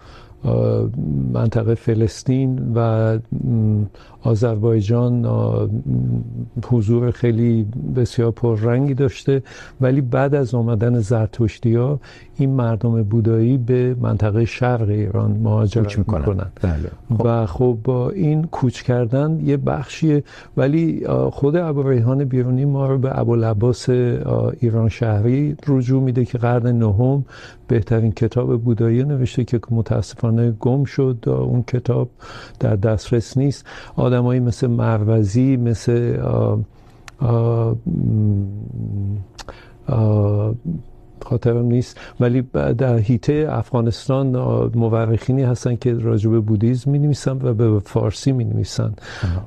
منطقه 1.34 1.76
فلسطین 1.76 2.74
و 2.76 3.20
آذربایجان 4.24 5.26
حضور 6.66 7.12
خیلی 7.12 7.68
بسیار 7.96 8.32
پررنگی 8.32 8.94
داشته. 8.94 9.44
ولی 9.82 10.02
بعد 10.02 10.36
از 10.36 10.56
آمدن 10.56 11.00
زرتشتی‌ها 11.00 12.00
این 12.38 12.50
مردم 12.50 13.04
بودایی 13.04 13.58
به 13.58 13.96
منطقه 14.02 14.46
شرق 14.46 14.90
ایران 14.90 15.32
مهاجرت 15.32 15.98
میکنن. 15.98 16.46
خب. 17.10 17.26
و 17.26 17.46
خب 17.46 17.78
با 17.84 18.10
این 18.10 18.44
کوچ 18.44 18.82
کردن 18.82 19.40
یه 19.46 19.58
بخشیه. 19.58 20.24
ولی 20.58 21.08
خود 21.32 21.56
ابو 21.56 21.90
ریحان 21.90 22.24
بیرونی 22.24 22.66
ما 22.66 22.88
رو 22.88 22.98
به 22.98 23.20
ابوالعباس 23.20 23.90
ایران 24.60 24.90
شهری 24.90 25.56
رجوع 25.68 26.04
میده 26.04 26.26
که 26.26 26.38
قرن 26.38 26.78
نهم 26.78 27.26
بهترین 27.68 28.12
کتاب 28.12 28.62
بودایی 28.62 29.04
نوشته 29.04 29.44
که 29.44 29.60
متاسفانه 29.72 30.52
گم 30.52 30.84
شد 30.84 31.18
اون 31.28 31.64
کتاب 31.64 32.10
در 32.60 32.76
دسترس 32.76 33.38
نیست. 33.38 33.66
آدمایی 33.96 34.40
مثل 34.40 34.68
مروزی 34.68 35.58
مثل 35.58 36.18
خاطرم 41.26 41.66
نیست. 41.66 41.98
ولی 42.20 42.42
در 42.78 42.98
هیته 42.98 43.48
افغانستان 43.50 44.28
مورخینی 44.76 45.44
هستن 45.44 45.76
که 45.76 45.94
راجع 45.94 46.30
به 46.30 46.40
بودیزم 46.40 46.92
می 46.92 47.00
نویسن 47.00 47.40
و 47.44 47.54
به 47.54 47.80
فارسی 47.80 48.32
می 48.32 48.44
نویسن 48.44 48.94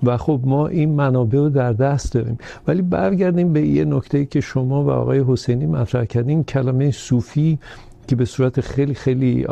و 0.02 0.16
خب 0.16 0.40
ما 0.44 0.66
این 0.66 0.94
منابع 0.94 1.38
رو 1.38 1.48
در 1.48 1.72
دست 1.72 2.12
داریم. 2.12 2.38
ولی 2.66 2.82
برگردیم 2.82 3.52
به 3.52 3.66
یه 3.66 3.84
نکته 3.84 4.24
که 4.24 4.40
شما 4.40 4.84
و 4.84 4.90
آقای 4.90 5.24
حسینی 5.28 5.66
مطرح 5.66 6.04
کردین 6.04 6.44
کلمه 6.44 6.90
صوفی 6.90 7.58
که 8.10 8.16
به 8.16 8.24
صورت 8.24 8.60
خیلی 8.60 8.94
خیلی 8.94 9.46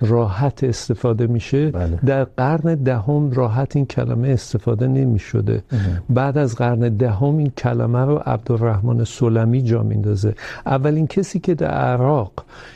راحت 0.00 0.64
استفاده 0.64 1.26
میشه. 1.26 1.70
بله. 1.70 1.98
در 2.06 2.24
قرن 2.24 2.74
دهم 2.74 3.28
ده 3.28 3.36
راحت 3.36 3.76
این 3.76 3.86
کلمه 3.86 4.28
استفاده 4.28 4.86
نمیشده. 4.86 5.62
بعد 6.10 6.38
از 6.38 6.54
قرن 6.54 6.88
دهم 6.88 7.36
ده 7.36 7.38
این 7.38 7.50
کلمه 7.50 7.98
رو 7.98 8.16
عبدالرحمن 8.16 9.04
سلمی 9.04 9.62
جا 9.62 9.82
میندازه. 9.82 10.34
اولین 10.66 11.06
کسی 11.06 11.38
که 11.38 11.54
در 11.54 11.70
عراق 11.70 12.32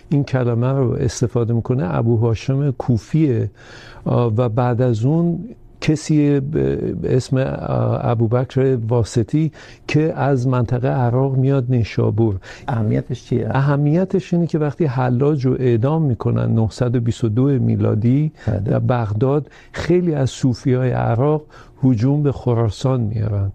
این 0.09 0.25
کلمه 0.25 0.73
رو 0.73 0.93
استفاده 0.93 1.53
میکنه 1.53 1.95
ابو 1.95 2.17
هاشم 2.17 2.71
کوفیه 2.71 3.51
و 4.07 4.49
بعد 4.49 4.83
از 4.83 5.05
اون 5.05 5.39
کسی 5.81 6.41
به 6.41 7.01
اسم 7.05 7.37
ابوبکر 8.03 8.79
واسطی 8.89 9.53
که 9.89 10.13
از 10.17 10.49
منطقه 10.49 10.89
عراق 10.89 11.37
میاد 11.37 11.67
نیشابور. 11.69 12.37
اهمیتش 12.69 13.25
چیه؟ 13.25 13.49
اهمیتش 13.51 14.35
اینه 14.35 14.47
که 14.47 14.59
وقتی 14.59 14.85
حلاج 14.85 15.47
رو 15.47 15.57
اعدام 15.61 16.03
میکنن 16.03 16.55
922 16.55 17.43
میلادی 17.43 18.33
در 18.65 18.79
بغداد 18.79 19.51
خیلی 19.73 20.15
از 20.15 20.31
صوفی 20.31 20.75
های 20.75 20.91
عراق 20.91 21.43
هجوم 21.85 22.23
به 22.23 22.33
خراسان 22.33 23.01
میارن 23.01 23.53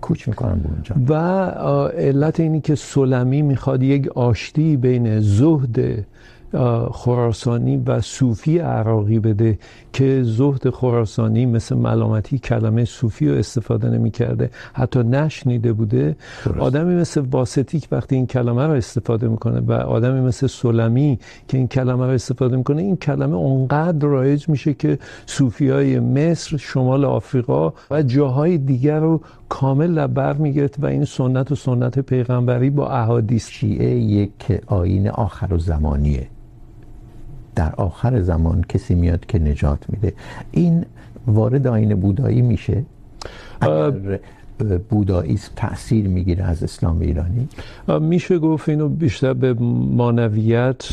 کوچ 0.00 0.28
میکنن 0.28 0.60
به 0.60 0.68
اونجا. 0.68 0.94
و 1.08 1.14
علت 1.88 2.40
اینی 2.40 2.60
که 2.60 2.74
سلمی 2.74 3.42
میخواد 3.42 3.82
یک 3.82 4.08
آشتی 4.08 4.76
بین 4.76 5.20
زهد 5.20 6.06
خراسانی 6.92 7.76
و 7.76 8.00
صوفی 8.00 8.58
عراقی 8.58 9.18
بده 9.18 9.58
که 9.92 10.22
زهد 10.22 10.70
خراسانی 10.70 11.46
مثل 11.46 11.74
ملامتی 11.74 12.38
کلمه 12.38 12.84
صوفی 12.84 13.28
رو 13.28 13.36
استفاده 13.36 13.88
نمی 13.88 14.10
کرده 14.10 14.50
حتی 14.72 15.02
نشنیده 15.02 15.72
بوده. 15.72 16.16
آدمی 16.58 16.94
مثل 16.94 17.20
واسطی 17.20 17.80
که 17.80 17.88
وقتی 17.90 18.16
این 18.16 18.26
کلمه 18.26 18.66
رو 18.66 18.72
استفاده 18.72 19.28
میکنه 19.28 19.60
و 19.60 19.72
آدمی 19.72 20.20
مثل 20.20 20.46
سلمی 20.46 21.18
که 21.48 21.58
این 21.58 21.68
کلمه 21.68 22.06
رو 22.06 22.12
استفاده 22.12 22.56
میکنه 22.56 22.82
این 22.82 22.96
کلمه 22.96 23.36
اونقدر 23.36 24.06
رایج 24.06 24.48
میشه 24.48 24.74
که 24.74 24.98
صوفی 25.26 25.70
های 25.70 26.00
مصر 26.00 26.56
شمال 26.56 27.04
آفریقا 27.04 27.72
و 27.90 28.02
جاهای 28.02 28.58
دیگر 28.58 29.00
رو 29.00 29.20
کامل 29.48 29.90
لبر 29.90 30.32
میگرد 30.32 30.76
و 30.78 30.86
این 30.86 31.04
سنت 31.04 31.52
و 31.52 31.54
سنت 31.54 31.98
پیغمبری 31.98 32.70
با 32.70 32.88
احادیث. 32.88 33.48
شیعه 33.48 33.90
یک 33.94 34.60
آیین 34.66 35.08
آخر 35.08 35.54
و 35.54 35.58
زمانیه. 35.58 36.28
در 37.54 37.74
آخر 37.76 38.20
زمان 38.20 38.64
کسی 38.68 38.94
میاد 38.94 39.26
که 39.26 39.38
نجات 39.38 39.78
میده. 39.88 40.12
این 40.50 40.84
وارد 41.26 41.66
آین 41.66 41.94
بودایی 41.94 42.42
میشه؟ 42.42 42.84
اگر 43.60 44.18
بوداییسم 44.88 45.52
تاثیر 45.56 46.08
میگیره 46.08 46.44
از 46.44 46.62
اسلام 46.62 47.00
ایرانی؟ 47.00 47.48
میشه 48.00 48.38
گفت 48.38 48.68
اینو 48.68 48.88
بیشتر 48.88 49.32
به 49.32 49.54
مانویت 49.96 50.88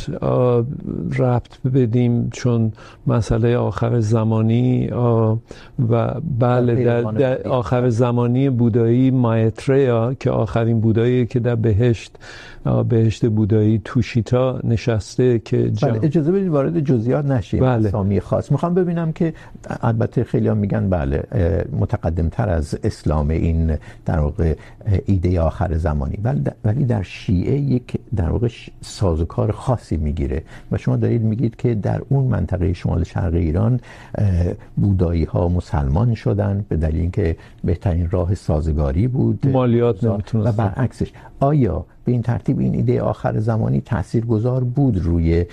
ربط 1.17 1.67
بدیم 1.73 2.29
چون 2.33 2.73
مسئله 3.07 3.57
آخر 3.57 3.99
زمانی 3.99 4.89
و 5.89 6.13
بله 6.39 6.83
در, 6.83 7.01
در 7.01 7.47
آخر 7.47 7.89
زمانی 7.89 8.49
بودایی 8.49 9.11
مایتریا 9.11 10.13
که 10.13 10.31
آخرین 10.31 10.79
بودایی 10.81 11.25
که 11.25 11.39
در 11.39 11.55
بهشت 11.55 12.11
بهشت 12.89 13.25
بودایی 13.25 13.81
توشیتا 13.85 14.59
نشسته 14.63 15.39
که 15.39 15.71
جا... 15.71 15.87
بله 15.87 15.99
اجازه 16.03 16.31
بدید 16.31 16.47
وارد 16.47 16.79
جزئیات 16.79 17.25
نشیم. 17.25 17.59
بله. 17.59 17.87
اسامی 17.87 18.19
خاص. 18.19 18.51
میخوام 18.51 18.73
ببینم 18.73 19.11
که 19.11 19.33
البته 19.81 20.23
خیلی 20.23 20.47
ها 20.47 20.53
میگن 20.53 20.89
بله 20.89 21.23
متقدم 21.79 22.29
تر 22.29 22.49
از 22.49 22.79
اسلام 22.83 23.29
این 23.29 23.77
در 24.05 24.19
واقع 24.19 24.55
ایده 25.05 25.41
آخر 25.41 25.77
زمانی. 25.77 26.17
ولی 26.63 26.85
در 26.85 27.03
شیعه 27.03 27.57
یک 27.57 27.93
در 28.15 28.29
واقع 28.29 28.47
سازوکار 28.81 29.51
خاصی 29.51 29.97
میگیره 29.97 30.43
و 30.71 30.77
شما 30.77 30.95
دارید 30.97 31.21
میگید 31.21 31.55
که 31.55 31.75
در 31.75 32.01
اون 32.09 32.23
منطقه 32.23 32.73
شمال 32.73 33.03
شرق 33.03 33.33
ایران 33.33 33.79
بودایی 34.75 35.23
ها 35.23 35.47
مسلمان 35.47 36.13
شدن 36.13 36.65
به 36.69 36.77
دلیل 36.77 37.01
اینکه 37.01 37.35
بهترین 37.63 38.09
راه 38.09 38.35
سازگاری 38.35 39.07
بود. 39.07 39.47
مالیات 39.47 40.03
نمیتونستن. 40.03 40.63
و 40.63 40.69
برعکسش 40.69 41.11
آیا 41.39 41.85
به 42.09 42.13
این 42.13 42.21
ترتیب 42.21 42.59
این 42.59 42.75
ایده 42.75 43.01
آخر 43.01 43.39
زمانی 43.39 43.81
تاثیرگذار 43.81 44.63
بود 44.63 44.97
روی 44.97 45.45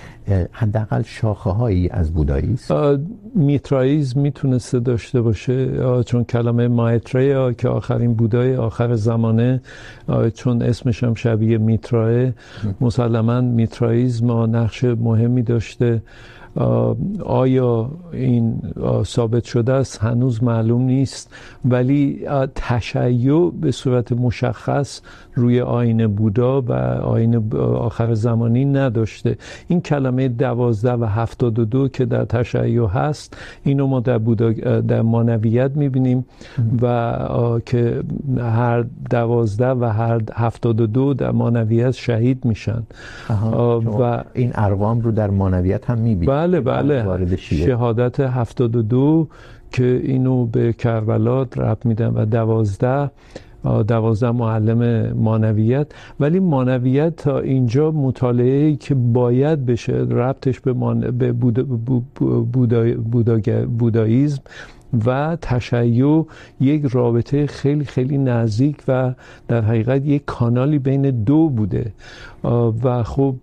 حداقل 0.52 1.02
شاخه 1.02 1.50
هایی 1.50 1.88
از 1.88 2.14
بوداییسم 2.14 3.06
میترائیزم 3.34 4.20
میتونسته 4.20 4.80
داشته 4.80 5.20
باشه 5.20 5.68
چون 6.04 6.24
کلمه 6.24 6.68
مایتریا 6.68 7.52
که 7.52 7.68
آخرین 7.68 8.14
بودای 8.14 8.56
آخر 8.56 8.94
زمانه 8.94 9.60
چون 10.34 10.62
اسمش 10.62 11.04
هم 11.04 11.14
شبیه 11.14 11.58
میتراه 11.58 12.32
مسلما 12.80 13.40
میترائیزم 13.40 14.30
نقش 14.30 14.84
مهمی 14.84 15.42
داشته. 15.42 16.02
آیا 17.24 17.90
این 18.12 18.62
ثابت 19.04 19.44
شده 19.44 19.72
است؟ 19.72 20.02
هنوز 20.02 20.42
معلوم 20.42 20.82
نیست. 20.82 21.34
ولی 21.64 22.20
تشیع 22.54 23.50
به 23.60 23.70
صورت 23.70 24.12
مشخص 24.12 25.00
روی 25.34 25.60
آین 25.60 26.06
بودا 26.06 26.62
و 26.62 26.72
آین 27.02 27.54
آخر 27.56 28.14
زمانی 28.14 28.64
نداشته. 28.64 29.38
این 29.68 29.80
کلمه 29.80 30.15
دوازده 30.22 30.92
و 30.92 31.04
هفتاد 31.04 31.58
و 31.58 31.64
دو 31.64 31.88
که 31.88 32.04
در 32.04 32.24
تشیع 32.24 32.86
هست. 32.86 33.36
اینو 33.64 33.86
ما 33.86 34.00
در, 34.00 34.18
بودا 34.18 34.52
در 34.80 35.02
مانویت 35.02 35.70
میبینیم 35.74 36.24
و 36.82 37.60
که 37.66 38.02
هر 38.38 38.84
دوازده 39.10 39.70
و 39.70 39.84
هر 39.84 40.20
هفتاد 40.34 40.80
و 40.80 40.86
دو 40.86 41.14
در 41.14 41.30
مانویت 41.30 41.90
شهید 41.90 42.44
میشن. 42.44 42.82
و 44.00 44.24
این 44.34 44.50
ارقام 44.54 45.00
رو 45.00 45.12
در 45.12 45.30
مانویت 45.30 45.90
هم 45.90 45.98
میبینیم 45.98 46.34
بله 46.34 46.60
بله. 46.60 47.36
شهادت 47.36 48.20
هفتاد 48.20 48.76
و 48.76 48.82
دو 48.82 49.28
که 49.72 50.00
اینو 50.04 50.46
به 50.46 50.72
کربلا 50.72 51.42
رب 51.42 51.78
میدن 51.84 52.06
و 52.06 52.24
دوازده 52.24 53.10
دوازده 53.64 54.30
معلم 54.30 55.12
مانویت. 55.12 55.86
ولی 56.20 56.40
مانویت 56.40 57.16
تا 57.16 57.38
اینجا 57.38 57.90
مطالعه 57.90 58.76
که 58.76 58.94
باید 58.94 59.66
بشه 59.66 59.92
ربطش 59.92 60.60
به, 60.60 60.72
مان... 60.72 61.00
به 61.00 61.32
بودا... 61.32 61.62
بودا... 62.52 62.94
بودا... 62.94 63.66
بوداییزم 63.78 64.42
و 65.06 65.36
تشیع 65.42 66.26
یک 66.60 66.84
رابطه 66.84 67.46
خیلی 67.46 67.84
خیلی 67.84 68.18
نزدیک 68.18 68.82
و 68.88 69.14
در 69.48 69.60
حقیقت 69.60 70.06
یک 70.06 70.24
کانالی 70.24 70.78
بین 70.78 71.10
دو 71.10 71.48
بوده. 71.48 71.92
و 72.84 73.02
خب 73.02 73.34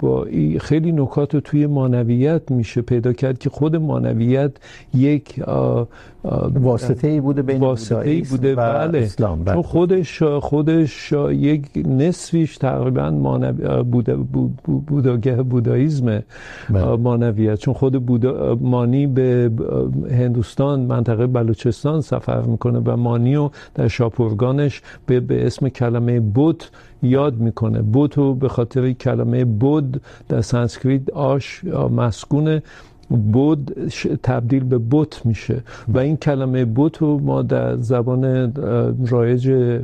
خیلی 0.61 0.91
نکات 0.91 1.33
رو 1.33 1.39
توی 1.39 1.67
مانویت 1.67 2.51
میشه 2.51 2.81
پیدا 2.81 3.13
کرد 3.13 3.39
که 3.39 3.49
خود 3.49 3.75
مانویت 3.75 4.51
یک 4.93 5.43
واسطه 6.53 7.07
ای 7.07 7.19
بوده 7.19 7.41
بین 7.41 7.59
واسطه 7.59 8.09
ای 8.09 8.21
بوده 8.21 8.55
بله. 8.55 8.99
اسلام. 8.99 9.45
چون 9.45 9.61
خودش 9.61 10.23
خودش 10.23 11.13
یک 11.31 11.69
نصفیش 11.75 12.57
تقریباً 12.57 13.11
مانو 13.11 13.83
بوده 13.83 14.15
بودا 14.15 15.43
بوداییزم 15.43 16.23
مانویت. 16.99 17.59
چون 17.59 17.73
خود 17.73 18.05
بودا 18.05 18.57
مانی 18.61 19.07
به 19.07 19.51
هندوستان 20.11 20.79
منطقه 20.79 21.27
بلوچستان 21.27 22.01
سفر 22.01 22.41
میکنه 22.41 22.79
و 22.79 22.97
مانی 22.97 23.49
در 23.75 23.87
شاپورگانش 23.87 24.81
به, 25.05 25.19
به 25.19 25.47
اسم 25.47 25.69
کلمه 25.69 26.19
بوت 26.19 26.71
یاد 27.03 27.39
میکنه. 27.39 27.81
بوتو 27.81 28.33
به 28.33 28.49
خاطر 28.49 28.91
کلمه 28.91 29.45
بود 29.45 30.01
در 30.29 30.41
سانسکریت 30.41 31.09
آش 31.09 31.63
مسکونه 31.95 32.63
بود 33.09 33.91
تبدیل 34.23 34.63
به 34.63 34.77
بوت 34.77 35.25
میشه. 35.25 35.61
و 35.87 35.99
این 35.99 36.17
کلمه 36.17 36.65
بوتو 36.65 37.19
ما 37.19 37.41
در 37.41 37.77
زبان 37.77 38.53
رایج 39.07 39.77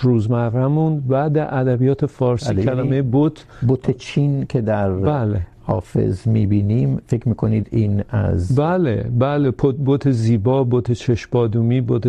روزمرهمون 0.00 1.04
و 1.08 1.30
در 1.30 1.58
ادبیات 1.58 2.06
فارسی 2.06 2.54
کلمه 2.54 3.02
بوت 3.02 3.44
بوت 3.62 3.90
چین 3.90 4.46
که 4.46 4.60
در 4.60 4.90
بله. 4.92 5.46
حافظ 5.68 6.26
میبینیم. 6.26 7.00
فکر 7.06 7.28
میکنید 7.28 7.68
این 7.70 8.04
از 8.08 8.56
بله 8.56 9.10
بله 9.18 9.50
بوت 9.50 10.10
زیبا 10.10 10.64
بوت 10.64 10.92
چشبادومی 10.92 11.80
بوت 11.80 12.08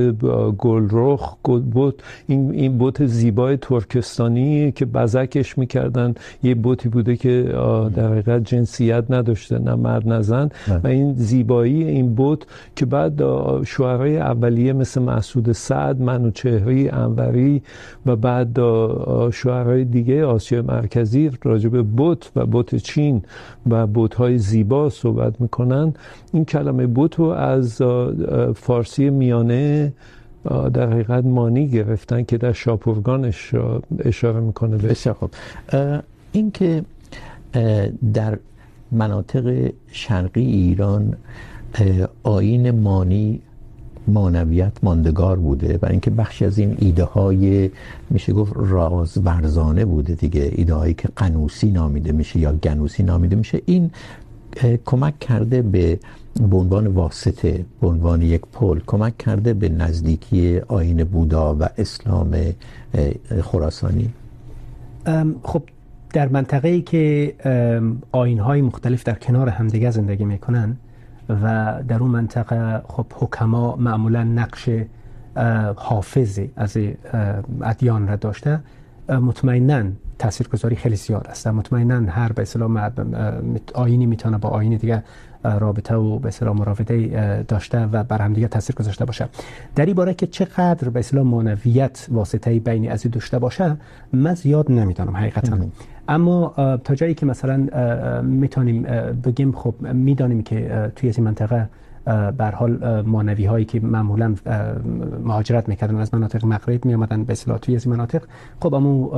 گلرخ 0.58 1.36
بوت 1.44 1.96
این 2.28 2.52
این 2.52 2.78
بوت 2.78 3.06
زیبای 3.06 3.58
ترکستانی 3.58 4.72
که 4.72 4.86
بزکش 4.86 5.58
میکردن. 5.58 6.16
یه 6.44 6.56
بوتی 6.56 6.90
بوده 6.90 7.16
که 7.16 7.44
در 7.96 8.12
حقیقت 8.12 8.44
جنسیت 8.44 9.04
نداشته 9.10 9.60
نه 9.60 9.76
مرد 9.76 10.08
نه 10.08 10.22
زن. 10.22 10.50
و 10.84 10.88
این 10.88 11.14
زیبایی 11.14 11.84
این 11.84 12.16
بوت 12.16 12.46
که 12.76 12.86
بعد 12.86 13.22
شعرهای 13.64 14.18
اولیه 14.18 14.74
مثل 14.74 15.02
مسعود 15.02 15.52
سعد 15.52 16.02
منوچهری 16.02 16.90
انوری 16.90 17.62
و 18.06 18.16
بعد 18.16 18.58
شعرهای 19.32 19.86
دیگه 19.86 20.26
آسیا 20.26 20.62
مرکزی 20.62 21.32
راجع 21.44 21.70
به 21.70 21.82
بوت 21.82 22.32
و 22.36 22.46
بوت 22.46 22.76
چین 22.76 23.22
و 23.70 23.88
بوت‌های 23.88 24.38
زیبا 24.38 24.90
صحبت 24.90 25.42
میکنن. 25.42 25.94
این 26.34 26.46
کلمه 26.46 26.88
بوت 26.88 27.16
رو 27.16 27.26
از 27.26 27.82
فارسی 28.56 29.10
میانه 29.10 29.94
در 30.74 30.90
حقیقت 30.90 31.26
مانی 31.26 31.68
گرفتن 31.68 32.24
که 32.24 32.38
در 32.38 32.52
شاپورگانش 32.52 33.56
اشاره 34.00 34.40
میکنه 34.40 34.78
به 34.78 34.88
بسیار 34.88 35.16
خوب. 35.16 35.32
این 36.32 36.52
که 36.52 36.84
در 38.14 38.40
مناطق 38.92 39.72
شرقی 39.92 40.46
ایران 40.46 41.14
آیین 42.24 42.72
مانی 42.72 43.42
مانویت 44.10 44.74
ماندگار 44.84 45.40
بوده 45.40 45.80
و 45.82 45.86
اینکه 45.86 46.12
بخشی 46.12 46.46
از 46.46 46.58
این 46.58 46.76
ایده 46.80 47.04
های 47.04 47.70
میشه 48.10 48.34
گفت 48.34 48.54
راز 48.56 49.18
ورزانه 49.26 49.86
بوده 49.86 50.14
دیگه. 50.14 50.52
ایده 50.56 50.74
هایی 50.74 50.94
که 50.94 51.08
قنوسی 51.16 51.72
نامیده 51.72 52.12
میشه 52.12 52.40
یا 52.40 52.52
گنوسی 52.54 53.04
نامیده 53.04 53.36
میشه. 53.36 53.62
این 53.66 53.92
کمک 54.86 55.20
کرده 55.20 55.62
به 55.62 56.00
به 56.50 56.58
عنوان 56.58 56.88
واسطه، 56.88 57.66
به 57.82 57.88
عنوان 57.88 58.22
یک 58.22 58.42
پل، 58.54 58.80
کمک 58.88 59.18
کرده 59.18 59.54
به 59.54 59.70
نزدیکی 59.70 60.60
آیین 60.60 61.04
بودا 61.04 61.56
و 61.60 61.70
اسلام 61.78 62.36
خراسانی. 63.42 64.10
خب، 65.44 65.64
در 66.14 66.28
منطقه 66.28 66.68
ای 66.68 66.82
که 66.82 67.34
آیین 68.12 68.40
های 68.40 68.62
مختلف 68.62 69.04
در 69.04 69.14
کنار 69.14 69.50
همدیگه 69.50 69.92
زندگی 69.92 70.26
میکنن 70.26 70.78
و 71.30 71.76
در 71.88 72.00
اون 72.00 72.12
منطقه 72.12 72.82
خب 72.88 73.06
حکما 73.16 73.76
معمولا 73.76 74.24
نقش 74.24 74.70
حافظ 75.76 76.40
از 76.56 76.78
ادیان 77.62 78.08
را 78.08 78.16
داشته. 78.16 78.60
مطمئنا 79.10 79.84
تاثیرگذاری 80.20 80.76
خیلی 80.76 80.96
زیاد 80.96 81.28
است. 81.28 81.48
مطمئنا 81.48 82.12
هر 82.12 82.32
به 82.32 82.42
اصطلاح 82.42 82.90
آینی 83.74 84.06
میتونه 84.06 84.38
با 84.38 84.50
آینی 84.50 84.78
دیگه 84.78 85.04
رابطه 85.44 85.96
و 85.96 86.20
به 86.20 86.28
اصطلاح 86.28 86.56
مراوده 86.56 87.46
داشته 87.48 87.86
و 87.86 88.04
بر 88.04 88.22
هم 88.22 88.34
دیگه 88.34 88.48
تاثیر 88.48 88.76
گذاشته 88.76 89.06
باشه. 89.06 89.30
در 89.76 89.86
این 89.86 89.96
باره 89.96 90.14
که 90.14 90.28
چقدر 90.28 90.90
به 90.90 91.00
اصطلاح 91.00 91.24
مانویت 91.24 92.08
واسطه 92.12 92.60
بین 92.60 92.92
از 92.92 93.04
داشته 93.04 93.40
باشه، 93.40 93.78
من 94.14 94.34
زیاد 94.34 94.72
نمیدونم 94.72 95.18
حقیقتا. 95.18 95.58
اما 96.10 96.54
تا 96.84 96.96
جایی 96.96 97.14
که 97.14 97.26
مثلا 97.26 97.58
میتونیم 98.22 98.82
بگیم 99.24 99.52
خب 99.52 99.76
میدانیم 99.82 100.44
که 100.44 100.92
توی 100.96 101.10
این 101.10 101.26
منطقه 101.26 101.70
بر 102.38 102.52
حال 102.52 103.02
مانوی 103.02 103.46
هایی 103.46 103.66
که 103.66 103.80
معمولا 103.80 104.36
مهاجرت 105.24 105.70
میکردن 105.70 105.96
از 105.96 106.14
مناطق 106.14 106.46
مغرب 106.46 106.86
می 106.86 106.94
آمدن 106.94 107.24
به 107.24 107.34
اصطلاح 107.34 107.58
توی 107.58 107.76
از 107.76 107.88
مناطق. 107.88 108.22
خب 108.62 108.74
امو 108.74 109.10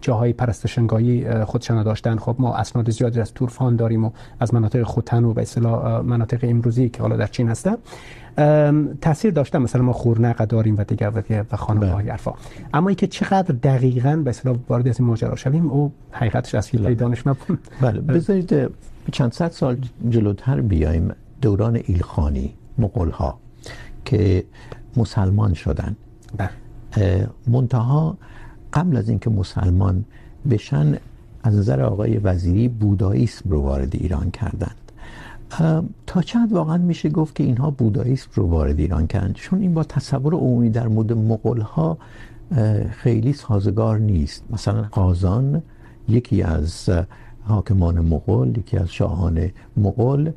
جاهای 0.00 0.32
پرستشنگاهی 0.32 1.44
خودشان 1.44 1.82
داشتن. 1.82 2.16
خب 2.16 2.36
ما 2.38 2.56
اسناد 2.56 2.90
زیادی 2.90 3.20
از 3.20 3.34
تورفان 3.34 3.76
داریم 3.76 4.04
و 4.04 4.10
از 4.40 4.54
مناطق 4.54 4.82
خوتن 4.82 5.24
و 5.24 5.32
به 5.32 5.42
اصطلاح 5.42 6.00
مناطق 6.00 6.38
امروزی 6.42 6.88
که 6.88 7.02
حالا 7.02 7.16
در 7.16 7.26
چین 7.26 7.48
هسته 7.48 7.76
تاثیر 9.00 9.30
داشته 9.30 9.58
مثلا 9.58 9.82
ما 9.82 9.92
خورنق 9.92 10.36
داریم 10.36 10.76
و 10.76 10.84
دیگر 10.84 11.10
و 11.10 11.20
دیگر 11.20 11.44
و 11.52 11.56
خانه 11.56 11.90
های 11.90 12.08
حرفا 12.08 12.34
اما 12.74 12.88
اینکه 12.88 13.06
چقدر 13.06 13.54
دقیقاً 13.54 14.16
به 14.16 14.30
اصطلاح 14.30 14.56
وارد 14.68 14.88
از 14.88 15.00
این 15.00 15.08
ماجرا 15.08 15.36
شویم 15.36 15.70
او 15.70 15.92
حقیقتش 16.10 16.54
از 16.54 16.68
فیلم 16.68 16.94
دانش 16.94 17.26
مبون 17.26 17.58
بله 17.80 18.00
بذارید 18.00 18.70
چند 19.12 19.32
صد 19.32 19.50
سال 19.50 19.76
جلوتر 20.08 20.60
بیایم. 20.60 21.12
دوران 21.44 21.76
ایلخانی 21.84 22.54
مغول 22.78 23.10
ها 23.10 23.38
که 24.04 24.44
مسلمان 24.96 25.54
شدن. 25.54 25.96
منتها 27.46 28.16
قبل 28.72 28.96
از 28.96 29.08
اینکه 29.08 29.30
مسلمان 29.30 30.04
بشن 30.50 30.96
از 31.42 31.56
نظر 31.56 31.80
آقای 31.80 32.16
وزیری 32.18 32.68
بوداییسم 32.68 33.50
رو 33.50 33.60
وارد 33.60 33.96
ایران 33.96 34.30
کردند. 34.30 34.92
تا 36.06 36.22
چند 36.22 36.52
واقعا 36.52 36.78
میشه 36.78 37.08
گفت 37.08 37.34
که 37.34 37.44
اینها 37.44 37.70
بوداییسم 37.70 38.30
رو 38.34 38.46
وارد 38.46 38.80
ایران 38.80 39.06
کردند. 39.06 39.34
چون 39.34 39.60
این 39.60 39.74
با 39.74 39.84
تصور 39.84 40.34
عمومی 40.34 40.70
در 40.70 40.88
مورد 40.88 41.12
مغول 41.12 41.60
ها 41.60 41.98
خیلی 42.90 43.32
سازگار 43.32 43.98
نیست. 43.98 44.44
مثلا 44.50 44.82
قازان 44.82 45.62
یکی 46.08 46.42
از 46.42 46.90
حاکمان 47.42 48.00
مغول 48.00 48.58
یکی 48.58 48.76
از 48.78 48.88
شاهان 48.88 49.50
مغول 49.76 50.32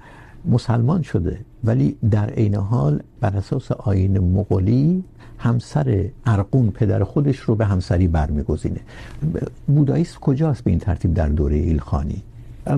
مسلمان 0.48 1.02
شده، 1.02 1.39
ولی 1.64 1.98
در 2.12 2.30
عین 2.30 2.56
حال 2.56 3.04
بر 3.20 3.38
اساس 3.38 3.72
آیین 3.72 4.20
مغولی 4.20 5.04
همسر 5.38 6.10
ارقون 6.26 6.72
پدر 6.72 7.04
خودش 7.04 7.38
رو 7.38 7.56
به 7.56 7.66
همسری 7.66 8.08
برمیگزینه. 8.08 8.80
بوداییسم 9.68 10.20
کجاست 10.20 10.64
به 10.64 10.72
این 10.72 10.80
ترتیب 10.80 11.14
در 11.14 11.30
دوره 11.30 11.56
ایلخانی؟ 11.56 12.24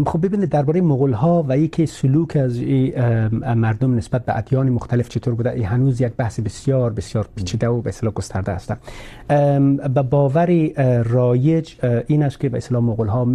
خب 0.05 0.25
ببینید، 0.25 0.49
درباره 0.49 0.81
مغول 0.81 1.13
ها 1.13 1.45
و 1.47 1.57
یکی 1.57 1.85
سلوک 1.85 2.35
از 2.35 2.61
مردم 3.55 3.95
نسبت 3.95 4.25
به 4.25 4.37
ادیان 4.37 4.69
مختلف 4.69 5.09
چطور 5.09 5.35
بوده 5.35 5.51
این 5.51 5.65
هنوز 5.65 6.01
یک 6.01 6.13
بحث 6.17 6.39
بسیار 6.39 6.93
بسیار 6.93 7.27
پیچیده 7.35 7.67
و 7.67 7.81
به 7.81 7.89
اصطلاح 7.89 8.13
گسترده 8.13 8.51
است. 8.51 8.73
به 9.93 10.01
باور 10.01 10.71
رایج 11.03 11.73
این 12.07 12.23
است 12.23 12.39
که 12.39 12.49
به 12.49 12.57
اصطلاح 12.57 12.83
مغول 12.83 13.07
ها 13.07 13.27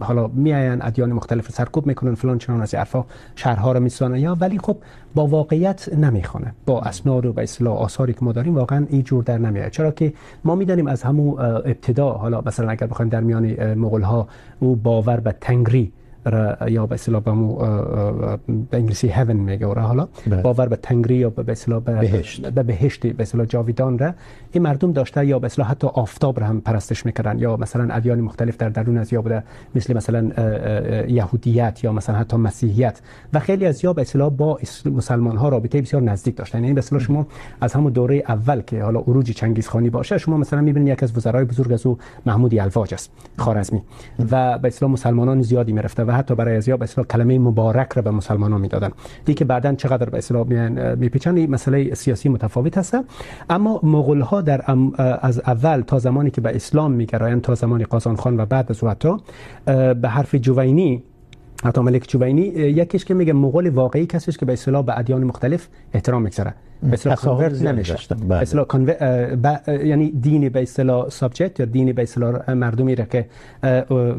حالا 0.00 0.28
میآیند، 0.28 0.80
ادیان 0.82 1.12
مختلف 1.12 1.46
رو 1.46 1.52
سرکوب 1.54 1.86
میکنن، 1.86 2.14
فلان 2.14 2.38
چنان 2.38 2.62
از 2.62 2.74
حرفا 2.74 3.04
شهرها 3.36 3.72
رو 3.72 3.80
میسازن 3.80 4.16
یا، 4.16 4.36
ولی 4.40 4.58
خب 4.58 4.76
با 5.14 5.26
واقعیت 5.26 5.88
نمیخونه. 5.94 6.54
با 6.66 6.80
اسناد 6.80 7.26
و 7.26 7.32
به 7.32 7.42
اصطلاح 7.42 7.78
آثاری 7.78 8.12
که 8.12 8.18
ما 8.22 8.32
داریم، 8.32 8.54
واقعا 8.54 8.86
این 8.90 9.02
جور 9.02 9.24
در 9.24 9.38
نمیاد. 9.38 9.70
چرا 9.70 9.90
که 9.90 10.12
ما 10.44 10.54
میدانیم 10.54 10.86
از 10.86 11.02
همون 11.02 11.40
ابتدا، 11.40 12.10
حالا 12.10 12.42
مثلا 12.46 12.70
اگر 12.70 12.86
بخوایم 12.86 13.08
در 13.08 13.20
میان 13.20 13.74
مغول 13.74 14.02
ها 14.02 14.28
او 14.60 14.76
باور 14.76 15.20
به 15.20 15.34
تنگری 15.40 15.92
یا 16.68 16.86
به 16.86 16.94
اصطلاح 16.94 17.22
به 17.22 17.32
مو 17.32 17.56
به 18.70 18.76
انگلیسی 18.76 19.08
هیون 19.08 19.36
میگه 19.36 19.66
و 19.66 19.78
حالا 19.78 20.08
باور 20.42 20.68
به 20.68 20.76
تنگری 20.76 21.14
یا 21.14 21.30
به 21.30 21.52
اصطلاح 21.52 21.80
به 21.80 21.94
بهشت 21.94 22.46
به 22.46 22.62
بهشت 22.62 23.06
به 23.06 23.22
اصطلاح 23.22 23.46
جاویدان 23.46 23.98
را 23.98 24.14
این 24.52 24.62
مردم 24.62 24.92
داشته 24.92 25.26
یا 25.26 25.38
به 25.38 25.46
اصطلاح 25.46 25.70
حتی 25.70 25.86
آفتاب 25.86 26.40
را 26.40 26.46
هم 26.46 26.60
پرستش 26.60 27.06
میکردن 27.06 27.38
یا 27.38 27.56
مثلا 27.56 27.94
ادیان 27.94 28.20
مختلف 28.20 28.56
در 28.56 28.68
درون 28.68 28.98
از 28.98 29.12
یا 29.12 29.22
بوده 29.22 29.42
مثل 29.74 29.96
مثلا 29.96 30.30
یهودیت 31.08 31.84
یا 31.84 31.92
مثلا 31.92 32.16
حتی 32.16 32.36
مسیحیت 32.36 33.00
و 33.32 33.38
خیلی 33.38 33.66
از 33.66 33.84
یا 33.84 33.92
به 33.92 34.02
اصطلاح 34.02 34.30
با 34.30 34.58
مسلمان 34.84 35.36
ها 35.36 35.48
رابطه 35.48 35.80
بسیار 35.80 36.02
نزدیک 36.02 36.36
داشتن 36.36 36.62
یعنی 36.62 36.74
به 36.74 36.78
اصطلاح 36.78 37.02
شما 37.02 37.26
از 37.60 37.72
همون 37.72 37.92
دوره 37.92 38.22
اول 38.28 38.60
که 38.60 38.82
حالا 38.82 39.00
عروج 39.00 39.30
چنگیز 39.30 39.68
خانی 39.68 39.90
باشه 39.90 40.18
شما 40.18 40.36
مثلا 40.36 40.60
میبینید 40.60 40.92
یک 40.92 41.02
از 41.02 41.16
وزرای 41.16 41.44
بزرگ 41.44 41.72
از 41.72 41.86
او 41.86 41.98
محمود 42.26 42.52
یلواج 42.52 42.94
است 42.94 43.10
خوارزمی 43.38 43.82
و 44.30 44.58
به 44.58 44.68
اصطلاح 44.68 44.92
مسلمانان 44.92 45.42
زیادی 45.42 45.72
میرفته 45.72 46.04
و 46.12 46.14
حتی 46.14 46.34
برای 46.34 46.56
ازیا 46.56 46.76
به 46.76 46.84
اصطلاح 46.84 47.06
کلمه 47.06 47.38
مبارک 47.38 47.92
را 47.92 48.02
به 48.02 48.10
مسلمانان 48.10 48.60
میدادن. 48.60 48.90
دیگه 49.24 49.38
که 49.38 49.44
بعدن 49.44 49.76
چقدر 49.76 50.10
به 50.10 50.18
اصطلاح 50.18 50.46
میپیچن 50.94 51.36
این 51.36 51.50
مسئله 51.50 51.94
سیاسی 51.94 52.28
متفاوت 52.28 52.78
هست 52.78 52.96
اما 53.50 53.80
مغول 53.82 54.20
ها 54.20 54.40
در 54.40 54.64
ام 54.66 54.92
از 54.98 55.40
اول 55.40 55.80
تا 55.80 55.98
زمانی 55.98 56.30
که 56.30 56.40
به 56.40 56.56
اسلام 56.56 56.92
میگرایند، 56.92 57.40
تا 57.40 57.54
زمان 57.54 57.84
قازان 57.84 58.16
خان 58.16 58.40
و 58.40 58.46
بعد 58.46 58.70
از 58.70 58.84
او 58.84 58.90
حتی 58.90 59.16
به 59.94 60.08
حرف 60.08 60.34
جوینی، 60.34 61.02
حتی 61.64 61.80
ملک 61.80 62.04
جوینی 62.08 62.42
یکیش 62.42 63.04
که 63.04 63.14
میگه 63.14 63.32
مغول 63.32 63.68
واقعی 63.68 64.06
کسی 64.06 64.32
که 64.32 64.46
به 64.46 64.52
اصطلاح 64.52 64.84
به 64.84 64.98
ادیان 64.98 65.24
مختلف 65.24 65.68
احترام 65.92 66.22
میگذاره 66.22 66.54
اصطلاح 66.92 67.16
کانورت 67.16 67.62
نمیشه. 67.62 67.96
ب... 69.42 69.70
یعنی 69.84 70.10
دین 70.10 70.48
به 70.48 70.62
اصطلاح 70.62 71.08
سابجکت 71.08 71.60
یا 71.60 71.66
دین 71.66 71.92
به 71.92 72.02
اصطلاح 72.02 72.50
مردمی 72.50 72.94
را 72.94 73.04
که 73.04 73.26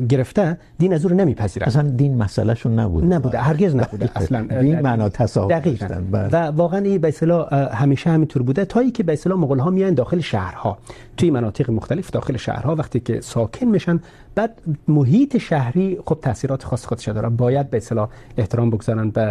گرفته 0.10 0.58
دین 0.78 0.94
از 0.94 1.06
رو 1.06 1.16
نمیپذیره 1.16 1.68
اصلا 1.68 1.82
دین 1.82 2.18
مسئله 2.18 2.54
شون 2.54 2.80
نبوده 2.80 3.08
نبوده 3.08 3.38
هرگز 3.38 3.76
نبوده 3.76 4.10
اصلا 4.16 4.62
دین 4.62 4.80
معنا 4.80 5.10
تصاحب 5.10 5.50
دقیقاً 5.50 6.04
و 6.12 6.46
واقعا 6.46 6.80
این 6.80 6.98
به 6.98 7.08
اصطلاح 7.08 7.54
همیشه 7.54 8.10
همینطور 8.10 8.44
بوده 8.44 8.66
تا 8.66 8.80
اینکه 8.80 9.04
به 9.04 9.14
اصطلاح 9.14 9.40
مغول 9.40 9.60
ها 9.60 9.70
میان 9.70 9.94
داخل 9.94 10.20
شهرها 10.20 10.78
توی 11.18 11.32
مناطق 11.32 11.70
مختلف 11.70 12.12
داخل 12.12 12.38
شهرها 12.38 12.76
وقتی 12.76 13.00
که 13.00 13.22
ساکن 13.22 13.66
میشن 13.66 14.00
بعد 14.36 14.62
محیط 14.88 15.38
شهری 15.38 15.98
خب 16.06 16.20
تاثیرات 16.22 16.64
خاص 16.64 16.86
خودش 16.86 17.08
داره 17.08 17.30
باید 17.30 17.70
به 17.70 17.78
اصطلاح 17.78 18.10
احترام 18.38 18.70
بگذارن 18.70 19.10
به 19.10 19.24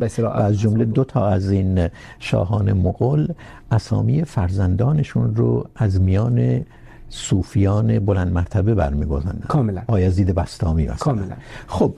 به 0.00 0.06
اصطلاح 0.06 0.36
از 0.36 0.60
جمله 0.60 0.84
دو 0.84 1.04
تا 1.04 1.28
از 1.28 1.50
این 1.50 1.88
شاهان 2.18 2.59
شاهان 2.60 2.72
مغول 2.72 3.28
اسامی 3.70 4.24
فرزندانشون 4.24 5.36
رو 5.36 5.66
از 5.76 6.00
میان 6.00 6.64
صوفیان 7.08 7.98
بلند 7.98 8.32
مرتبه 8.32 8.74
برمیگزینن 8.74 9.38
کاملا. 9.48 9.82
آیزید 9.86 10.34
بستامی 10.34 10.84
هستن 10.84 11.04
کاملا. 11.04 11.34
خب 11.66 11.94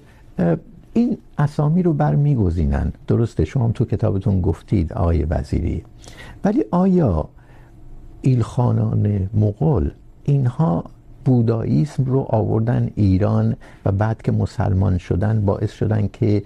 این 0.93 1.19
اسامی 1.39 1.83
رو 1.83 1.93
برمیگزینن. 1.93 2.93
درسته 3.07 3.45
شما 3.45 3.65
هم 3.65 3.73
تو 3.73 3.85
کتابتون 3.85 4.41
گفتید 4.41 4.93
آقای 4.93 5.25
وزیری. 5.25 5.85
ولی 6.45 6.65
آیا 6.71 7.29
ایلخانان 8.23 9.29
مغول 9.35 9.91
اینها 10.25 10.85
بوداییسم 11.25 12.05
رو 12.05 12.27
آوردن 12.29 12.91
ایران 12.95 13.57
و 13.87 13.93
بعد 13.93 14.23
که 14.23 14.33
مسلمان 14.33 14.99
شدن 14.99 15.45
باعث 15.45 15.73
شدن 15.73 16.09
که 16.13 16.43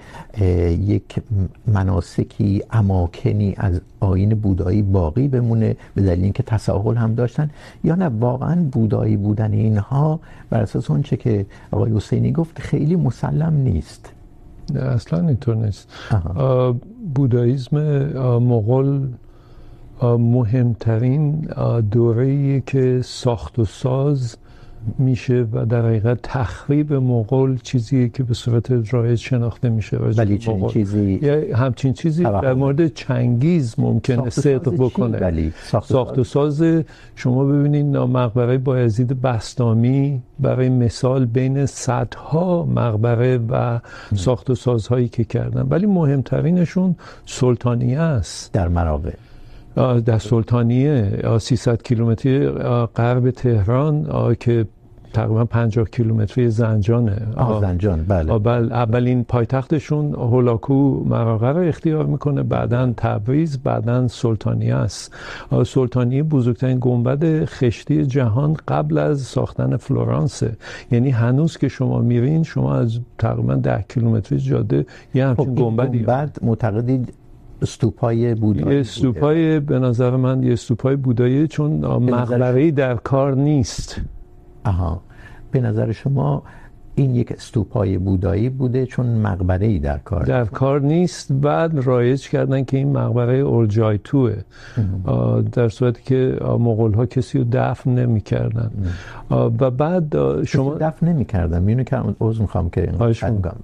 یک 0.81 1.23
مناسکی 1.67 2.63
اماکنی 2.71 3.55
از 3.57 3.81
آیین 4.01 4.35
بودایی 4.35 4.83
باقی 4.83 5.29
بمونه 5.29 5.77
به 5.95 6.03
دلیل 6.03 6.25
اینکه 6.25 6.43
تساهل 6.43 6.97
هم 6.97 7.15
داشتن. 7.15 7.51
یا 7.85 7.95
نه 7.95 8.09
واقعا 8.09 8.63
بودایی 8.73 9.17
بودن 9.17 9.53
اینها 9.53 10.21
بر 10.51 10.61
اساس 10.61 10.91
اون 10.91 11.03
چه 11.03 11.17
که 11.17 11.47
آقای 11.71 11.93
حسینی 11.93 12.33
گفت 12.33 12.59
خیلی 12.59 12.97
مسلم 12.97 13.55
نیست. 13.55 14.13
اصلا 14.77 15.29
اینطور 15.29 15.57
نیست. 15.57 15.89
بوداییسم 17.15 17.79
مغول 18.39 19.09
مهمترین 20.03 21.49
دوره‌ایه 21.91 22.63
که 22.67 23.01
ساخت 23.05 23.59
و 23.59 23.65
ساز 23.65 24.37
میشه 24.99 25.47
و 25.53 25.67
در 25.67 25.87
حقیقت 25.87 26.19
تخریب 26.23 26.93
مغول 26.93 27.59
چیزیه 27.63 28.09
که 28.09 28.23
به 28.23 28.35
صورت 28.35 28.95
رایج 28.95 29.19
شناخته 29.19 29.69
میشه 29.69 29.97
ولی 29.97 30.39
چنین 30.39 30.69
چیزی 30.69 31.19
یا 31.23 31.57
همچین 31.57 31.93
چیزی 31.93 32.23
در 32.23 32.55
مورد 32.55 32.95
چنگیز 32.95 33.75
ممکنه 33.79 34.31
صدق 34.31 34.75
بکنه. 34.75 35.53
ساخت, 35.65 35.89
ساخت 35.89 36.19
و 36.19 36.25
ساز. 36.25 36.63
شما 37.17 37.45
ببینید 37.45 37.97
مقبره 37.97 38.59
بایزید 38.59 39.23
بستامی 39.23 40.23
برای 40.41 40.69
مثال 40.69 41.25
بین 41.25 41.67
صدها 41.67 42.65
مقبره 42.65 43.39
و 43.39 43.81
ساخت 44.15 44.51
و 44.51 44.55
سازهایی 44.55 45.09
که 45.09 45.25
کردن. 45.25 45.67
ولی 45.71 45.87
مهمترینشون 45.87 46.97
سلطانیه 47.27 48.01
است. 48.01 48.53
در 48.53 48.69
مراغه 48.69 49.15
در 50.05 50.19
سلطانیه 50.19 51.13
300 51.39 51.83
کیلومتری 51.83 52.49
غرب 52.97 53.31
تهران 53.31 54.07
که 54.41 54.67
تقریباً 55.17 55.45
50 55.45 55.85
کیلومتری 55.97 56.51
زنجانه. 56.51 57.17
آه 57.37 57.61
زنجان 57.61 58.03
بله. 58.09 58.39
بل 58.39 58.73
اولین 58.73 59.25
پایتختشون 59.25 60.15
هولاکو 60.15 61.05
مراغه 61.05 61.49
رو 61.49 61.61
اختیار 61.69 62.07
میکنه. 62.07 62.43
بعدا 62.43 62.93
تبریز 62.97 63.59
بعدا 63.59 64.09
سلطانیه 64.09 64.75
است. 64.75 65.15
سلطانیه 65.67 66.23
بزرگترین 66.23 66.79
گنبد 66.81 67.45
خشتی 67.45 68.07
جهان 68.07 68.57
قبل 68.69 68.99
از 68.99 69.21
ساختن 69.21 69.77
فلورانس 69.77 70.43
یعنی 70.93 71.11
هنوز 71.11 71.57
که 71.57 71.69
شما 71.69 71.99
میرین 72.01 72.43
شما 72.43 72.75
از 72.75 73.01
تقریباً 73.19 73.55
10 73.55 73.85
کیلومتری 73.89 74.39
جاده 74.39 74.87
یه 75.15 75.27
همچین 75.27 75.55
گنبدی 75.55 75.99
گنبد 75.99 76.39
معتقدید 76.43 77.13
استوپای 77.63 78.35
بودایی 78.35 78.81
استوپای 78.81 79.61
به 79.61 79.79
نظر 79.79 80.17
من 80.17 80.43
یه 80.43 80.53
استوپای 80.53 80.97
بودایی 80.97 81.49
چون 81.49 81.73
مقبره‌ای 82.11 82.71
در 82.71 82.95
کار 82.95 83.35
نیست. 83.35 84.01
آها. 84.65 85.06
به 85.61 85.69
نظر 85.69 85.93
شما 85.93 86.43
این 86.99 87.15
یک 87.15 87.33
استوپای 87.33 87.99
بودایی 87.99 88.49
بوده 88.49 88.87
چون 88.87 89.07
مقبره 89.07 89.67
ای 89.67 89.79
در 89.79 89.99
کار 89.99 90.25
در 90.25 90.45
کار 90.45 90.81
نیست. 90.81 91.33
بعد 91.33 91.79
رایج 91.79 92.29
کردن 92.29 92.65
که 92.65 92.77
این 92.77 92.93
مقبره 92.93 93.37
اولجایتوه 93.37 94.37
در 95.53 95.69
صورتی 95.69 96.03
که 96.03 96.39
مغول 96.43 96.95
ها 96.95 97.07
کسی 97.07 97.39
رو 97.39 97.45
دفن 97.53 97.91
نمی 97.91 98.21
کردن 98.21 98.71
و 99.31 99.71
بعد 99.71 100.17
شما 100.45 100.75
دفن 100.75 101.09
نمی 101.09 101.25
کردن 101.25 101.63
میونه 101.63 101.85
که 101.85 101.97
عوض 101.97 102.41
میخوام 102.41 102.71
که 102.71 102.93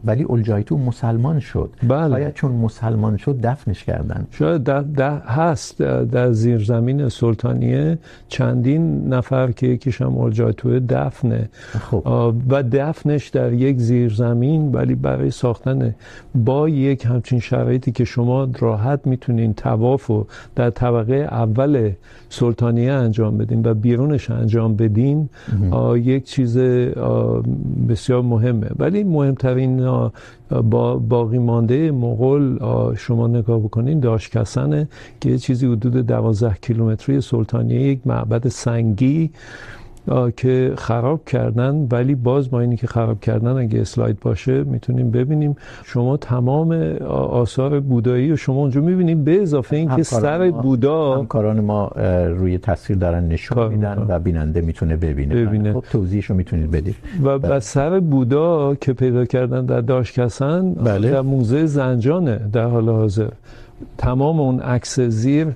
ولی 0.04 0.22
اولجایتو 0.22 0.78
مسلمان 0.78 1.40
شد. 1.40 1.70
بله. 1.88 2.14
آیا 2.14 2.30
چون 2.30 2.52
مسلمان 2.52 3.16
شد 3.16 3.40
دفنش 3.40 3.84
کردن. 3.84 4.26
شاید 4.30 4.62
ده 4.62 5.10
هست 5.10 5.82
در 5.82 6.32
زیرزمین 6.32 7.08
سلطانیه 7.08 7.98
چندین 8.28 9.08
نفر 9.08 9.52
که 9.52 9.66
یکیش 9.66 10.02
هم 10.02 10.16
اولجایتو 10.16 10.80
دفنه. 10.80 11.48
خب. 11.90 12.36
و 12.48 12.62
دفنش 12.62 13.21
خودش 13.22 13.28
در 13.30 13.52
یک 13.52 13.78
زیرزمین 13.78 14.72
ولی 14.72 14.94
برای 14.94 15.30
ساختن 15.30 15.94
با 16.34 16.68
یک 16.68 17.04
همچین 17.04 17.40
شرایطی 17.40 17.92
که 17.92 18.04
شما 18.04 18.48
راحت 18.58 19.00
میتونین 19.06 19.54
طواف 19.54 20.06
رو 20.06 20.26
در 20.54 20.70
طبقه 20.70 21.14
اول 21.14 21.92
سلطانیه 22.30 22.92
انجام 22.92 23.38
بدین 23.38 23.62
و 23.64 23.74
بیرونش 23.74 24.30
انجام 24.30 24.76
بدین 24.76 25.28
یک 25.96 26.24
چیز 26.24 26.58
بسیار 27.88 28.22
مهمه. 28.22 28.66
ولی 28.78 29.04
مهمترین 29.04 29.86
با 30.50 30.96
باقی 30.96 31.38
مانده 31.38 31.90
مغول 31.90 32.58
شما 32.96 33.26
نگاه 33.28 33.58
بکنین 33.58 34.00
داشکسنه 34.00 34.88
که 35.20 35.30
یه 35.30 35.38
چیزی 35.38 35.66
حدود 35.66 36.06
دوازده 36.06 36.56
کیلومتری 36.62 37.20
سلطانیه 37.20 37.80
یک 37.80 38.00
معبد 38.06 38.48
سنگی 38.48 39.30
که 40.36 40.72
خراب 40.76 41.24
کردن 41.24 41.88
ولی 41.90 42.14
باز 42.14 42.52
ما 42.52 42.60
اینی 42.60 42.76
که 42.76 42.86
خراب 42.86 43.20
کردن 43.20 43.56
اگه 43.56 43.80
اسلاید 43.80 44.20
باشه 44.20 44.64
میتونیم 44.64 45.10
ببینیم. 45.10 45.56
شما 45.84 46.16
تمام 46.16 46.72
آثار 47.30 47.80
بودایی 47.80 48.30
رو 48.30 48.36
شما 48.36 48.56
اونجا 48.56 48.80
میبینیم 48.80 49.24
به 49.24 49.42
اضافه 49.42 49.76
این 49.76 49.96
که 49.96 50.02
سر 50.02 50.50
بودا 50.50 51.18
همکاران 51.18 51.60
ما 51.60 51.88
روی 52.28 52.58
تصویر 52.58 52.98
دارن 52.98 53.28
نشون 53.28 53.68
میدن 53.68 54.06
و 54.08 54.18
بیننده 54.18 54.60
میتونه 54.60 54.96
ببینه. 54.96 55.34
ببینه. 55.34 55.72
خب 55.72 55.84
توضیحش 55.92 56.26
رو 56.26 56.36
میتونید 56.36 56.70
بدید. 56.70 56.96
و 57.24 57.38
بله. 57.38 57.60
سر 57.60 58.00
بودا 58.00 58.74
که 58.74 58.92
پیدا 58.92 59.24
کردن 59.24 59.66
در 59.66 59.80
داشکسن 59.80 60.74
بله. 60.74 61.10
در 61.10 61.20
موزه 61.20 61.66
زنجانه 61.66 62.40
در 62.52 62.64
حال 62.64 62.88
حاضر. 62.88 63.28
تمام 63.98 64.40
اون 64.40 64.60
عکس 64.60 65.00
زیر 65.00 65.46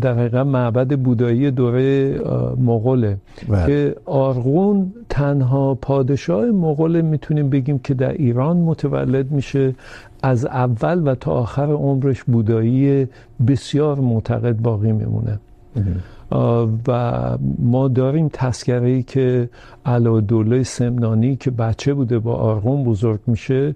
در 0.00 0.42
معبد 0.42 0.98
بودایی 0.98 1.50
دوره 1.50 2.18
مغوله. 2.58 3.16
بله. 3.48 3.66
که 3.66 3.96
آرغون 4.04 4.92
تنها 5.08 5.74
پادشاه 5.74 6.44
مغول 6.44 7.00
میتونیم 7.00 7.50
بگیم 7.50 7.78
که 7.78 7.94
در 7.94 8.12
ایران 8.12 8.56
متولد 8.56 9.30
میشه. 9.30 9.74
از 10.22 10.46
اول 10.46 11.08
و 11.08 11.14
تا 11.14 11.32
آخر 11.32 11.66
عمرش 11.72 12.24
بودایی 12.24 13.06
بسیار 13.46 14.00
معتقد 14.00 14.56
باقی 14.56 14.92
میمونه. 14.92 15.38
و 16.88 17.38
ما 17.58 17.88
داریم 17.88 18.28
تذکره 18.32 18.88
ای 18.88 19.02
که 19.02 19.50
علادوله 19.86 20.62
سمنانی 20.62 21.36
که 21.36 21.50
بچه 21.50 21.94
بوده 21.94 22.18
با 22.18 22.34
آرغون 22.34 22.84
بزرگ 22.84 23.20
میشه، 23.26 23.74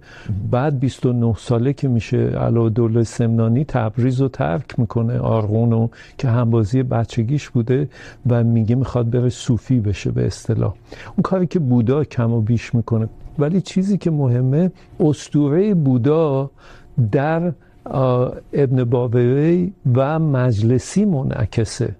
بعد 0.50 0.80
29 0.80 1.34
ساله 1.38 1.72
که 1.72 1.88
میشه 1.88 2.16
علادوله 2.16 3.02
سمنانی 3.02 3.64
تبریز 3.64 4.20
رو 4.20 4.28
ترک 4.28 4.78
میکنه 4.78 5.18
آرغون 5.18 5.70
رو 5.70 5.90
که 6.18 6.28
همبازی 6.28 6.82
بچگیش 6.82 7.48
بوده 7.48 7.88
و 8.26 8.44
میگه 8.44 8.74
میخواد 8.74 9.10
بره 9.10 9.28
صوفی 9.28 9.80
بشه 9.80 10.10
به 10.10 10.26
اصطلاح. 10.26 10.74
اون 11.16 11.22
کاری 11.22 11.46
که 11.46 11.58
بودا 11.58 12.04
کم 12.04 12.32
و 12.32 12.40
بیش 12.40 12.74
میکنه. 12.74 13.08
ولی 13.38 13.60
چیزی 13.60 13.98
که 13.98 14.10
مهمه، 14.10 14.72
اسطوره 15.00 15.74
بودا 15.74 16.50
در 17.12 17.52
ابن 18.52 18.84
بابوی 18.84 19.72
و 19.94 20.18
مجلسی 20.18 21.04
منعکسه. 21.04 21.94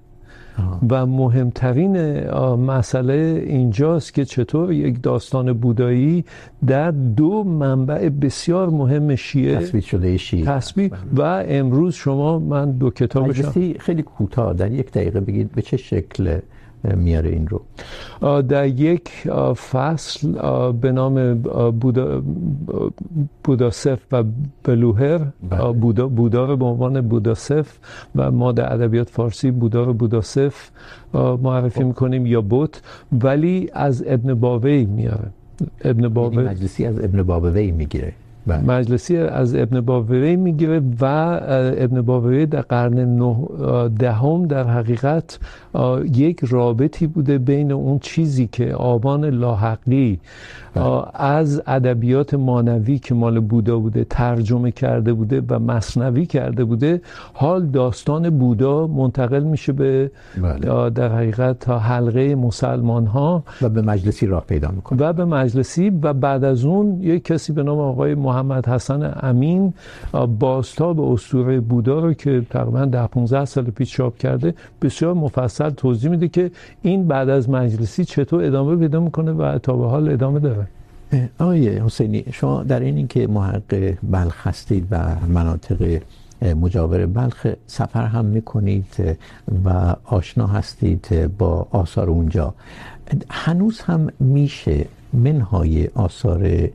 و 0.91 1.07
مهمترین 1.07 2.21
مسئله 2.57 3.45
اینجاست 3.47 4.15
که 4.15 4.25
چطور 4.25 4.73
یک 4.73 5.03
داستان 5.03 5.53
بودایی 5.53 6.25
در 6.67 6.91
دو 6.91 7.45
منبع 7.45 8.09
بسیار 8.09 8.71
مهم 8.71 9.15
شیعه 9.15 9.59
تثبیت 9.59 9.85
شده 9.85 10.17
شیعه. 10.17 10.45
تثبیت 10.45 10.93
و 11.17 11.45
امروز 11.49 11.95
شما 11.95 12.39
من 12.39 12.73
دو 12.73 12.91
کتابش 12.91 13.41
خیلی 13.79 14.03
کوتاه 14.03 14.55
در 14.55 14.73
یک 14.73 14.93
دقیقه 14.93 15.21
بگید 15.21 15.53
به 15.53 15.63
چه 15.63 15.77
شکل 15.77 16.39
میاره 16.85 17.31
این 17.31 17.49
رو. 17.49 17.61
در 18.43 18.67
یک 18.67 19.09
فصل 19.73 20.33
به 20.73 20.93
نام 20.93 21.35
بودا 21.71 22.23
بوداسف 23.45 24.01
و 24.13 24.25
بلوهر 24.65 25.21
بودا 25.81 26.09
بودا 26.09 26.45
رو 26.45 26.57
به 26.57 26.65
عنوان 26.65 27.01
بوداسف 27.01 27.79
و 28.17 28.31
ما 28.31 28.53
در 28.53 28.73
ادبیات 28.73 29.11
فارسی 29.11 29.51
بودا 29.51 29.85
رو 29.85 29.93
بوداسف 29.95 30.71
معرفی 31.15 31.85
میکنیم 31.85 32.27
یا 32.27 32.41
بوت. 32.41 32.83
ولی 33.13 33.71
از 33.73 34.05
ابن 34.07 34.35
باوی 34.35 34.85
میاره. 34.85 35.29
ابن 35.85 36.09
باوی 36.09 36.37
مجلسی 36.37 36.87
از 36.87 36.99
ابن 36.99 37.23
باوی 37.23 37.71
میگیره. 37.71 38.13
بله. 38.51 38.65
مجلسی 38.65 39.17
از 39.17 39.55
ابن 39.55 39.81
باوری 39.81 40.37
میگیره 40.37 40.83
و 41.01 41.05
ابن 41.79 42.03
باوری 42.03 42.47
در 42.47 42.61
قرن 42.61 43.19
دهم 43.89 44.47
در 44.47 44.65
حقیقت 44.65 45.39
یک 46.13 46.41
رابطی 46.49 47.07
بوده 47.07 47.39
بین 47.39 47.73
اون 47.73 47.99
چیزی 47.99 48.49
که 48.53 48.75
آبان 48.75 49.25
لاحقی 49.25 50.21
از 51.15 51.63
ادبیات 51.67 52.35
مانوی 52.35 52.99
که 52.99 53.15
مال 53.15 53.41
بودا 53.41 53.79
بوده 53.79 54.05
ترجمه 54.05 54.71
کرده 54.71 55.13
بوده 55.13 55.43
و 55.49 55.59
مصنوی 55.59 56.27
کرده 56.27 56.65
بوده 56.65 57.01
حال 57.33 57.67
داستان 57.67 58.31
بودا 58.31 58.87
منتقل 58.87 59.43
میشه 59.43 59.73
به 59.73 60.11
بله. 60.43 60.91
در 60.91 61.13
حقیقت 61.13 61.59
تا 61.59 61.79
حلقه 61.79 62.35
مسلمان 62.35 63.07
ها 63.07 63.43
و 63.63 63.69
به 63.69 63.83
مجلسی 63.83 64.27
راه 64.27 64.45
پیدا 64.47 64.71
میکنه. 64.71 64.99
و 65.03 65.13
به 65.13 65.25
مجلسی 65.25 65.91
و 65.91 66.13
بعد 66.13 66.45
از 66.45 66.65
اون 66.65 67.03
یک 67.03 67.25
کسی 67.25 67.53
به 67.53 67.63
نام 67.63 67.79
آقای 67.79 68.15
محمد 68.15 68.69
حسن 68.69 69.15
امین 69.23 69.73
بازتاب 70.39 71.01
اسطوره 71.01 71.61
بودا 71.61 71.99
رو 71.99 72.13
که 72.13 72.47
تقریباً 72.51 72.85
10 72.85 73.07
15 73.07 73.45
سال 73.45 73.65
پیش 73.65 73.93
چاپ 73.93 74.17
کرده 74.17 74.55
بسیار 74.83 75.15
مفصل 75.15 75.71
توضیح 75.71 76.11
میده 76.11 76.29
که 76.29 76.51
این 76.83 77.09
بعد 77.09 77.29
از 77.29 77.51
مجلسی 77.51 78.05
چطور 78.05 78.45
ادامه 78.45 78.77
پیدا 78.77 79.01
میکنه 79.01 79.33
و 79.33 79.59
تا 79.59 79.77
به 79.77 79.87
حال 79.87 80.09
ادامه 80.09 80.39
داره. 80.39 80.67
آقای 81.39 81.79
حسینی، 81.79 82.25
شما 82.33 82.63
در 82.63 82.81
این 82.81 82.97
اینکه 82.97 83.27
محقق 83.27 83.97
بلخ 84.03 84.47
هستید 84.47 84.87
و 84.91 85.15
مناطق 85.29 86.01
مجاور 86.43 87.07
بلخ 87.07 87.47
سفر 87.67 88.05
هم 88.05 88.25
میکنید 88.25 89.17
و 89.65 89.97
آشنا 90.05 90.47
هستید 90.47 91.37
با 91.39 91.69
آثار 91.71 92.11
اونجا، 92.11 92.55
هنوز 93.31 93.81
هم 93.81 94.09
میشه 94.21 94.87
منهای 95.13 95.89
آثار 95.95 96.69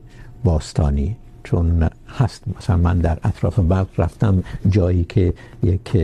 باستانی 0.44 1.16
چون 1.46 1.88
هست. 2.18 2.42
مثلا 2.58 2.76
من 2.76 2.98
در 2.98 3.18
اطراف 3.24 3.58
بلخ 3.58 3.86
رفتم، 3.98 4.42
جایی 4.68 5.04
که 5.04 5.34
یک، 5.62 5.94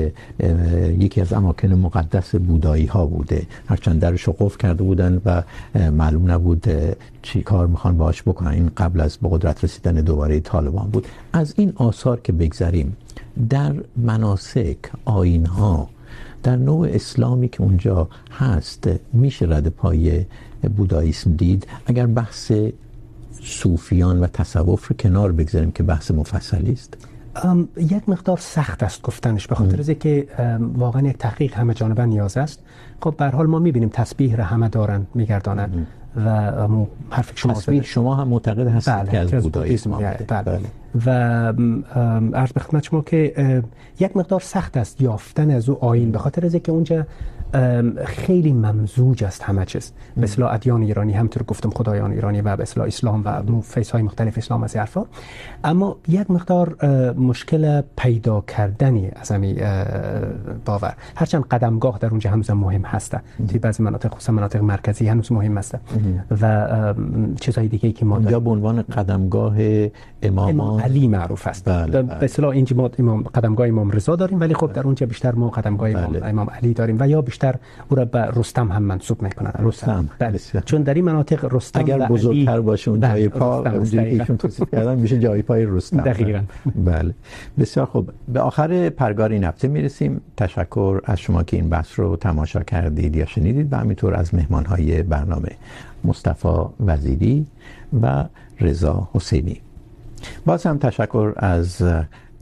یکی 0.99 1.21
از 1.21 1.33
اماکن 1.33 1.69
مقدس 1.69 2.35
بودایی 2.35 2.87
ها 2.87 3.07
بوده. 3.07 3.47
هرچند 3.67 4.01
درش 4.01 4.29
قفل 4.29 4.59
کرده 4.59 4.83
بودن 4.83 5.23
و 5.25 5.43
معلوم 5.91 6.31
نبود 6.31 6.65
چی 7.23 7.43
کار 7.43 7.67
میخوان 7.67 7.99
باش 7.99 8.23
بکنن. 8.23 8.51
این 8.51 8.71
قبل 8.77 9.01
از 9.01 9.17
به 9.23 9.29
قدرت 9.33 9.65
رسیدن 9.65 9.95
دوباره 9.95 10.41
طالبان 10.41 10.89
بود. 10.91 11.07
از 11.33 11.55
این 11.57 11.73
آثار 11.77 12.21
که 12.21 12.33
بگذریم، 12.33 12.97
در 13.51 13.75
مناسک 13.97 14.79
آیین 15.05 15.47
ها 15.47 15.89
در 16.43 16.57
نوع 16.57 16.89
اسلامی 16.91 17.49
که 17.49 17.63
اونجا 17.63 18.09
هست 18.31 18.91
میشه 19.13 19.47
رد 19.49 19.69
پای 19.69 20.25
بودایسم 20.77 21.33
دید. 21.33 21.67
اگر 21.87 22.07
بحث 22.07 22.53
صوفیان 23.45 24.21
و 24.21 24.27
تصوف 24.27 24.89
رو 24.89 24.97
کنار 24.97 25.33
بگذاریم 25.33 25.71
که 25.71 25.83
بحث 25.83 26.11
مفصلی 26.11 26.73
است. 26.73 26.97
یک 27.77 28.09
مقدار 28.09 28.37
سخت 28.37 28.83
است 28.83 29.03
گفتنش 29.03 29.47
به 29.47 29.55
خاطر 29.55 29.83
اینکه 29.87 30.27
واقعا 30.75 31.03
یک 31.03 31.19
تحقیق 31.19 31.55
همه 31.55 31.75
جانبه 31.75 32.07
نیاز 32.07 32.37
است. 32.37 32.61
خب 33.01 33.15
به 33.19 33.25
هر 33.25 33.31
حال 33.31 33.47
ما 33.47 33.59
میبینیم 33.59 33.89
تسبیح 33.89 34.37
را 34.37 34.45
همه 34.45 34.69
دارن 34.69 35.07
میگردانن 35.15 35.87
و 36.17 36.31
حرف 37.11 37.33
شما 37.35 37.53
تسبیح 37.53 37.83
شما 37.83 38.15
هم 38.15 38.29
معتقد 38.29 38.67
هستید 38.67 38.95
بله، 38.95 39.27
که 39.27 39.37
از 39.37 39.43
بودایسم 39.43 39.93
آمده 39.93 40.25
بله. 40.29 40.43
بله. 40.43 40.61
و 41.07 41.11
عرض 42.37 42.53
به 42.53 42.61
خدمت 42.61 42.83
شما 42.83 43.03
که 43.03 43.63
یک 44.01 44.17
مقدار 44.17 44.41
سخت 44.41 44.77
است 44.77 45.01
یافتن 45.01 45.51
از 45.51 45.69
او 45.69 45.85
آیین 45.85 46.11
به 46.11 46.19
خاطر 46.19 46.45
اینکه 46.45 46.73
اونجا 46.73 47.07
خیلی 48.05 48.53
ممزوج 48.53 49.25
است 49.25 49.43
همه 49.43 49.65
چیز. 49.65 49.93
به 50.17 50.23
اصطلاح 50.23 50.55
ادیان 50.55 50.83
ایرانی 50.83 51.13
همطور 51.13 51.43
گفتم 51.43 51.71
خدایان 51.71 52.13
ایرانی 52.13 52.41
و 52.41 52.57
به 52.57 52.63
اصطلاح 52.63 52.87
اسلام 52.87 53.23
و 53.25 53.61
فیس 53.61 53.91
های 53.91 54.03
مختلف 54.03 54.39
اسلام 54.39 54.63
از 54.63 54.77
حرفا. 54.77 55.05
اما 55.65 55.97
یک 56.09 56.31
مقدار 56.31 56.87
مشکل 57.15 57.83
پیدا 57.97 58.41
کردنی 58.41 59.11
از 59.17 59.31
همین 59.31 59.57
باور. 60.65 60.95
هرچند 61.17 61.45
قدمگاه 61.45 61.99
در 61.99 62.09
اونجا 62.09 62.31
هنوز 62.31 62.51
مهم 62.51 62.83
هسته. 62.83 63.21
توی 63.49 63.59
بعضی 63.59 63.83
مناطق 63.83 64.15
خصوصا 64.15 64.33
مناطق 64.33 64.61
مرکزی 64.63 65.09
هنوز 65.09 65.33
مهم 65.33 65.59
هسته. 65.59 65.81
و 66.41 66.95
چیزهای 67.41 67.69
دیگه 67.69 67.93
که 67.93 68.05
ما 68.05 68.17
اونجا 68.17 68.41
به 68.41 68.51
عنوان 68.51 68.83
قدمگاه 68.83 69.57
امامان 70.23 70.51
امام 70.51 70.81
علی 70.81 71.09
معروف 71.09 71.47
است. 71.47 71.65
بله 71.65 72.03
به 72.03 72.25
اصطلاح 72.25 72.51
اینجا 72.51 72.77
ما 72.77 72.91
امام 72.99 73.23
قدمگاه 73.23 73.69
امام 73.69 73.91
رضا 73.91 74.17
داریم 74.17 74.41
ولی 74.41 74.55
خب 74.55 74.73
در 74.73 74.83
اونجا 74.83 75.07
بیشتر 75.07 75.33
ما 75.33 75.49
قدمگاه 75.49 75.91
امام, 75.91 76.13
بله. 76.13 76.27
امام 76.27 76.51
علی 76.51 76.75
داریم 76.75 76.97
و 77.01 77.09
یا 77.09 77.23
بیشتر 77.23 77.42
بیشتر 77.43 77.59
او 77.89 77.97
را 77.97 78.05
به 78.05 78.19
رستم 78.19 78.73
هم 78.73 78.83
منصوب 78.83 79.23
میکنن 79.23 79.53
رستم 79.59 80.09
بله. 80.19 80.39
چون 80.65 80.83
در 80.83 80.95
این 80.95 81.05
مناطق 81.05 81.55
رستم 81.55 81.81
اگر 81.81 81.99
بزرگتر 81.99 82.61
باشه 82.61 82.91
اون 82.91 83.01
جای 83.01 83.29
پا 83.29 83.71
اونجوری 83.71 84.21
ایشون 84.21 84.37
توصیف 84.37 84.71
کردن 84.73 84.99
میشه 84.99 85.19
جای 85.19 85.43
پای 85.43 85.67
رستم. 85.67 86.01
دقیقاً. 86.13 86.43
بله. 86.85 87.15
بسیار 87.59 87.87
خوب. 87.87 88.11
به 88.29 88.41
آخر 88.41 88.91
پرگار 88.91 89.31
این 89.31 89.45
هفته 89.45 89.69
میرسیم. 89.69 90.21
تشکر 90.37 91.01
از 91.05 91.21
شما 91.21 91.43
که 91.43 91.57
این 91.57 91.69
بحث 91.69 91.99
رو 91.99 92.17
تماشا 92.17 92.63
کردید 92.63 93.17
یا 93.17 93.27
شنیدید 93.27 93.73
و 93.73 93.77
همینطور 93.77 94.15
از 94.15 94.35
مهمانهای 94.35 95.03
برنامه 95.03 95.51
مصطفی 96.05 96.65
وزیری 96.81 97.47
و 98.03 98.25
رضا 98.61 99.09
حسینی. 99.15 99.61
باز 100.47 100.67
هم 100.67 100.79
تشکر 100.79 101.33
از 101.37 101.83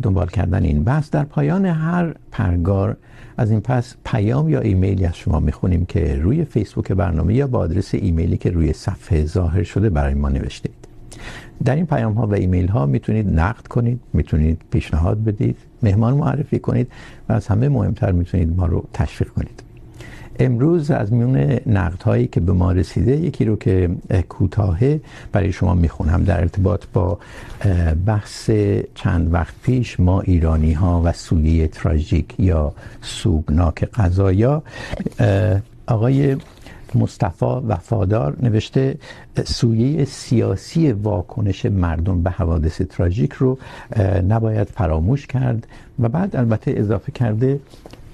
دنبال 0.02 0.26
کردن 0.26 0.62
این 0.62 0.84
بحث. 0.84 1.10
در 1.10 1.24
پایان 1.24 1.66
هر 1.66 2.14
پرگار 2.30 2.96
از 3.40 3.50
این 3.50 3.60
پس 3.60 3.94
پیام 4.04 4.48
یا 4.48 4.60
ایمیلی 4.60 5.04
از 5.04 5.16
شما 5.16 5.40
میخونیم 5.40 5.86
که 5.86 6.14
روی 6.22 6.44
فیسبوک 6.44 6.92
برنامه 6.92 7.34
یا 7.34 7.46
با 7.46 7.58
آدرس 7.58 7.94
ایمیلی 7.94 8.36
که 8.36 8.50
روی 8.50 8.72
صفحه 8.72 9.24
ظاهر 9.24 9.62
شده 9.62 9.90
برای 9.90 10.14
ما 10.14 10.28
نوشتید. 10.28 10.74
در 11.64 11.76
این 11.76 11.86
پیام 11.86 12.12
ها 12.12 12.26
و 12.26 12.34
ایمیل 12.34 12.68
ها 12.68 12.86
میتونید 12.86 13.40
نقد 13.40 13.66
کنید، 13.66 14.00
میتونید 14.12 14.60
پیشنهاد 14.70 15.24
بدید، 15.24 15.56
مهمان 15.82 16.14
معرفی 16.14 16.58
کنید 16.58 16.88
و 17.28 17.32
از 17.32 17.46
همه 17.46 17.68
مهمتر 17.68 18.12
میتونید 18.12 18.56
ما 18.56 18.66
رو 18.66 18.84
تشویق 18.92 19.28
کنید. 19.28 19.62
امروز 20.40 20.90
از 20.90 21.12
میون 21.12 21.58
نقد 21.66 22.02
هایی 22.02 22.26
که 22.26 22.40
به 22.40 22.52
ما 22.52 22.72
رسیده، 22.72 23.16
یکی 23.16 23.44
رو 23.44 23.56
که 23.56 23.90
کوتاهه 24.28 25.00
برای 25.32 25.52
شما 25.52 25.74
میخونم. 25.74 26.24
در 26.24 26.40
ارتباط 26.40 26.84
با 26.92 27.18
بحث 28.06 28.50
چند 28.94 29.34
وقت 29.34 29.54
پیش 29.62 30.00
ما 30.00 30.20
ایرانی 30.20 30.72
ها 30.72 31.02
و 31.04 31.12
سویه 31.12 31.68
تراژیک 31.68 32.34
یا 32.38 32.72
سوگناک 33.02 33.84
قضایا 33.84 34.62
آقای 35.86 36.36
مصطفی 36.94 37.46
وفادار 37.68 38.36
نوشته 38.42 38.98
سویه 39.44 40.04
سیاسی 40.04 40.92
واکنش 40.92 41.66
مردم 41.66 42.22
به 42.22 42.30
حوادث 42.30 42.82
تراژیک 42.82 43.32
رو 43.32 43.58
نباید 44.28 44.68
فراموش 44.68 45.26
کرد 45.26 45.66
و 45.98 46.08
بعد 46.08 46.36
البته 46.36 46.74
اضافه 46.76 47.12
کرده 47.12 47.60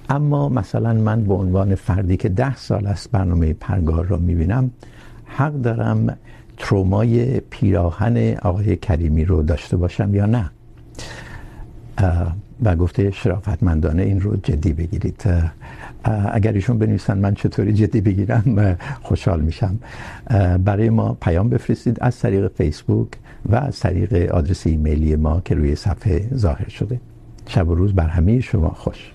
اما 0.09 0.49
مثلا 0.49 0.93
من 0.93 1.23
به 1.23 1.33
عنوان 1.33 1.75
فردی 1.75 2.17
که 2.17 2.29
ده 2.29 2.55
سال 2.55 2.87
است 2.87 3.11
برنامه 3.11 3.53
پرگار 3.53 4.05
رو 4.05 4.17
میبینم، 4.17 4.71
حق 5.25 5.53
دارم 5.53 6.17
ترومای 6.57 7.39
پیراهن 7.39 8.35
آقای 8.41 8.75
کریمی 8.75 9.25
رو 9.25 9.43
داشته 9.43 9.77
باشم 9.77 10.15
یا 10.15 10.25
نه؟ 10.25 10.49
و 12.63 12.75
گفته 12.75 13.11
شرافتمندانه 13.11 14.03
این 14.03 14.21
رو 14.21 14.35
جدی 14.35 14.73
بگیرید. 14.73 15.23
اگر 16.31 16.51
ایشون 16.51 16.77
بنویسن 16.77 17.17
من 17.17 17.33
چطوری 17.33 17.73
جدی 17.73 18.01
بگیرم 18.01 18.77
خوشحال 19.01 19.41
میشم. 19.41 19.79
برای 20.63 20.89
ما 20.89 21.17
پیام 21.21 21.49
بفرستید 21.49 21.97
از 22.01 22.19
طریق 22.19 22.47
فیسبوک 22.47 23.07
و 23.45 23.55
از 23.55 23.79
طریق 23.79 24.31
آدرس 24.31 24.67
ایمیلی 24.67 25.15
ما 25.15 25.41
که 25.45 25.55
روی 25.55 25.75
صفحه 25.75 26.29
ظاهر 26.35 26.69
شده. 26.69 26.99
شب 27.47 27.69
و 27.69 27.75
روز 27.75 27.93
بر 27.93 28.07
همه 28.07 28.39
شما 28.39 28.69
خوش. 28.69 29.11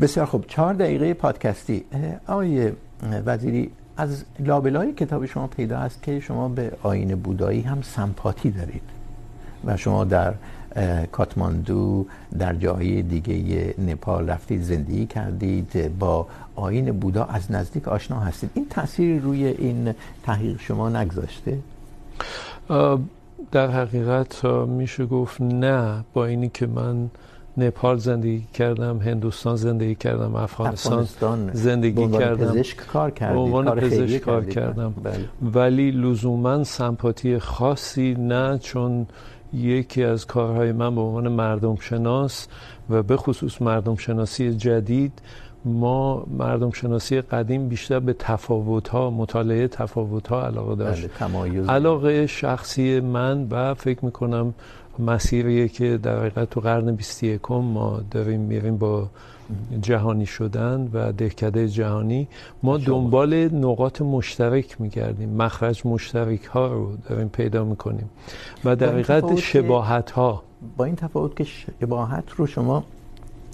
بسیار 0.00 0.26
خوب. 0.26 0.44
چهار 0.48 0.74
دقیقه 0.74 1.14
پادکستی. 1.14 1.84
آقای 2.26 2.72
وزیری، 3.26 3.70
از 3.96 4.24
لابلای 4.38 4.92
کتاب 4.92 5.26
شما 5.26 5.46
پیدا 5.46 5.78
است 5.78 6.02
که 6.02 6.20
شما 6.20 6.48
به 6.48 6.72
آیین 6.82 7.14
بودایی 7.14 7.60
هم 7.60 7.82
سمپاتی 7.82 8.50
دارید 8.50 8.82
و 9.64 9.76
شما 9.76 10.04
در 10.04 10.34
کاتماندو، 11.12 12.06
در 12.38 12.54
جاهای 12.54 13.02
دیگه 13.02 13.74
نپال 13.78 14.30
رفتید، 14.30 14.62
زندگی 14.62 15.06
کردید، 15.06 15.98
با 15.98 16.26
آیین 16.54 16.92
بودا 16.92 17.24
از 17.24 17.52
نزدیک 17.52 17.88
آشنا 17.88 18.20
هستید. 18.20 18.50
این 18.54 18.66
تأثیر 18.70 19.22
روی 19.22 19.44
این 19.44 19.94
تحقیق 20.22 20.60
شما 20.60 20.88
نگذاشته؟ 20.88 21.58
در 23.52 23.70
حقیقت 23.70 24.44
میشه 24.44 25.06
گفت 25.06 25.40
نه، 25.40 26.04
با 26.12 26.26
اینی 26.26 26.50
که 26.54 26.66
من 26.66 27.10
نپال 27.58 27.98
زندگی 27.98 28.46
کردم 28.54 28.98
هندوستان 28.98 29.56
زندگی 29.56 29.94
کردم 29.94 30.34
افغانستان, 30.34 30.92
افغانستان 30.92 31.50
زندگی 31.52 32.08
کردم 32.08 32.46
پزشک 32.46 32.76
کار 32.76 33.10
کردید 33.10 33.38
عنوان 33.38 33.74
پزشک 33.74 34.18
کار 34.18 34.44
کردم 34.44 34.94
بله. 35.02 35.28
ولی 35.54 35.90
لزوما 35.90 36.64
سمپاتی 36.64 37.38
خاصی 37.38 38.14
نه 38.14 38.58
چون 38.58 39.06
یکی 39.52 40.04
از 40.04 40.26
کارهای 40.26 40.72
من 40.72 40.94
به 40.94 41.00
عنوان 41.00 41.28
مردم 41.28 41.76
شناس 41.76 42.48
و 42.90 43.02
به 43.02 43.16
خصوص 43.16 43.62
مردم 43.62 43.96
شناسی 43.96 44.54
جدید 44.54 45.12
ما 45.64 46.26
مردم 46.38 46.70
شناسی 46.70 47.20
قدیم 47.20 47.68
بیشتر 47.68 47.98
به 48.00 48.12
تفاوت 48.12 48.88
ها 48.88 49.10
مطالعه 49.10 49.68
تفاوت 49.68 50.28
ها 50.28 50.46
علاقه 50.46 50.74
داشت 50.74 51.08
بله. 51.20 51.70
علاقه 51.70 52.26
شخصی 52.26 53.00
من 53.00 53.46
و 53.50 53.74
فکر 53.74 54.04
میکنم 54.04 54.54
مسیریه 54.98 55.68
که 55.68 55.98
در 55.98 56.18
حقیقت 56.18 56.50
تو 56.50 56.60
قرن 56.60 56.94
21 56.94 57.50
ما 57.50 58.00
داریم 58.10 58.40
میریم 58.40 58.76
با 58.76 59.08
جهانی 59.82 60.26
شدن 60.26 60.90
و 60.92 61.12
دهکده 61.12 61.68
جهانی. 61.68 62.28
ما 62.62 62.78
دنبال 62.78 63.34
نقاط 63.48 64.02
مشترک 64.02 64.80
میگردیم. 64.80 65.28
مخرج 65.28 65.82
مشترک 65.84 66.44
ها 66.44 66.66
رو 66.66 66.96
داریم 67.08 67.28
پیدا 67.28 67.64
میکنیم. 67.64 68.10
و 68.64 68.76
در 68.76 68.92
حقیقت 68.92 69.36
شباهت 69.36 70.10
ها 70.10 70.42
با 70.76 70.84
این 70.84 70.96
تفاوت 70.96 71.36
که 71.36 71.44
شباهت 71.44 72.30
رو 72.36 72.46
شما 72.46 72.84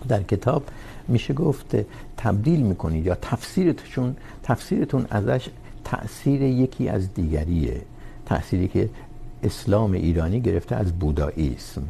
در 0.09 0.23
کتاب 0.23 0.63
میشه 1.09 1.35
گفت 1.35 1.77
تبدیل 2.17 2.61
میکنید 2.61 3.07
یا 3.07 3.15
تفسیرتون 3.23 4.17
تفسیرتون 4.43 5.07
ازش 5.11 5.49
تأثیر 5.85 6.43
یکی 6.43 6.89
از 6.89 7.15
دیگریه. 7.15 7.83
تأثیری 8.27 8.69
که 8.69 8.89
اسلام 9.45 9.93
ایرانی 9.93 10.41
گرفته 10.41 10.77
از 10.77 10.93
بوداییسم 10.99 11.83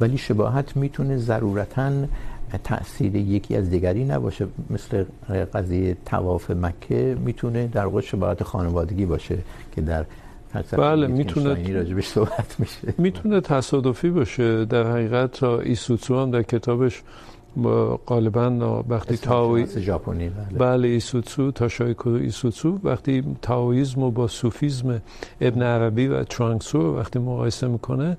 ولی 0.00 0.18
شباهت 0.18 0.76
میتونه 0.76 1.16
ضرورتاً 1.16 1.92
تأثیر 2.64 3.16
یکی 3.16 3.56
از 3.56 3.70
دیگری 3.70 4.04
نباشه. 4.04 4.46
مثل 4.70 5.04
قضیه 5.54 5.96
طواف 6.04 6.50
مکه 6.50 7.16
میتونه 7.24 7.66
در 7.66 7.84
واقع 7.84 8.00
شباهت 8.00 8.42
خانوادگی 8.42 9.06
باشه 9.06 9.38
که 9.74 9.80
در 9.80 10.04
بله 10.72 11.06
میتونه 11.06 11.72
راجبش 11.72 12.06
صحبت 12.06 12.56
میشه. 12.58 12.94
میتونه 12.98 13.40
تصادفی 13.40 14.10
باشه. 14.10 14.64
در 14.64 14.90
حقیقت 14.92 15.42
ایسوتسو 15.42 16.20
هم 16.22 16.30
در 16.30 16.42
کتابش 16.42 17.02
غالبا 18.06 18.84
وقتی 18.88 19.16
تاویسم 19.16 19.80
ژاپنی 19.80 20.28
بله 20.28 20.58
بله 20.58 20.88
ایسوتسو 20.88 21.50
تاشایکو 21.50 22.10
ایسوتسو 22.10 22.78
وقتی 22.84 23.24
تاویسم 23.42 24.00
رو 24.00 24.10
با 24.10 24.26
صوفیسم 24.26 25.02
ابن 25.40 25.62
عربی 25.62 26.06
و 26.06 26.24
چوانگسو 26.24 26.96
وقتی 26.98 27.18
مقایسه 27.18 27.68
میکنه 27.68 28.16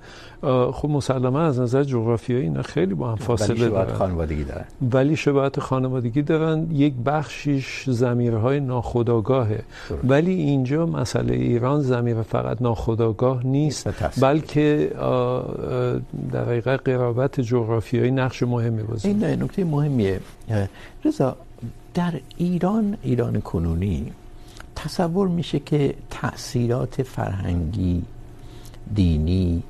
خب 0.73 0.89
مسلما 0.89 1.39
از 1.39 1.59
نظر 1.59 1.83
جغرافیایی 1.83 2.43
اینا 2.43 2.61
خیلی 2.61 2.93
با 2.93 3.09
هم 3.11 3.15
فاصله 3.15 3.69
دارن 3.69 3.85
ولی 3.85 3.93
خانوادگی 3.93 4.43
دارن 4.43 4.65
ولی 4.93 5.15
شباهت 5.15 5.59
خانوادگی 5.59 6.21
دارن 6.21 6.67
یک 6.71 6.93
بخشیش 7.05 7.89
ضمیرهای 7.89 8.59
ناخودآگاهه 8.59 9.63
ولی 10.03 10.33
اینجا 10.33 10.85
مسئله 10.85 11.33
ایران 11.33 11.81
ضمیر 11.81 12.21
فقط 12.21 12.61
ناخودآگاه 12.61 13.47
نیست 13.47 13.89
بلکه 14.21 14.91
در 16.31 16.43
حقیقت 16.43 16.79
قرابت 16.89 17.41
جغرافیایی 17.41 18.11
نقش 18.11 18.43
مهمی 18.43 18.83
بازی 18.83 19.13
نکته 19.35 19.63
مهمیه 19.63 20.19
رضا 21.05 21.37
در 21.93 22.13
ایران 22.37 22.97
ایران 23.01 23.41
کنونی 23.41 24.11
تصور 24.75 25.27
میشه 25.27 25.59
که 25.59 25.95
تأثیرات 26.09 27.03
فرهنگی 27.03 28.03
دینی 28.95 29.63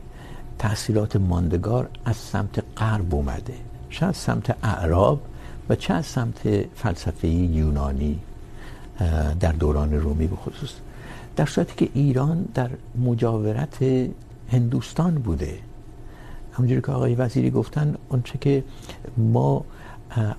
تأثیرات 0.59 1.15
ماندگار 1.15 1.89
از 2.05 2.15
سمت 2.15 2.63
غرب 2.77 3.15
اومده 3.15 3.53
چه 3.89 4.05
از 4.05 4.17
سمت 4.17 4.55
اعراب 4.63 5.21
و 5.69 5.75
چه 5.75 5.93
از 5.93 6.05
سمت 6.05 6.65
فلسفه 6.75 7.27
یونانی 7.27 8.19
در 9.39 9.51
دوران 9.51 9.93
رومی 9.93 10.27
به 10.27 10.35
خصوص 10.35 10.73
در 11.35 11.45
صورتی 11.45 11.85
که 11.85 11.91
ایران 11.93 12.45
در 12.53 12.69
مجاورت 13.05 13.77
هندوستان 14.51 15.15
بوده 15.15 15.59
همونجوری 16.57 16.81
که 16.81 16.91
آقای 16.91 17.15
وزیری 17.15 17.51
گفتن 17.51 17.95
اونچه 18.09 18.37
که 18.37 18.63
ما 19.17 19.65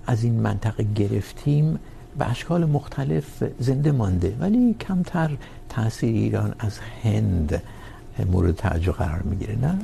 از 0.07 0.25
این 0.25 0.41
منطقه 0.41 0.87
گرفتیم 0.95 1.79
به 2.19 2.31
اشکال 2.31 2.65
مختلف 2.65 3.45
زنده 3.59 3.93
مانده. 3.93 4.37
ولی 4.41 4.75
کمتر 4.75 5.31
تاثیر 5.69 6.15
ایران 6.15 6.55
از 6.59 6.79
هند 7.03 7.63
مورد 8.33 8.57
توجه 8.57 8.93
قرار 8.93 9.23
میگیره 9.23 9.57
نه؟ 9.59 9.79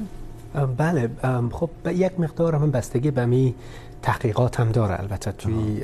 بله. 0.76 1.11
خب 1.53 1.70
یک 1.87 2.20
مقدار 2.20 2.55
هم 2.55 2.70
بستگی 2.70 3.11
به 3.11 3.26
می 3.26 3.55
تحقیقات 4.03 4.61
هم 4.61 4.72
داره 4.72 5.01
البته 5.01 5.32
توی 5.32 5.82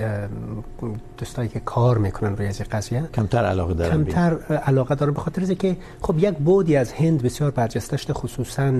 دوستایی 1.18 1.48
که 1.48 1.60
کار 1.60 1.98
میکنن 1.98 2.36
روی 2.36 2.46
از 2.46 2.60
قضیه. 2.60 3.02
کمتر 3.14 3.44
علاقه 3.44 3.74
دارن 3.74 4.04
کمتر 4.04 4.34
علاقه 4.54 4.94
دارن 4.94 5.12
به 5.12 5.20
خاطر 5.20 5.42
اینکه 5.42 5.76
خب 6.02 6.18
یک 6.18 6.34
بودی 6.34 6.76
از 6.76 6.92
هند 6.92 7.22
بسیار 7.22 7.50
برجسته 7.50 8.14
خصوصا 8.14 8.72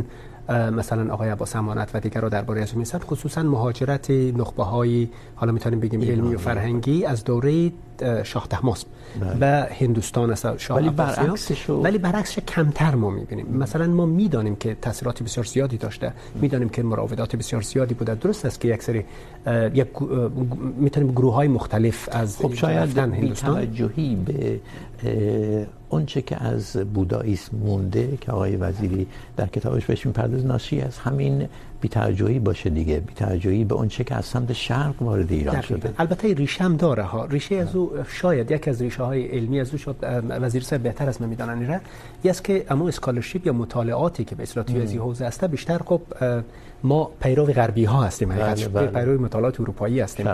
مثلا 0.51 1.13
آقای 1.13 1.29
عباس 1.29 1.57
امانت 1.57 1.91
و 1.95 2.01
دیگر 2.01 2.21
رو 2.21 2.29
درباره 2.29 2.63
از 2.63 2.77
میسن 2.77 2.99
خصوصا 2.99 3.43
مهاجرت 3.43 4.11
نخبه 4.11 4.63
های 4.63 5.09
حالا 5.35 5.53
میتونیم 5.53 5.81
بگیم 5.81 6.01
علمی 6.01 6.35
و 6.35 6.39
فرهنگی 6.39 7.05
از 7.05 7.25
دوره 7.25 7.73
شاه 8.25 8.49
طهماسب 8.49 8.87
و 9.41 9.67
هندوستان 9.81 10.31
است 10.31 10.59
شاه 10.59 10.77
ولی 10.79 10.91
برعکسش 10.91 11.71
ولی 11.71 11.99
برعکسش 11.99 12.39
کمتر 12.39 12.95
ما 12.95 13.11
میبینیم. 13.11 13.47
مثلا 13.47 13.87
ما 13.87 14.07
میدانیم 14.07 14.57
که 14.57 14.75
تاثیرات 14.75 15.23
بسیار 15.23 15.47
زیادی 15.47 15.77
داشته. 15.77 16.13
میدانیم 16.35 16.69
که 16.69 16.83
مراودات 16.83 17.37
بسیار 17.37 17.63
زیادی 17.63 17.95
بوده. 17.95 18.15
درست 18.15 18.45
است 18.45 18.61
که 18.61 18.69
یک 18.69 18.83
سری 18.83 19.05
یک 19.75 19.89
میتونیم 20.77 21.13
گروه 21.13 21.35
های 21.35 21.49
مختلف 21.49 22.09
از 22.13 22.37
خب 22.37 22.55
شاید 22.55 22.99
هندوستان. 22.99 23.67
توجهی 23.67 24.17
به 24.17 24.61
اونچه 25.89 26.23
که 26.23 26.43
از 26.43 26.77
بودایسم 26.77 27.57
مونده 27.57 28.19
که 28.21 28.33
آقای 28.33 28.57
وزیری 28.57 29.07
در 29.37 29.47
کتابش 29.47 29.85
بهش 29.87 30.07
میپردازه 30.07 30.47
ناشی 30.47 30.81
از 30.81 30.99
همین 30.99 31.49
بی‌توجهی 31.81 32.39
باشه 32.39 32.71
دیگه. 32.71 33.01
بی‌توجهی 33.01 33.65
به 33.65 33.75
اونچه 33.75 34.05
که 34.05 34.15
از 34.15 34.25
سمت 34.25 34.53
شرق 34.53 35.03
وارد 35.03 35.33
ایران 35.33 35.61
شده. 35.61 35.95
البته 35.99 36.35
ریشه 36.35 36.65
هم 36.65 36.77
داره 36.77 37.03
ها. 37.03 37.25
ریشه 37.25 37.55
از 37.55 37.77
او 37.77 37.93
شاید 38.09 38.51
یکی 38.51 38.71
از 38.71 38.83
ریشه 38.83 39.03
های 39.03 39.27
علمی 39.27 39.61
از 39.61 39.73
او 39.73 39.79
شد 39.79 39.97
وزیر 40.29 40.63
صاحب 40.63 40.83
بهتر 40.83 41.09
از 41.09 41.23
من 41.23 41.29
میدونن 41.29 41.59
اینا 41.59 41.81
یه 42.25 42.31
است 42.31 42.45
که 42.45 42.65
امو 42.71 42.85
اسکالرشیپ 42.85 43.47
یا 43.47 43.53
مطالعاتی 43.53 44.25
که 44.25 44.35
به 44.35 44.43
اصطلاح 44.43 44.67
توی 44.67 44.83
از 44.83 44.95
حوزه 44.95 45.25
است 45.25 45.45
بیشتر 45.45 45.79
خب 45.79 46.01
ما 46.85 47.11
پیرو 47.21 47.45
غربی 47.45 47.85
ها 47.85 48.03
هستیم 48.03 48.33
حقیقت 48.33 48.93
پیرو 48.93 49.21
مطالعات 49.21 49.61
اروپایی 49.61 50.01
هستیم. 50.01 50.27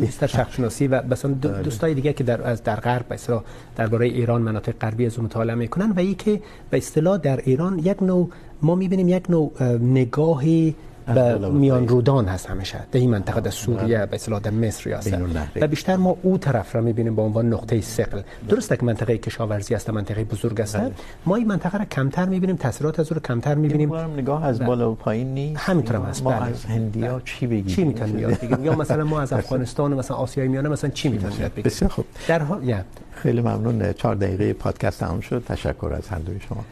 بیشتر 0.00 0.26
شرق 0.26 0.52
شناسی 0.52 0.86
و 0.86 1.02
مثلا 1.10 1.30
دوستای 1.62 1.94
دیگه 1.94 2.12
که 2.12 2.24
در 2.24 2.42
از 2.48 2.62
در 2.62 2.76
غرب 2.76 3.08
به 3.08 3.14
اصطلاح 3.14 3.42
درباره 3.76 4.06
ایران 4.06 4.42
مناطق 4.42 4.72
غربی 4.80 5.06
از 5.06 5.20
مطالعه 5.20 5.56
میکنن 5.56 5.92
و 5.96 6.02
یکی 6.04 6.42
به 6.70 6.76
اصطلاح 6.76 7.18
در 7.18 7.36
ایران 7.44 7.78
یک 7.78 8.02
نوع 8.02 8.30
ما 8.62 8.74
میبینیم 8.74 9.08
یک 9.08 9.30
نوع 9.30 9.52
نگاهی 9.78 10.74
به 11.06 11.48
میان 11.48 11.88
رودان 11.88 12.24
هست 12.24 12.50
همیشه. 12.50 12.78
در 12.92 13.00
این 13.00 13.10
منطقه 13.10 13.40
در 13.40 13.50
سوریه 13.50 14.06
به 14.06 14.14
اصطلاح 14.14 14.40
در 14.40 14.50
مصر 14.50 14.92
هست 14.92 15.14
و 15.56 15.66
بیشتر 15.66 15.96
ما 15.96 16.16
او 16.22 16.38
طرف 16.38 16.74
را 16.74 16.80
میبینیم 16.80 17.16
به 17.16 17.22
عنوان 17.22 17.52
نقطه 17.52 17.80
ثقل. 17.80 18.22
درسته 18.48 18.76
که 18.76 18.84
منطقه 18.84 19.18
کشاورزی 19.18 19.74
است 19.74 19.90
منطقه 19.90 20.24
بزرگ 20.24 20.60
است. 20.60 20.78
ما 21.26 21.36
این 21.36 21.46
منطقه 21.48 21.78
را 21.78 21.84
کمتر 21.84 22.26
میبینیم 22.26 22.56
تاثیرات 22.56 23.00
از 23.00 23.12
او 23.12 23.14
را 23.14 23.20
کمتر 23.20 23.54
میبینیم. 23.54 23.94
نگاه 23.94 24.44
از 24.44 24.62
بالا 24.62 24.92
و 24.92 24.94
پایین 24.94 25.34
نیست. 25.34 25.60
همینطور 25.60 25.96
هم 25.96 26.02
است. 26.02 26.22
ما 26.22 26.32
از 26.32 26.64
هندیا 26.64 27.20
چی 27.24 27.46
بگیم؟ 27.46 27.66
چی 27.66 27.84
میتونیم 27.84 28.18
یاد 28.18 28.40
بگیریم 28.40 28.64
یا 28.64 28.74
مثلا 28.74 29.04
ما 29.04 29.20
از 29.20 29.32
افغانستان 29.32 29.94
مثلا 29.94 30.16
آسیای 30.16 30.48
میانه 30.48 30.68
مثلا 30.68 30.90
چی 30.90 31.08
میتونیم 31.08 31.40
یاد 31.40 31.50
بگیریم 31.50 31.64
بسیار 31.64 31.90
خوب. 31.90 32.04
در 32.28 32.42
حال 32.42 32.74
خیلی 33.12 33.40
ممنون. 33.40 33.92
4 33.92 34.14
دقیقه 34.14 34.52
پادکست 34.52 35.00
تمام 35.00 35.20
شد. 35.20 35.44
تشکر 35.48 35.92
از 35.96 36.08
هر 36.08 36.18
دوی 36.18 36.40
شما. 36.40 36.64